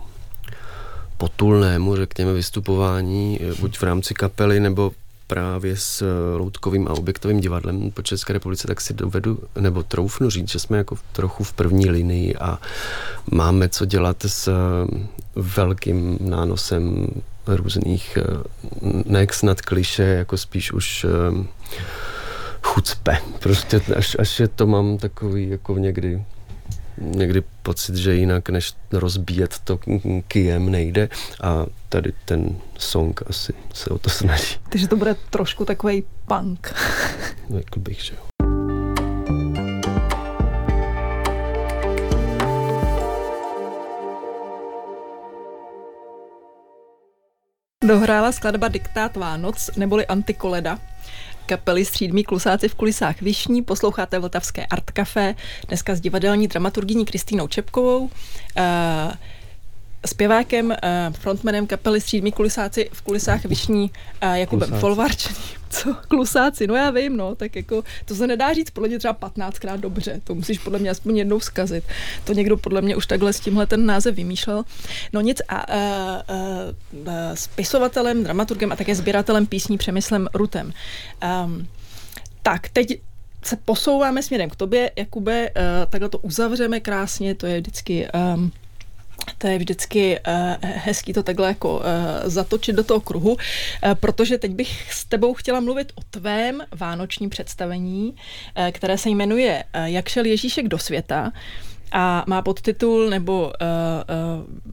potulnému, 1.17 1.95
řekněme, 1.95 2.33
vystupování, 2.33 3.39
buď 3.59 3.77
v 3.77 3.83
rámci 3.83 4.13
kapely 4.13 4.59
nebo 4.59 4.91
právě 5.31 5.77
s 5.77 6.01
eh, 6.01 6.37
loutkovým 6.37 6.87
a 6.87 6.91
objektovým 6.91 7.39
divadlem 7.39 7.91
po 7.91 8.01
České 8.01 8.33
republice, 8.33 8.67
tak 8.67 8.81
si 8.81 8.93
dovedu, 8.93 9.39
nebo 9.59 9.83
troufnu 9.83 10.29
říct, 10.29 10.51
že 10.51 10.59
jsme 10.59 10.77
jako 10.77 10.97
trochu 11.11 11.43
v 11.43 11.53
první 11.53 11.89
linii 11.89 12.35
a 12.35 12.59
máme 13.31 13.69
co 13.69 13.85
dělat 13.85 14.25
s 14.25 14.47
eh, 14.47 14.51
velkým 15.35 16.17
nánosem 16.21 17.07
různých, 17.47 18.17
ne 19.05 19.27
snad 19.31 19.61
kliše, 19.61 20.03
jako 20.03 20.37
spíš 20.37 20.71
už 20.71 21.05
chucpe. 22.61 23.17
Prostě 23.39 23.81
až, 23.95 24.15
až 24.19 24.39
je 24.39 24.47
to 24.47 24.67
mám 24.67 24.97
takový 24.97 25.49
jako 25.49 25.77
někdy 25.77 26.23
někdy 26.97 27.43
pocit, 27.63 27.95
že 27.95 28.15
jinak 28.15 28.49
než 28.49 28.73
rozbíjet 28.91 29.55
to 29.63 29.79
kijem 30.27 30.69
nejde 30.69 31.09
a 31.43 31.65
tady 31.91 32.13
ten 32.25 32.55
song 32.77 33.21
asi 33.27 33.53
se 33.73 33.89
o 33.89 33.97
to 33.97 34.09
snaží. 34.09 34.57
Takže 34.69 34.87
to 34.87 34.95
bude 34.95 35.15
trošku 35.29 35.65
takový 35.65 36.03
punk. 36.27 36.73
Řekl 37.55 37.79
bych, 37.85 38.03
že 38.03 38.13
jo. 38.13 38.21
Dohrála 47.83 48.31
skladba 48.31 48.67
Diktát 48.67 49.17
Vánoc 49.17 49.69
neboli 49.77 50.05
Antikoleda 50.07 50.79
kapely 51.45 51.85
Střídmí 51.85 52.23
klusáci 52.23 52.67
v 52.67 52.75
kulisách 52.75 53.21
Višní, 53.21 53.61
posloucháte 53.61 54.19
Vltavské 54.19 54.65
Art 54.65 54.91
Café, 54.91 55.35
dneska 55.67 55.95
s 55.95 56.01
divadelní 56.01 56.47
dramaturgyní 56.47 57.05
Kristýnou 57.05 57.47
Čepkovou. 57.47 58.03
Uh, 58.03 58.09
zpěvákem, 60.07 60.65
uh, 60.69 61.13
frontmanem 61.13 61.67
kapely 61.67 62.01
Střídmí 62.01 62.31
kulisáci 62.31 62.89
v 62.93 63.01
kulisách 63.01 63.45
Višní 63.45 63.91
uh, 64.23 64.33
Jakubem 64.33 64.69
klusáci. 64.69 64.81
Folvarčený. 64.81 65.35
Co? 65.69 65.95
Klusáci, 66.07 66.67
no 66.67 66.75
já 66.75 66.91
vím, 66.91 67.17
no, 67.17 67.35
tak 67.35 67.55
jako 67.55 67.83
to 68.05 68.15
se 68.15 68.27
nedá 68.27 68.53
říct 68.53 68.69
podle 68.69 68.89
mě 68.89 68.99
třeba 68.99 69.13
15krát 69.13 69.79
dobře, 69.79 70.21
to 70.23 70.35
musíš 70.35 70.59
podle 70.59 70.79
mě 70.79 70.89
aspoň 70.89 71.17
jednou 71.17 71.39
zkazit. 71.39 71.83
To 72.23 72.33
někdo 72.33 72.57
podle 72.57 72.81
mě 72.81 72.95
už 72.95 73.05
takhle 73.05 73.33
s 73.33 73.39
tímhle 73.39 73.65
ten 73.65 73.85
název 73.85 74.15
vymýšlel. 74.15 74.63
No 75.13 75.21
nic 75.21 75.41
a 75.49 75.73
uh, 75.73 76.35
uh, 76.35 77.07
uh, 77.07 77.13
spisovatelem, 77.33 78.23
dramaturgem 78.23 78.71
a 78.71 78.75
také 78.75 78.95
sběratelem 78.95 79.45
písní 79.45 79.77
Přemyslem 79.77 80.27
Rutem. 80.33 80.73
Um, 81.45 81.67
tak, 82.43 82.69
teď 82.69 83.01
se 83.43 83.55
posouváme 83.65 84.23
směrem 84.23 84.49
k 84.49 84.55
tobě, 84.55 84.91
Jakube, 84.95 85.49
uh, 85.49 85.55
takhle 85.89 86.09
to 86.09 86.17
uzavřeme 86.17 86.79
krásně, 86.79 87.35
to 87.35 87.45
je 87.47 87.61
vždycky 87.61 88.07
um, 88.35 88.51
to 89.37 89.47
je 89.47 89.57
vždycky 89.57 90.19
uh, 90.19 90.33
hezký 90.61 91.13
to 91.13 91.23
takhle 91.23 91.47
jako 91.47 91.77
uh, 91.77 91.83
zatočit 92.23 92.75
do 92.75 92.83
toho 92.83 92.99
kruhu, 92.99 93.31
uh, 93.31 93.37
protože 93.93 94.37
teď 94.37 94.51
bych 94.51 94.93
s 94.93 95.05
tebou 95.05 95.33
chtěla 95.33 95.59
mluvit 95.59 95.91
o 95.95 96.01
tvém 96.09 96.61
vánočním 96.71 97.29
představení, 97.29 98.15
které 98.71 98.97
se 98.97 99.09
jmenuje 99.09 99.63
Jak 99.85 100.09
šel 100.09 100.25
Ježíšek 100.25 100.67
do 100.67 100.77
světa 100.77 101.31
a 101.91 102.23
má 102.27 102.41
podtitul 102.41 103.09
nebo 103.09 103.53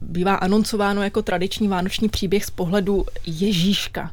bývá 0.01 0.35
anoncováno 0.35 1.03
jako 1.03 1.21
tradiční 1.21 1.67
vánoční 1.67 2.09
příběh 2.09 2.45
z 2.45 2.49
pohledu 2.49 3.05
Ježíška. 3.25 4.11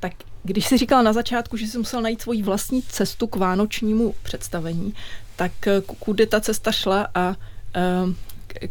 Tak 0.00 0.12
když 0.42 0.66
jsi 0.66 0.78
říkal 0.78 1.02
na 1.02 1.12
začátku, 1.12 1.56
že 1.56 1.66
jsi 1.66 1.78
musel 1.78 2.02
najít 2.02 2.22
svoji 2.22 2.42
vlastní 2.42 2.82
cestu 2.82 3.26
k 3.26 3.36
vánočnímu 3.36 4.14
představení, 4.22 4.94
tak 5.36 5.52
kudy 5.98 6.26
ta 6.26 6.40
cesta 6.40 6.72
šla 6.72 7.08
a 7.14 7.34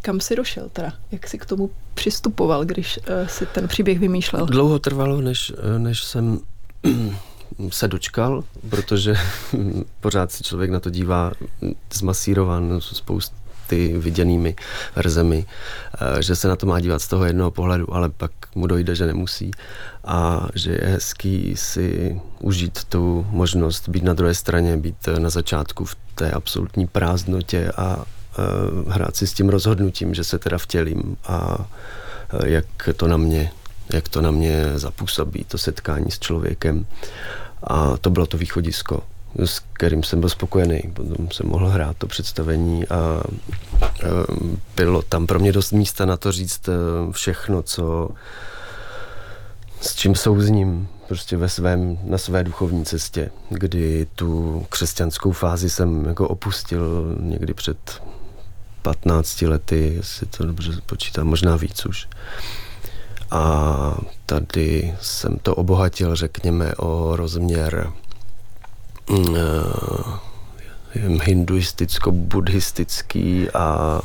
kam 0.01 0.19
si 0.19 0.35
došel 0.35 0.69
teda? 0.73 0.93
Jak 1.11 1.27
jsi 1.27 1.37
k 1.37 1.45
tomu 1.45 1.69
přistupoval, 1.93 2.65
když 2.65 2.97
uh, 2.97 3.27
si 3.27 3.45
ten 3.45 3.67
příběh 3.67 3.99
vymýšlel? 3.99 4.45
Dlouho 4.45 4.79
trvalo, 4.79 5.21
než, 5.21 5.53
eh, 5.75 5.79
než 5.79 6.03
jsem 6.03 6.39
se 7.69 7.87
dočkal, 7.87 8.43
protože 8.69 9.15
pořád 9.99 10.31
si 10.31 10.43
člověk 10.43 10.71
na 10.71 10.79
to 10.79 10.89
dívá 10.89 11.31
zmasírovan 11.93 12.79
spousty 12.81 13.97
viděnými 13.97 14.55
verzemi, 14.95 15.45
eh, 16.01 16.21
že 16.21 16.35
se 16.35 16.47
na 16.47 16.55
to 16.55 16.65
má 16.65 16.79
dívat 16.79 17.01
z 17.01 17.07
toho 17.07 17.25
jednoho 17.25 17.51
pohledu, 17.51 17.93
ale 17.93 18.09
pak 18.09 18.31
mu 18.55 18.67
dojde, 18.67 18.95
že 18.95 19.05
nemusí 19.05 19.51
a 20.05 20.47
že 20.55 20.71
je 20.71 20.87
hezký 20.87 21.53
si 21.55 22.21
užít 22.39 22.83
tu 22.83 23.25
možnost 23.29 23.89
být 23.89 24.03
na 24.03 24.13
druhé 24.13 24.33
straně, 24.33 24.77
být 24.77 25.09
na 25.17 25.29
začátku 25.29 25.85
v 25.85 25.95
té 26.15 26.31
absolutní 26.31 26.87
prázdnotě 26.87 27.71
a 27.77 28.05
Eh, 28.18 28.18
hrát 28.87 29.15
si 29.15 29.27
s 29.27 29.33
tím 29.33 29.49
rozhodnutím, 29.49 30.13
že 30.13 30.23
se 30.23 30.39
teda 30.39 30.57
vtělím 30.57 31.17
a 31.27 31.67
eh, 32.33 32.49
jak 32.49 32.65
to 32.95 33.07
na 33.07 33.17
mě, 33.17 33.51
jak 33.93 34.09
to 34.09 34.21
na 34.21 34.31
mě 34.31 34.71
zapůsobí, 34.75 35.43
to 35.43 35.57
setkání 35.57 36.11
s 36.11 36.19
člověkem. 36.19 36.85
A 37.63 37.97
to 37.97 38.09
bylo 38.09 38.25
to 38.25 38.37
východisko, 38.37 39.03
s 39.35 39.61
kterým 39.73 40.03
jsem 40.03 40.19
byl 40.19 40.29
spokojený. 40.29 40.81
Potom 40.93 41.31
jsem 41.31 41.47
mohl 41.47 41.69
hrát 41.69 41.97
to 41.97 42.07
představení 42.07 42.87
a 42.87 43.23
eh, 43.83 44.07
bylo 44.75 45.01
tam 45.01 45.27
pro 45.27 45.39
mě 45.39 45.51
dost 45.51 45.71
místa 45.71 46.05
na 46.05 46.17
to 46.17 46.31
říct 46.31 46.69
všechno, 47.11 47.63
co 47.63 48.09
s 49.81 49.95
čím 49.95 50.15
souzním 50.15 50.87
prostě 51.07 51.37
ve 51.37 51.49
svém, 51.49 51.97
na 52.03 52.17
své 52.17 52.43
duchovní 52.43 52.85
cestě, 52.85 53.31
kdy 53.49 54.07
tu 54.15 54.65
křesťanskou 54.69 55.31
fázi 55.31 55.69
jsem 55.69 56.05
jako 56.05 56.27
opustil 56.27 57.15
někdy 57.19 57.53
před 57.53 58.01
15 58.89 59.41
lety, 59.41 59.93
jestli 59.95 60.27
to 60.27 60.45
dobře 60.45 60.71
počítám, 60.85 61.27
možná 61.27 61.55
víc 61.55 61.85
už. 61.85 62.07
A 63.31 63.97
tady 64.25 64.95
jsem 65.01 65.37
to 65.37 65.55
obohatil, 65.55 66.15
řekněme, 66.15 66.75
o 66.75 67.15
rozměr 67.15 67.91
uh, 69.09 69.27
hinduisticko-buddhistický 70.95 73.49
a 73.53 74.01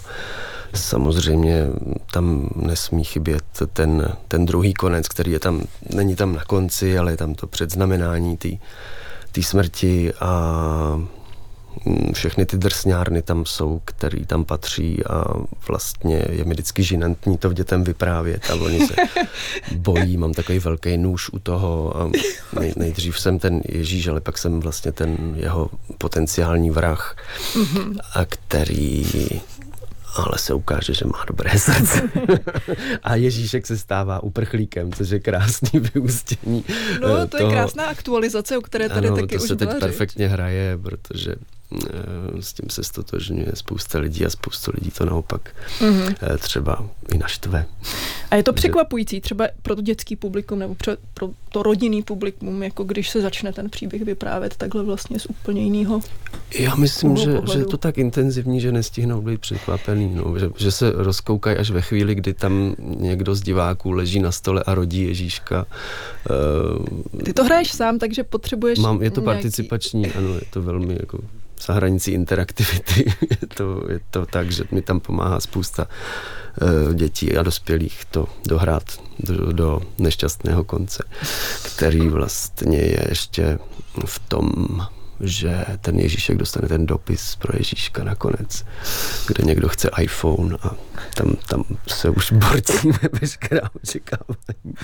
samozřejmě 0.74 1.66
tam 2.12 2.51
nesmí 2.57 3.05
chybět 3.05 3.45
ten, 3.72 4.16
ten 4.28 4.47
druhý 4.47 4.74
konec, 4.74 5.09
který 5.09 5.32
je 5.32 5.39
tam, 5.39 5.62
není 5.95 6.16
tam 6.16 6.35
na 6.35 6.45
konci, 6.45 6.99
ale 6.99 7.12
je 7.12 7.16
tam 7.16 7.35
to 7.35 7.47
předznamenání 7.47 8.37
té 9.32 9.43
smrti 9.43 10.12
a 10.20 11.01
všechny 12.12 12.47
ty 12.47 12.57
drsňárny 12.57 13.22
tam 13.22 13.47
jsou, 13.47 13.81
který 13.85 14.27
tam 14.27 14.45
patří 14.45 15.07
a 15.07 15.25
vlastně 15.68 16.25
je 16.31 16.45
mi 16.45 16.55
vždycky 16.55 16.83
žinantní 16.83 17.39
to 17.39 17.51
v 17.51 17.55
dětem 17.55 17.85
vyprávět 17.85 18.51
a 18.51 18.55
oni 18.55 18.87
se 18.87 18.95
bojí, 19.77 20.16
mám 20.16 20.33
takový 20.33 20.59
velký 20.59 20.97
nůž 20.97 21.31
u 21.33 21.39
toho 21.39 21.97
a 21.97 22.11
nej, 22.61 22.72
nejdřív 22.77 23.20
jsem 23.20 23.39
ten 23.39 23.61
Ježíš, 23.68 24.09
ale 24.09 24.20
pak 24.20 24.39
jsem 24.39 24.61
vlastně 24.61 24.93
ten 24.93 25.35
jeho 25.37 25.70
potenciální 25.99 26.70
vrah, 26.70 27.16
mm-hmm. 27.55 27.99
a 28.14 28.25
který 28.25 29.05
ale 30.16 30.39
se 30.39 30.55
ukáže, 30.55 30.95
že 30.95 31.05
má 31.05 31.25
dobré 31.27 31.51
srdce. 31.59 32.03
a 33.03 33.14
Ježíšek 33.14 33.66
se 33.66 33.79
stává 33.79 34.22
uprchlíkem, 34.22 34.93
což 34.93 35.11
je 35.11 35.20
krásný 35.20 35.81
vyústění. 35.95 36.64
No, 37.03 37.09
to 37.09 37.27
toho. 37.27 37.51
je 37.51 37.57
krásná 37.57 37.87
aktualizace, 37.87 38.59
o 38.59 38.61
které 38.61 38.89
tady 38.89 39.09
ano, 39.09 39.16
taky 39.16 39.37
to 39.37 39.43
už 39.43 39.49
se 39.49 39.57
teď 39.57 39.70
řeč. 39.70 39.81
perfektně 39.81 40.29
hraje, 40.29 40.79
protože 40.83 41.35
Eh, 41.35 41.54
s 42.41 42.53
tím 42.53 42.71
se 42.71 42.85
stotožňuje 42.85 43.53
spousta 43.55 43.99
lidí 43.99 44.27
a 44.27 44.31
spousta 44.31 44.73
lidí 44.75 44.91
to 44.91 45.05
naopak 45.05 45.55
mm-hmm. 45.81 46.39
třeba 46.39 46.89
i 47.15 47.19
naštve. 47.19 47.67
A 48.31 48.37
je 48.37 48.43
to 48.43 48.53
překvapující 48.53 49.21
třeba 49.21 49.49
pro 49.62 49.77
to 49.77 49.83
dětský 49.83 50.17
publikum 50.17 50.59
nebo 50.59 50.77
pro, 51.15 51.29
to 51.49 51.62
rodinný 51.62 52.03
publikum, 52.03 52.62
jako 52.62 52.85
když 52.85 53.11
se 53.11 53.21
začne 53.21 53.53
ten 53.53 53.71
příběh 53.71 54.03
vyprávět 54.03 54.57
takhle 54.57 54.83
vlastně 54.83 55.19
z 55.19 55.27
úplně 55.27 55.62
jiného 55.62 56.01
Já 56.59 56.75
myslím, 56.75 57.17
že, 57.17 57.41
že 57.53 57.59
je 57.59 57.65
to 57.65 57.77
tak 57.77 57.99
intenzivní, 57.99 58.61
že 58.61 58.73
nestihnou 58.73 59.23
být 59.23 59.41
překvapený, 59.41 60.15
no, 60.15 60.39
že, 60.39 60.51
že 60.57 60.71
se 60.71 60.91
rozkoukají 60.91 61.57
až 61.57 61.71
ve 61.71 61.83
chvíli, 61.83 62.15
kdy 62.15 62.35
tam 62.35 62.75
někdo 62.79 63.35
z 63.35 63.41
diváků 63.41 63.91
leží 63.91 64.21
na 64.21 64.33
stole 64.33 64.62
a 64.67 64.75
rodí 64.75 65.03
Ježíška. 65.03 65.67
Ty 67.25 67.33
to 67.33 67.45
hraješ 67.45 67.73
sám, 67.73 67.99
takže 67.99 68.25
potřebuješ 68.25 68.79
Mám, 68.79 69.03
je 69.03 69.11
to 69.11 69.21
nějaký... 69.21 69.35
participační, 69.35 70.12
ano, 70.12 70.35
je 70.35 70.47
to 70.51 70.62
velmi 70.62 70.97
jako 71.01 71.19
za 71.61 71.73
hranicí 71.73 72.11
interaktivity. 72.11 73.05
je, 73.31 73.47
to, 73.55 73.85
je 73.89 74.01
to 74.11 74.27
tak, 74.27 74.53
že 74.53 74.65
mi 74.71 74.83
tam 74.83 75.01
pomáhá 75.01 75.41
spousta 75.41 75.87
uh, 75.89 76.95
dětí 76.95 77.37
a 77.37 77.43
dospělých 77.43 78.05
to 78.05 78.27
dohrát 78.47 78.83
do, 79.19 79.53
do 79.53 79.81
nešťastného 79.99 80.65
konce, 80.65 81.05
který 81.77 82.09
vlastně 82.09 82.79
je 82.79 83.07
ještě 83.09 83.59
v 84.07 84.19
tom 84.19 84.53
že 85.21 85.65
ten 85.81 85.99
Ježíšek 85.99 86.39
dostane 86.39 86.69
ten 86.69 86.87
dopis 86.87 87.37
pro 87.37 87.59
Ježíška 87.59 88.05
nakonec, 88.05 88.65
kde 89.27 89.45
někdo 89.45 89.69
chce 89.69 89.91
iPhone 90.01 90.57
a 90.62 90.77
tam, 91.15 91.37
tam 91.49 91.65
se 91.89 92.11
už 92.11 92.33
borcíme 92.33 92.99
veškerá 93.21 93.71
očekávání 93.83 94.75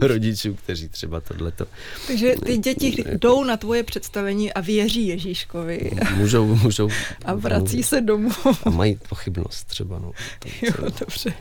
rodičů, 0.00 0.54
kteří 0.54 0.88
třeba 0.88 1.20
tohleto... 1.20 1.66
Takže 2.06 2.34
ty 2.44 2.58
děti 2.58 3.04
jdou 3.12 3.44
na 3.44 3.56
tvoje 3.56 3.82
představení 3.82 4.52
a 4.52 4.60
věří 4.60 5.06
Ježíškovi. 5.06 5.90
Můžou, 6.16 6.54
můžou. 6.54 6.88
A 7.24 7.34
vrací 7.34 7.82
se 7.82 8.00
domů. 8.00 8.30
A 8.64 8.70
mají 8.70 8.98
pochybnost 9.08 9.64
třeba. 9.64 9.98
No, 9.98 10.12
jo, 10.62 10.90
dobře. 11.00 11.34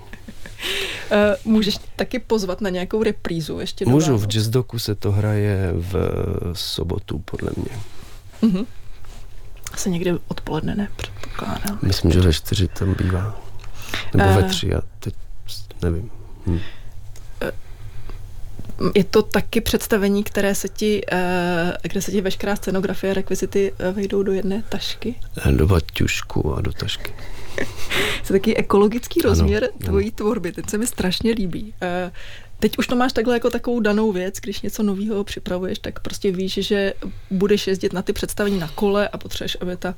Uh, 1.12 1.52
můžeš 1.54 1.78
taky 1.96 2.20
pozvat 2.20 2.62
na 2.62 2.70
nějakou 2.70 3.04
reprízu 3.04 3.60
ještě 3.60 3.86
Můžu, 3.86 4.18
v 4.18 4.28
Jazzdoku 4.28 4.80
se 4.80 4.96
to 4.96 5.12
hraje 5.12 5.72
v 5.74 5.96
sobotu, 6.54 7.20
podle 7.20 7.52
mě. 7.56 7.80
Mm-hmm. 8.44 8.66
Asi 9.74 9.90
někdy 9.90 10.14
odpoledne, 10.28 10.76
ne? 10.76 10.88
Předpokládám. 10.96 11.80
Myslím, 11.82 12.12
že 12.12 12.22
ve 12.22 12.34
čtyři 12.34 12.68
tam 12.68 12.94
bývá. 12.94 13.42
Nebo 14.14 14.30
uh, 14.30 14.36
ve 14.36 14.44
tři, 14.44 14.68
já 14.68 14.82
teď 15.00 15.14
nevím. 15.82 16.10
Hm. 16.48 16.60
je 18.96 19.04
to 19.04 19.22
taky 19.22 19.62
představení, 19.62 20.24
které 20.24 20.56
se 20.56 20.70
ti, 20.70 21.02
eh, 21.12 21.78
kde 21.82 22.02
se 22.02 22.12
ti 22.12 22.22
veškerá 22.22 22.56
scenografie 22.56 23.12
a 23.12 23.14
rekvizity 23.14 23.74
eh, 23.80 23.92
vejdou 23.92 24.24
do 24.24 24.32
jedné 24.32 24.64
tašky? 24.70 25.16
Do 25.52 25.68
baťušku 25.68 26.56
a 26.56 26.62
do 26.62 26.74
tašky. 26.74 27.14
je 27.58 28.28
taky 28.28 28.58
ekologický 28.58 29.22
rozměr 29.22 29.64
ano, 29.64 29.74
tvojí 29.86 30.08
ano. 30.08 30.16
tvorby, 30.16 30.52
ten 30.52 30.68
se 30.68 30.78
mi 30.78 30.88
strašně 30.88 31.32
líbí. 31.32 31.74
Teď 32.64 32.78
už 32.78 32.88
to 32.88 32.96
máš 32.96 33.14
takhle 33.14 33.34
jako 33.34 33.50
takovou 33.50 33.80
danou 33.80 34.12
věc, 34.12 34.36
když 34.42 34.62
něco 34.62 34.84
nového 34.84 35.24
připravuješ, 35.24 35.80
tak 35.80 36.00
prostě 36.00 36.32
víš, 36.32 36.54
že 36.54 36.94
budeš 37.32 37.68
jezdit 37.68 37.94
na 37.94 38.02
ty 38.02 38.14
představení 38.14 38.60
na 38.60 38.68
kole 38.68 39.08
a 39.08 39.18
potřebuješ, 39.18 39.58
aby 39.62 39.78
ta 39.78 39.96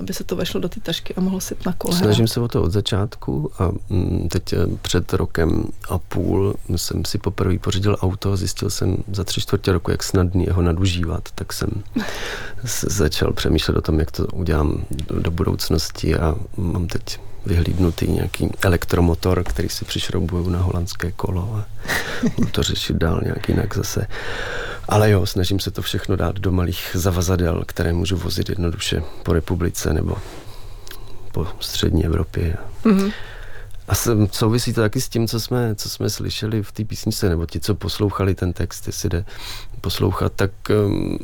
aby 0.00 0.12
se 0.12 0.24
to 0.24 0.36
vešlo 0.36 0.60
do 0.60 0.68
té 0.68 0.80
tašky 0.80 1.14
a 1.14 1.20
mohlo 1.20 1.40
si 1.40 1.56
na 1.66 1.72
kole. 1.72 1.98
Snažím 1.98 2.28
se 2.28 2.40
o 2.40 2.48
to 2.48 2.62
od 2.62 2.72
začátku 2.72 3.50
a 3.58 3.70
mm, 3.88 4.28
teď 4.28 4.52
eh, 4.52 4.56
před 4.82 5.12
rokem 5.12 5.64
a 5.88 5.98
půl 5.98 6.54
jsem 6.76 7.04
si 7.04 7.18
poprvé 7.18 7.58
pořídil 7.58 7.96
auto 8.00 8.32
a 8.32 8.36
zjistil 8.36 8.70
jsem 8.70 8.96
za 9.12 9.24
tři 9.24 9.40
čtvrtě 9.40 9.72
roku, 9.72 9.90
jak 9.90 10.02
snadný 10.02 10.44
jeho 10.44 10.62
nadužívat, 10.62 11.28
tak 11.34 11.52
jsem 11.52 11.68
začal 12.82 13.32
přemýšlet 13.32 13.76
o 13.76 13.80
tom, 13.80 14.00
jak 14.00 14.10
to 14.10 14.26
udělám 14.26 14.84
do 15.20 15.30
budoucnosti 15.30 16.16
a 16.16 16.34
mám 16.56 16.86
teď 16.86 17.18
vyhlídnutý 17.46 18.06
nějaký 18.06 18.50
elektromotor, 18.62 19.44
který 19.44 19.68
si 19.68 19.84
přišroubuju 19.84 20.48
na 20.48 20.58
holandské 20.58 21.12
kolo 21.12 21.54
a 21.54 21.66
budu 22.36 22.50
to 22.50 22.62
řešit 22.62 22.96
dál 22.96 23.20
nějak 23.24 23.48
jinak 23.48 23.76
zase. 23.76 24.06
Ale 24.88 25.10
jo, 25.10 25.26
snažím 25.26 25.60
se 25.60 25.70
to 25.70 25.82
všechno 25.82 26.16
dát 26.16 26.38
do 26.38 26.52
malých 26.52 26.90
zavazadel, 26.94 27.62
které 27.66 27.92
můžu 27.92 28.16
vozit 28.16 28.48
jednoduše 28.48 29.02
po 29.22 29.32
republice 29.32 29.92
nebo 29.92 30.16
po 31.32 31.46
střední 31.60 32.04
Evropě. 32.04 32.56
Mm-hmm. 32.84 33.12
A 33.88 33.94
souvisí 34.32 34.72
to 34.72 34.80
taky 34.80 35.00
s 35.00 35.08
tím, 35.08 35.28
co 35.28 35.40
jsme, 35.40 35.74
co 35.74 35.90
jsme 35.90 36.10
slyšeli 36.10 36.62
v 36.62 36.72
té 36.72 36.84
písničce, 36.84 37.28
nebo 37.28 37.46
ti, 37.46 37.60
co 37.60 37.74
poslouchali 37.74 38.34
ten 38.34 38.52
text, 38.52 38.86
jestli 38.86 39.08
jde 39.08 39.24
poslouchat, 39.80 40.32
tak 40.36 40.50
um, 40.86 41.18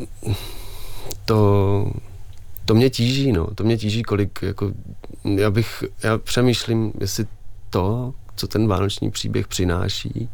to, 1.25 1.93
to 2.65 2.75
mě 2.75 2.91
tíží, 2.91 3.33
no. 3.33 3.47
To 3.55 3.65
mě 3.65 3.79
tíží, 3.79 4.03
kolik, 4.03 4.43
jako, 4.43 4.73
já 5.25 5.51
bych, 5.51 5.85
já 6.03 6.19
přemýšlím, 6.19 6.93
jestli 7.01 7.27
to, 7.71 8.15
co 8.37 8.47
ten 8.49 8.67
vánoční 8.67 9.11
příběh 9.11 9.49
přináší, 9.49 10.29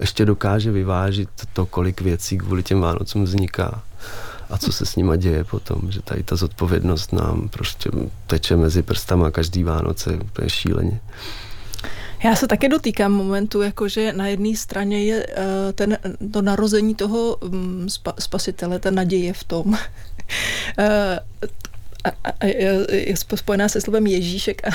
ještě 0.00 0.24
dokáže 0.24 0.72
vyvážit 0.72 1.28
to, 1.52 1.66
kolik 1.66 2.00
věcí 2.00 2.38
kvůli 2.38 2.62
těm 2.62 2.80
Vánocům 2.80 3.24
vzniká 3.24 3.82
a 4.50 4.58
co 4.58 4.72
se 4.72 4.86
s 4.86 4.96
nima 4.96 5.16
děje 5.16 5.44
potom, 5.44 5.92
že 5.92 6.02
tady 6.02 6.22
ta 6.22 6.36
zodpovědnost 6.36 7.12
nám 7.12 7.48
prostě 7.48 7.90
teče 8.26 8.56
mezi 8.56 8.82
prstama 8.82 9.30
každý 9.30 9.64
Vánoce 9.64 10.16
úplně 10.16 10.50
šíleně. 10.50 11.00
Já 12.24 12.36
se 12.36 12.46
také 12.46 12.68
dotýkám 12.68 13.12
momentu, 13.12 13.62
jakože 13.62 14.12
na 14.12 14.26
jedné 14.26 14.56
straně 14.56 15.04
je 15.04 15.26
uh, 15.26 15.42
ten, 15.74 15.98
to 16.32 16.42
narození 16.42 16.94
toho 16.94 17.38
spa, 17.88 18.14
spasitele, 18.18 18.78
ta 18.78 18.90
naděje 18.90 19.32
v 19.32 19.44
tom. 19.44 19.78
A, 22.04 22.10
a 22.40 22.46
je, 22.46 22.86
je 22.90 23.16
spojená 23.36 23.68
se 23.68 23.80
slovem 23.80 24.06
Ježíšek 24.06 24.62
a 24.68 24.70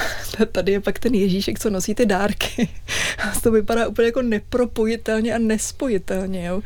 tady 0.51 0.71
je 0.71 0.79
pak 0.79 0.99
ten 0.99 1.15
Ježíšek, 1.15 1.59
co 1.59 1.69
nosí 1.69 1.95
ty 1.95 2.05
dárky. 2.05 2.69
A 3.19 3.39
to 3.39 3.51
vypadá 3.51 3.87
úplně 3.87 4.05
jako 4.05 4.21
nepropojitelně 4.21 5.35
a 5.35 5.37
nespojitelně. 5.37 6.45
Jo. 6.45 6.61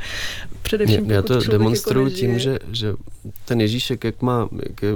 Především, 0.61 1.11
já 1.11 1.21
to 1.21 1.33
jako 1.33 1.51
demonstruju 1.51 2.05
jako 2.05 2.17
tím, 2.17 2.39
že, 2.39 2.59
že 2.71 2.93
ten 3.45 3.61
Ježíšek, 3.61 4.03
jak 4.03 4.21
má, 4.21 4.49
jak 4.69 4.81
je 4.81 4.89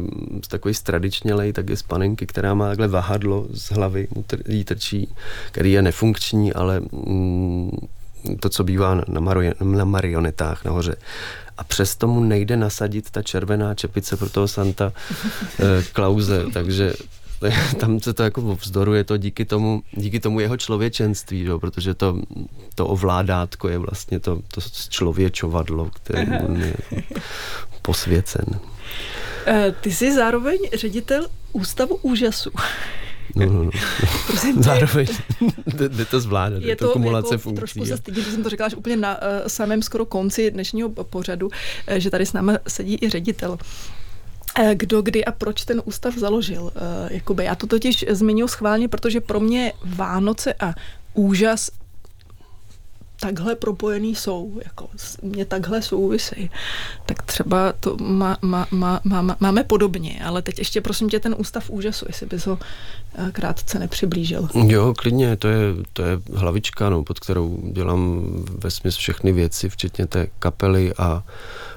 takový 0.48 0.74
stradičnělej, 0.74 1.54
tak 1.54 1.70
je 1.70 1.78
z 1.78 1.84
panenky, 1.84 2.26
která 2.26 2.54
má 2.54 2.68
takhle 2.68 2.88
vahadlo 2.88 3.48
z 3.52 3.72
hlavy, 3.72 4.08
mu 4.16 4.24
tr, 4.24 4.52
jí 4.52 4.64
trčí, 4.64 5.10
který 5.52 5.72
je 5.72 5.82
nefunkční, 5.82 6.54
ale 6.54 6.80
mm, 6.80 7.72
to, 8.40 8.50
co 8.50 8.64
bývá 8.64 9.02
na, 9.08 9.20
mario, 9.20 9.54
na 9.64 9.86
marionetách 9.86 10.66
nahoře 10.66 10.96
a 11.58 11.64
přesto 11.64 12.08
mu 12.08 12.20
nejde 12.20 12.58
nasadit 12.58 13.12
ta 13.12 13.22
červená 13.22 13.76
čepice 13.76 14.18
pro 14.18 14.30
toho 14.30 14.48
Santa 14.48 14.94
eh, 15.60 15.84
Klauze, 15.94 16.46
takže 16.54 16.94
tam 17.80 18.00
se 18.00 18.14
to 18.14 18.24
jako 18.24 18.42
vzdoruje 18.42 19.04
to 19.04 19.18
díky 19.18 19.46
tomu, 19.46 19.84
díky 19.92 20.20
tomu 20.20 20.40
jeho 20.40 20.58
člověčenství, 20.58 21.44
jo, 21.44 21.60
protože 21.60 21.94
to, 21.94 22.22
to 22.76 22.88
ovládátko 22.88 23.70
je 23.70 23.78
vlastně 23.78 24.20
to, 24.20 24.40
to 24.48 24.62
člověčovadlo, 24.90 25.90
které 25.94 26.22
je 26.60 26.74
posvěcen. 27.82 28.46
Eh, 29.46 29.74
ty 29.82 29.92
jsi 29.92 30.16
zároveň 30.16 30.58
ředitel 30.74 31.28
Ústavu 31.52 31.96
úžasu. 32.02 32.52
No, 33.46 33.46
no, 33.46 33.64
no. 33.64 33.72
Zároveň 34.60 35.08
jde 35.88 36.06
to 36.06 36.20
zvládat, 36.20 36.64
je 36.64 36.76
to, 36.76 36.88
to 36.88 36.94
kumulace 36.94 37.34
jako 37.34 37.42
funkcí. 37.42 37.60
Trošku 37.60 37.86
se 37.86 37.98
stydím, 37.98 38.24
že 38.24 38.32
jsem 38.32 38.44
to 38.44 38.50
řekla 38.50 38.66
až 38.66 38.74
úplně 38.74 38.96
na 38.96 39.22
uh, 39.22 39.48
samém 39.48 39.82
skoro 39.82 40.06
konci 40.06 40.52
dnešního 40.52 40.90
pořadu, 40.90 41.48
uh, 41.48 41.54
že 41.98 42.10
tady 42.10 42.26
s 42.26 42.34
námi 42.34 42.54
sedí 42.68 42.98
i 43.02 43.10
ředitel 43.10 43.58
eh, 44.60 44.76
kdo, 44.76 45.02
kdy 45.02 45.26
a 45.26 45.32
proč 45.32 45.66
ten 45.66 45.82
ústav 45.86 46.16
založil. 46.16 46.72
Jakoby. 47.10 47.44
Já 47.44 47.56
to 47.56 47.68
totiž 47.68 48.06
zmiňuji 48.10 48.48
schválně, 48.48 48.88
protože 48.88 49.22
pro 49.22 49.40
mě 49.40 49.74
Vánoce 49.86 50.54
a 50.54 50.74
úžas 51.14 51.70
takhle 53.20 53.56
propojený 53.56 54.16
jsou, 54.16 54.60
jako 54.64 54.88
mě 55.22 55.46
takhle 55.46 55.82
souvisí, 55.82 56.52
tak 57.06 57.22
třeba 57.22 57.74
to 57.80 57.98
má, 57.98 58.38
má, 58.42 58.68
má, 58.72 59.02
má, 59.04 59.38
máme 59.40 59.64
podobně, 59.64 60.22
ale 60.26 60.42
teď 60.42 60.60
ještě 60.60 60.82
prosím 60.82 61.10
tě 61.10 61.20
ten 61.20 61.36
ústav 61.38 61.70
úžasu, 61.70 62.06
jestli 62.08 62.26
bys 62.26 62.46
ho 62.46 62.60
eh, 63.16 63.32
krátce 63.32 63.80
nepřiblížil. 63.80 64.50
Jo, 64.54 64.94
klidně, 64.98 65.36
to 65.36 65.48
je, 65.48 65.60
to 65.94 66.02
je 66.02 66.20
hlavička, 66.34 66.90
no, 66.90 67.04
pod 67.04 67.20
kterou 67.20 67.60
dělám 67.72 68.22
ve 68.58 68.90
všechny 68.90 69.32
věci, 69.32 69.70
včetně 69.70 70.08
té 70.08 70.28
kapely 70.40 70.94
a 70.98 71.24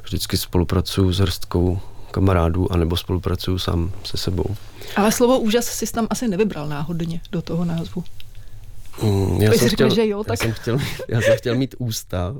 vždycky 0.02 0.36
spolupracuju 0.36 1.12
s 1.12 1.18
hrstkou 1.18 1.80
kamarádů, 2.10 2.72
anebo 2.72 2.96
spolupracuju 2.96 3.58
sám 3.58 3.92
se 4.04 4.16
sebou. 4.16 4.44
Ale 4.96 5.12
slovo 5.12 5.38
úžas 5.38 5.64
si 5.66 5.92
tam 5.92 6.06
asi 6.10 6.28
nevybral 6.28 6.68
náhodně 6.68 7.20
do 7.32 7.42
toho 7.42 7.64
názvu. 7.64 8.04
Mm, 9.02 9.42
já, 9.42 9.50
jsem 9.52 9.68
řekl, 9.68 9.74
chtěl, 9.74 9.94
že 9.94 10.08
jo, 10.08 10.24
tak... 10.24 10.30
já, 10.30 10.36
jsem 10.36 10.52
chtěl, 10.52 10.78
já 11.08 11.20
jsem 11.20 11.36
chtěl 11.36 11.54
mít 11.54 11.74
ústav, 11.78 12.36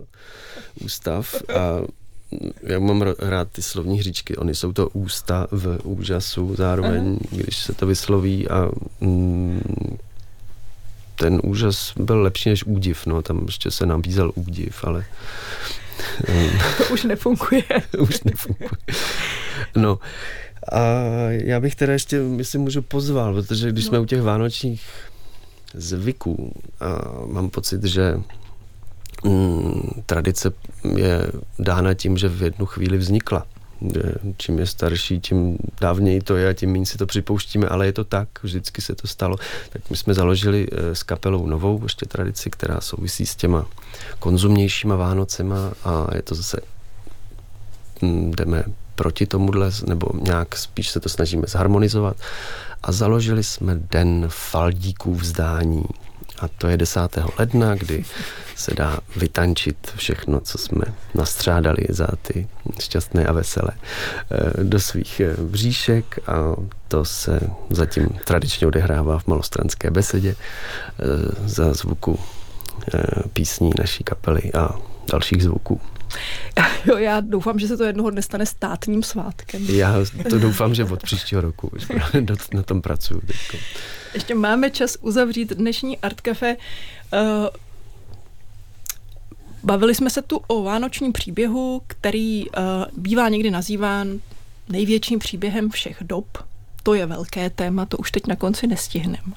ústav 0.84 1.34
a 1.56 1.80
já 2.62 2.78
mám 2.78 3.02
rád 3.18 3.48
ty 3.52 3.62
slovní 3.62 3.98
hříčky, 3.98 4.36
oni 4.36 4.54
jsou 4.54 4.72
to 4.72 4.88
ústa 4.88 5.46
v 5.50 5.78
úžasu 5.84 6.54
zároveň, 6.56 7.06
Aha. 7.06 7.42
když 7.42 7.56
se 7.56 7.74
to 7.74 7.86
vysloví 7.86 8.48
a 8.48 8.68
mm, 9.00 9.98
ten 11.16 11.40
úžas 11.44 11.92
byl 11.96 12.22
lepší 12.22 12.48
než 12.48 12.64
údiv, 12.64 13.06
no, 13.06 13.22
tam 13.22 13.42
ještě 13.46 13.70
se 13.70 13.86
nabízel 13.86 14.32
údiv, 14.34 14.84
ale... 14.84 15.04
to 16.76 16.84
už 16.92 17.04
nefunguje. 17.04 17.62
už 17.98 18.22
nefunguje. 18.22 18.70
No, 19.76 19.98
a 20.72 20.80
já 21.30 21.61
bych 21.61 21.74
teda 21.74 21.92
ještě, 21.92 22.20
myslím, 22.20 22.61
můžu 22.61 22.82
pozval, 22.82 23.34
protože 23.34 23.72
když 23.72 23.84
no. 23.84 23.88
jsme 23.88 23.98
u 23.98 24.04
těch 24.04 24.22
vánočních 24.22 24.82
zvyků. 25.74 26.52
A 26.80 26.86
mám 27.26 27.50
pocit, 27.50 27.84
že 27.84 28.20
mm, 29.24 30.02
tradice 30.06 30.52
je 30.96 31.32
dána 31.58 31.94
tím, 31.94 32.18
že 32.18 32.28
v 32.28 32.42
jednu 32.42 32.66
chvíli 32.66 32.98
vznikla. 32.98 33.46
Čím 34.36 34.58
je 34.58 34.66
starší, 34.66 35.20
tím 35.20 35.58
dávněji 35.80 36.20
to 36.20 36.36
je 36.36 36.48
a 36.48 36.52
tím 36.52 36.72
méně 36.72 36.86
si 36.86 36.98
to 36.98 37.06
připouštíme, 37.06 37.68
ale 37.68 37.86
je 37.86 37.92
to 37.92 38.04
tak, 38.04 38.28
vždycky 38.42 38.82
se 38.82 38.94
to 38.94 39.06
stalo. 39.06 39.36
Tak 39.70 39.90
my 39.90 39.96
jsme 39.96 40.14
založili 40.14 40.68
eh, 40.72 40.94
s 40.94 41.02
kapelou 41.02 41.46
novou 41.46 41.80
ještě 41.82 42.06
tradici, 42.06 42.50
která 42.50 42.80
souvisí 42.80 43.26
s 43.26 43.36
těma 43.36 43.66
konzumnějšíma 44.18 44.96
Vánocema 44.96 45.72
a 45.84 46.06
je 46.14 46.22
to 46.22 46.34
zase 46.34 46.60
mm, 48.02 48.30
jdeme 48.30 48.64
proti 49.01 49.26
tomuhle, 49.26 49.70
nebo 49.86 50.07
nějak 50.20 50.57
spíš 50.57 50.90
se 50.90 51.01
to 51.01 51.09
snažíme 51.09 51.42
zharmonizovat 51.46 52.16
a 52.82 52.92
založili 52.92 53.44
jsme 53.44 53.74
Den 53.74 54.24
faldíků 54.28 55.14
vzdání. 55.14 55.84
A 56.40 56.48
to 56.48 56.68
je 56.68 56.76
10. 56.76 57.01
ledna, 57.38 57.74
kdy 57.74 58.05
se 58.57 58.74
dá 58.74 58.98
vytančit 59.16 59.92
všechno, 59.96 60.40
co 60.40 60.59
jsme 60.59 60.84
nastřádali 61.14 61.86
za 61.88 62.07
ty 62.22 62.48
šťastné 62.80 63.26
a 63.26 63.32
veselé 63.32 63.70
eh, 63.72 64.64
do 64.64 64.80
svých 64.80 65.20
eh, 65.20 65.36
bříšek 65.42 66.18
a 66.26 66.57
to 66.88 67.05
se 67.05 67.40
zatím 67.70 68.09
tradičně 68.24 68.66
odehrává 68.66 69.18
v 69.18 69.26
malostranské 69.26 69.90
besedě 69.90 70.36
eh, 70.36 71.05
za 71.48 71.72
zvuku 71.72 72.18
písní 73.32 73.70
naší 73.78 74.05
kapely 74.05 74.53
a 74.53 74.89
dalších 75.11 75.42
zvuků. 75.42 75.80
Jo, 76.86 76.96
já 76.96 77.20
doufám, 77.20 77.58
že 77.58 77.68
se 77.68 77.76
to 77.76 77.84
jednoho 77.84 78.11
dne 78.11 78.22
stane 78.22 78.46
státním 78.46 79.02
svátkem. 79.02 79.66
Já 79.70 79.94
to 80.30 80.38
doufám, 80.38 80.74
že 80.74 80.84
od 80.84 81.02
příštího 81.02 81.40
roku 81.40 81.72
na 82.54 82.62
tom 82.62 82.82
pracuju. 82.82 83.20
Teďko. 83.20 83.56
Ještě 84.14 84.34
máme 84.34 84.70
čas 84.70 84.96
uzavřít 85.00 85.52
dnešní 85.52 85.98
Art 85.98 86.20
Cafe. 86.20 86.56
Uh, 87.12 87.46
bavili 89.62 89.94
jsme 89.94 90.11
se 90.11 90.22
tu 90.22 90.36
o 90.36 90.62
vánočním 90.62 91.12
příběhu, 91.12 91.82
který 91.86 92.50
uh, 92.50 92.54
bývá 92.96 93.28
někdy 93.28 93.50
nazýván 93.50 94.20
největším 94.68 95.18
příběhem 95.18 95.70
všech 95.70 95.96
dob. 96.00 96.26
To 96.82 96.94
je 96.94 97.06
velké 97.06 97.50
téma, 97.50 97.86
to 97.86 97.96
už 97.96 98.11
teď 98.11 98.26
na 98.26 98.36
konci 98.36 98.66
nestihnem. 98.66 99.34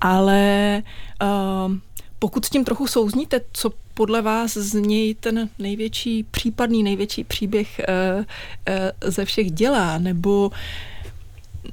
Ale 0.00 0.82
uh, 1.22 1.72
pokud 2.18 2.44
s 2.44 2.50
tím 2.50 2.64
trochu 2.64 2.86
souzníte, 2.86 3.40
co 3.52 3.72
podle 3.94 4.22
vás 4.22 4.56
z 4.56 4.74
něj 4.74 5.14
ten 5.14 5.48
největší, 5.58 6.22
případný 6.22 6.82
největší 6.82 7.24
příběh 7.24 7.80
uh, 7.88 8.24
uh, 8.24 9.10
ze 9.10 9.24
všech 9.24 9.50
dělá, 9.50 9.98
nebo 9.98 10.50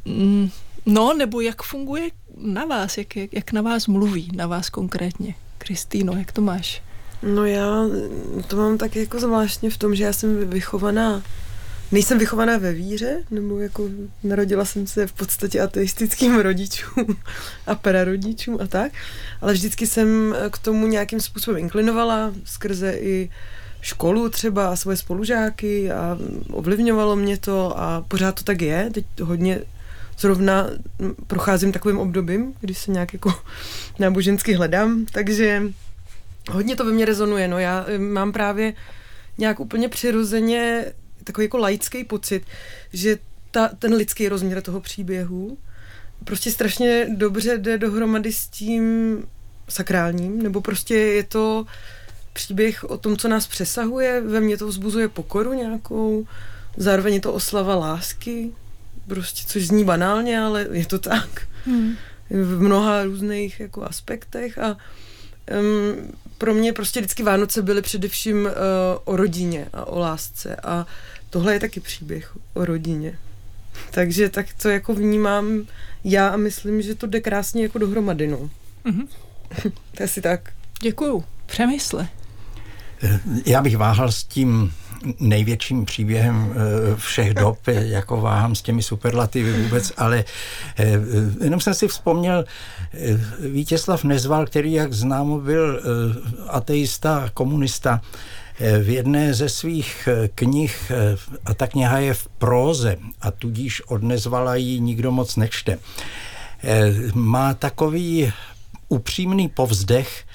mm, 0.06 0.50
no, 0.86 1.14
nebo 1.14 1.42
jak 1.42 1.64
funguje 1.64 2.10
na 2.38 2.66
vás, 2.66 2.98
jak, 2.98 3.16
jak, 3.16 3.34
jak 3.34 3.52
na 3.52 3.62
vás 3.62 3.88
mluví, 3.88 4.32
na 4.36 4.48
vás 4.48 4.70
konkrétně. 4.70 5.36
Kristýno, 5.58 6.14
jak 6.14 6.32
to 6.32 6.42
máš? 6.42 6.82
No 7.24 7.46
já 7.46 7.70
to 8.48 8.56
mám 8.56 8.78
tak 8.78 8.96
jako 8.96 9.20
zvláštně 9.20 9.70
v 9.70 9.78
tom, 9.78 9.96
že 9.96 10.04
já 10.04 10.14
jsem 10.14 10.50
vychovaná 10.50 11.24
nejsem 11.94 12.18
vychovaná 12.20 12.58
ve 12.58 12.74
víře, 12.74 13.24
nebo 13.32 13.60
jako 13.60 13.90
narodila 14.24 14.66
jsem 14.66 14.88
se 14.88 15.08
v 15.08 15.14
podstatě 15.14 15.62
ateistickým 15.62 16.40
rodičům 16.40 17.06
a 17.68 17.76
prarodičům 17.76 18.58
a 18.62 18.68
tak, 18.68 18.92
ale 19.42 19.54
vždycky 19.54 19.88
jsem 19.88 20.36
k 20.50 20.58
tomu 20.58 20.88
nějakým 20.88 21.22
způsobem 21.22 21.60
inklinovala 21.60 22.34
skrze 22.44 22.94
i 22.94 23.30
školu 23.82 24.30
třeba 24.30 24.68
a 24.70 24.76
svoje 24.76 24.98
spolužáky 24.98 25.92
a 25.92 26.18
ovlivňovalo 26.52 27.16
mě 27.16 27.38
to 27.38 27.80
a 27.80 28.02
pořád 28.08 28.36
to 28.36 28.44
tak 28.44 28.62
je. 28.62 28.90
Teď 28.94 29.06
hodně 29.22 29.62
zrovna 30.20 30.70
procházím 31.28 31.72
takovým 31.72 32.00
obdobím, 32.00 32.54
kdy 32.60 32.74
se 32.74 32.92
nějak 32.92 33.14
jako 33.14 33.34
nábožensky 34.00 34.54
hledám, 34.54 35.06
takže 35.12 35.64
hodně 36.52 36.76
to 36.76 36.86
ve 36.86 36.92
mně 36.92 37.06
rezonuje. 37.06 37.48
No 37.48 37.60
já 37.60 37.86
eh, 37.88 37.98
mám 37.98 38.32
právě 38.32 38.74
nějak 39.38 39.60
úplně 39.60 39.90
přirozeně 39.90 40.86
takový 41.24 41.46
jako 41.46 41.58
laický 41.58 42.04
pocit, 42.04 42.44
že 42.94 43.18
ta, 43.52 43.68
ten 43.68 43.94
lidský 43.94 44.30
rozměr 44.30 44.62
toho 44.62 44.82
příběhu 44.82 45.58
prostě 46.24 46.52
strašně 46.52 47.08
dobře 47.16 47.58
jde 47.58 47.78
dohromady 47.78 48.34
s 48.34 48.48
tím 48.48 49.18
sakrálním, 49.70 50.44
nebo 50.44 50.62
prostě 50.62 50.96
je 50.96 51.24
to 51.24 51.66
příběh 52.34 52.84
o 52.84 52.98
tom, 52.98 53.18
co 53.18 53.28
nás 53.28 53.48
přesahuje, 53.48 54.22
ve 54.22 54.42
mně 54.42 54.58
to 54.58 54.68
vzbuzuje 54.68 55.08
pokoru 55.08 55.54
nějakou, 55.54 56.28
zároveň 56.78 57.14
je 57.14 57.20
to 57.20 57.34
oslava 57.34 57.76
lásky, 57.76 58.52
prostě, 59.08 59.44
což 59.48 59.68
zní 59.68 59.84
banálně, 59.84 60.40
ale 60.40 60.68
je 60.72 60.86
to 60.86 61.00
tak. 61.00 61.48
Hmm. 61.66 61.96
V 62.30 62.62
mnoha 62.62 63.04
různých 63.04 63.60
jako 63.60 63.84
aspektech 63.84 64.58
a 64.58 64.78
um, 65.60 66.12
pro 66.38 66.54
mě 66.54 66.74
prostě 66.74 67.00
vždycky 67.00 67.24
Vánoce 67.24 67.62
byly 67.62 67.82
především 67.82 68.46
uh, 68.46 68.52
o 69.04 69.16
rodině 69.16 69.68
a 69.74 69.86
o 69.86 70.00
lásce 70.00 70.56
a 70.56 70.86
tohle 71.34 71.54
je 71.54 71.60
taky 71.60 71.80
příběh 71.80 72.38
o 72.54 72.66
rodině. 72.66 73.18
Takže 73.92 74.30
tak 74.30 74.46
to 74.62 74.70
jako 74.70 74.94
vnímám 74.94 75.66
já 76.04 76.28
a 76.28 76.38
myslím, 76.38 76.82
že 76.82 76.96
to 76.96 77.08
jde 77.08 77.22
krásně 77.22 77.64
jako 77.64 77.78
dohromady, 77.80 78.28
no. 78.28 78.50
Mm-hmm. 78.86 79.08
to 79.98 80.04
asi 80.04 80.22
tak. 80.22 80.54
Děkuju. 80.82 81.24
Přemysle. 81.46 82.08
Já 83.46 83.62
bych 83.62 83.78
váhal 83.78 84.12
s 84.12 84.24
tím 84.24 84.74
největším 85.20 85.86
příběhem 85.86 86.54
eh, 86.56 86.96
všech 86.96 87.34
dob, 87.34 87.68
jako 87.68 88.22
váhám 88.22 88.56
s 88.56 88.62
těmi 88.62 88.84
superlativy 88.84 89.64
vůbec, 89.64 89.94
ale 89.98 90.24
eh, 90.80 91.00
jenom 91.44 91.60
jsem 91.60 91.74
si 91.74 91.88
vzpomněl 91.88 92.46
eh, 92.94 93.20
Vítězslav 93.40 94.04
Nezval, 94.04 94.46
který, 94.46 94.74
jak 94.74 94.94
známo, 94.94 95.40
byl 95.40 95.82
ateista, 96.48 97.30
komunista, 97.34 98.02
v 98.60 98.90
jedné 98.90 99.34
ze 99.34 99.50
svých 99.50 100.10
knih, 100.36 100.92
a 101.46 101.54
ta 101.54 101.68
kniha 101.68 101.98
je 101.98 102.14
v 102.14 102.28
próze 102.28 102.98
a 103.22 103.32
tudíž 103.32 103.82
od 103.82 104.04
Nezvala 104.04 104.56
ji 104.56 104.80
nikdo 104.80 105.12
moc 105.12 105.36
nečte, 105.36 105.80
má 107.14 107.54
takový 107.54 108.32
upřímný 108.90 109.50
povzdech, 109.50 110.26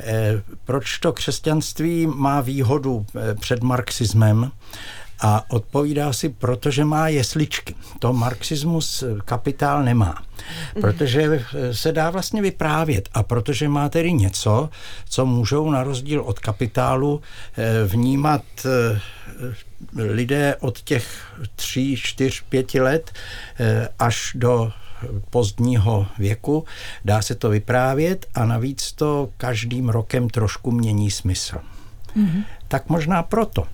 Eh, 0.00 0.42
proč 0.64 0.98
to 0.98 1.12
křesťanství 1.12 2.06
má 2.06 2.40
výhodu 2.40 3.06
eh, 3.16 3.34
před 3.34 3.62
marxismem? 3.62 4.50
A 5.20 5.50
odpovídá 5.50 6.12
si, 6.12 6.28
protože 6.28 6.84
má 6.84 7.08
jesličky. 7.08 7.74
To 7.98 8.12
marxismus 8.12 9.02
eh, 9.02 9.14
kapitál 9.24 9.84
nemá. 9.84 10.22
Protože 10.80 11.44
se 11.72 11.92
dá 11.92 12.10
vlastně 12.10 12.42
vyprávět 12.42 13.08
a 13.12 13.22
protože 13.22 13.68
má 13.68 13.88
tedy 13.88 14.12
něco, 14.12 14.68
co 15.08 15.26
můžou 15.26 15.70
na 15.70 15.82
rozdíl 15.82 16.20
od 16.20 16.38
kapitálu 16.38 17.20
vnímat 17.86 18.42
lidé 19.96 20.56
od 20.60 20.80
těch 20.80 21.32
tří, 21.56 21.96
čtyř, 21.96 22.42
pěti 22.48 22.80
let 22.80 23.12
až 23.98 24.32
do 24.34 24.72
pozdního 25.30 26.06
věku, 26.18 26.64
dá 27.04 27.22
se 27.22 27.34
to 27.34 27.48
vyprávět 27.48 28.26
a 28.34 28.44
navíc 28.44 28.92
to 28.92 29.28
každým 29.36 29.88
rokem 29.88 30.28
trošku 30.28 30.70
mění 30.70 31.10
smysl. 31.10 31.56
Mm-hmm. 32.16 32.44
Tak 32.68 32.88
možná 32.88 33.22
proto. 33.22 33.66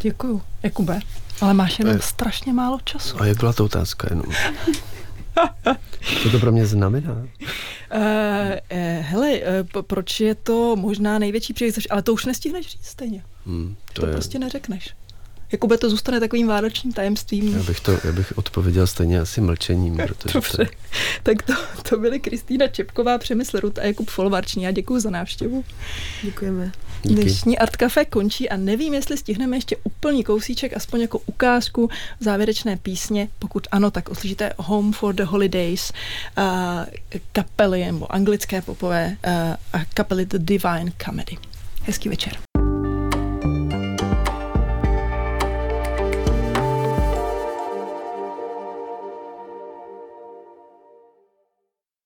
Děkuju, 0.00 0.42
Jakube. 0.62 1.00
Ale 1.40 1.54
máš 1.54 1.78
jenom 1.78 1.94
je... 1.94 2.02
strašně 2.02 2.52
málo 2.52 2.78
času. 2.84 3.22
A 3.22 3.26
jak 3.26 3.38
byla 3.38 3.52
to 3.52 3.64
otázka 3.64 4.06
jenom? 4.10 4.26
Co 6.22 6.30
to 6.30 6.38
pro 6.38 6.52
mě 6.52 6.66
znamená? 6.66 7.12
Uh, 7.12 8.00
uh, 8.00 8.78
hele, 9.00 9.32
uh, 9.74 9.82
proč 9.82 10.20
je 10.20 10.34
to 10.34 10.76
možná 10.76 11.18
největší 11.18 11.52
příležitost, 11.52 11.86
ale 11.90 12.02
to 12.02 12.12
už 12.12 12.24
nestihneš 12.24 12.68
říct 12.68 12.86
stejně. 12.86 13.24
Hmm, 13.46 13.76
to 13.92 14.00
to 14.00 14.06
je... 14.06 14.12
prostě 14.12 14.38
neřekneš. 14.38 14.94
Jakoby 15.52 15.78
to 15.78 15.90
zůstane 15.90 16.20
takovým 16.20 16.46
vánočním 16.46 16.92
tajemstvím. 16.92 17.56
Já 17.56 17.62
bych, 17.62 17.80
to, 17.80 17.98
já 18.04 18.12
bych 18.12 18.38
odpověděl 18.38 18.86
stejně 18.86 19.20
asi 19.20 19.40
mlčením. 19.40 19.96
Protože 20.06 20.32
Dobře. 20.34 20.56
To... 20.56 20.64
Tak 21.22 21.42
to, 21.42 21.52
to 21.88 21.98
byly 21.98 22.20
Kristýna 22.20 22.68
Čepková, 22.68 23.18
Přemysl 23.18 23.60
Rut 23.60 23.78
a 23.78 23.82
Jakub 23.82 24.10
Folvarční. 24.10 24.66
A 24.66 24.70
děkuji 24.70 25.00
za 25.00 25.10
návštěvu. 25.10 25.64
Děkujeme. 26.22 26.72
Díky. 27.02 27.22
Dnešní 27.22 27.58
Art 27.58 27.76
Café 27.76 28.04
končí 28.04 28.48
a 28.48 28.56
nevím, 28.56 28.94
jestli 28.94 29.16
stihneme 29.16 29.56
ještě 29.56 29.76
úplný 29.84 30.24
kousíček, 30.24 30.76
aspoň 30.76 31.00
jako 31.00 31.18
ukázku 31.18 31.90
závěrečné 32.20 32.76
písně. 32.76 33.28
Pokud 33.38 33.66
ano, 33.70 33.90
tak 33.90 34.08
uslyšíte 34.08 34.52
Home 34.56 34.92
for 34.92 35.14
the 35.14 35.24
Holidays, 35.24 35.92
uh, 36.38 36.44
kapely 37.32 37.84
nebo 37.84 38.12
anglické 38.12 38.62
popové 38.62 39.16
uh, 39.26 39.82
kapely 39.94 40.26
The 40.26 40.38
Divine 40.38 40.92
Comedy. 41.04 41.36
Hezký 41.82 42.08
večer. 42.08 42.32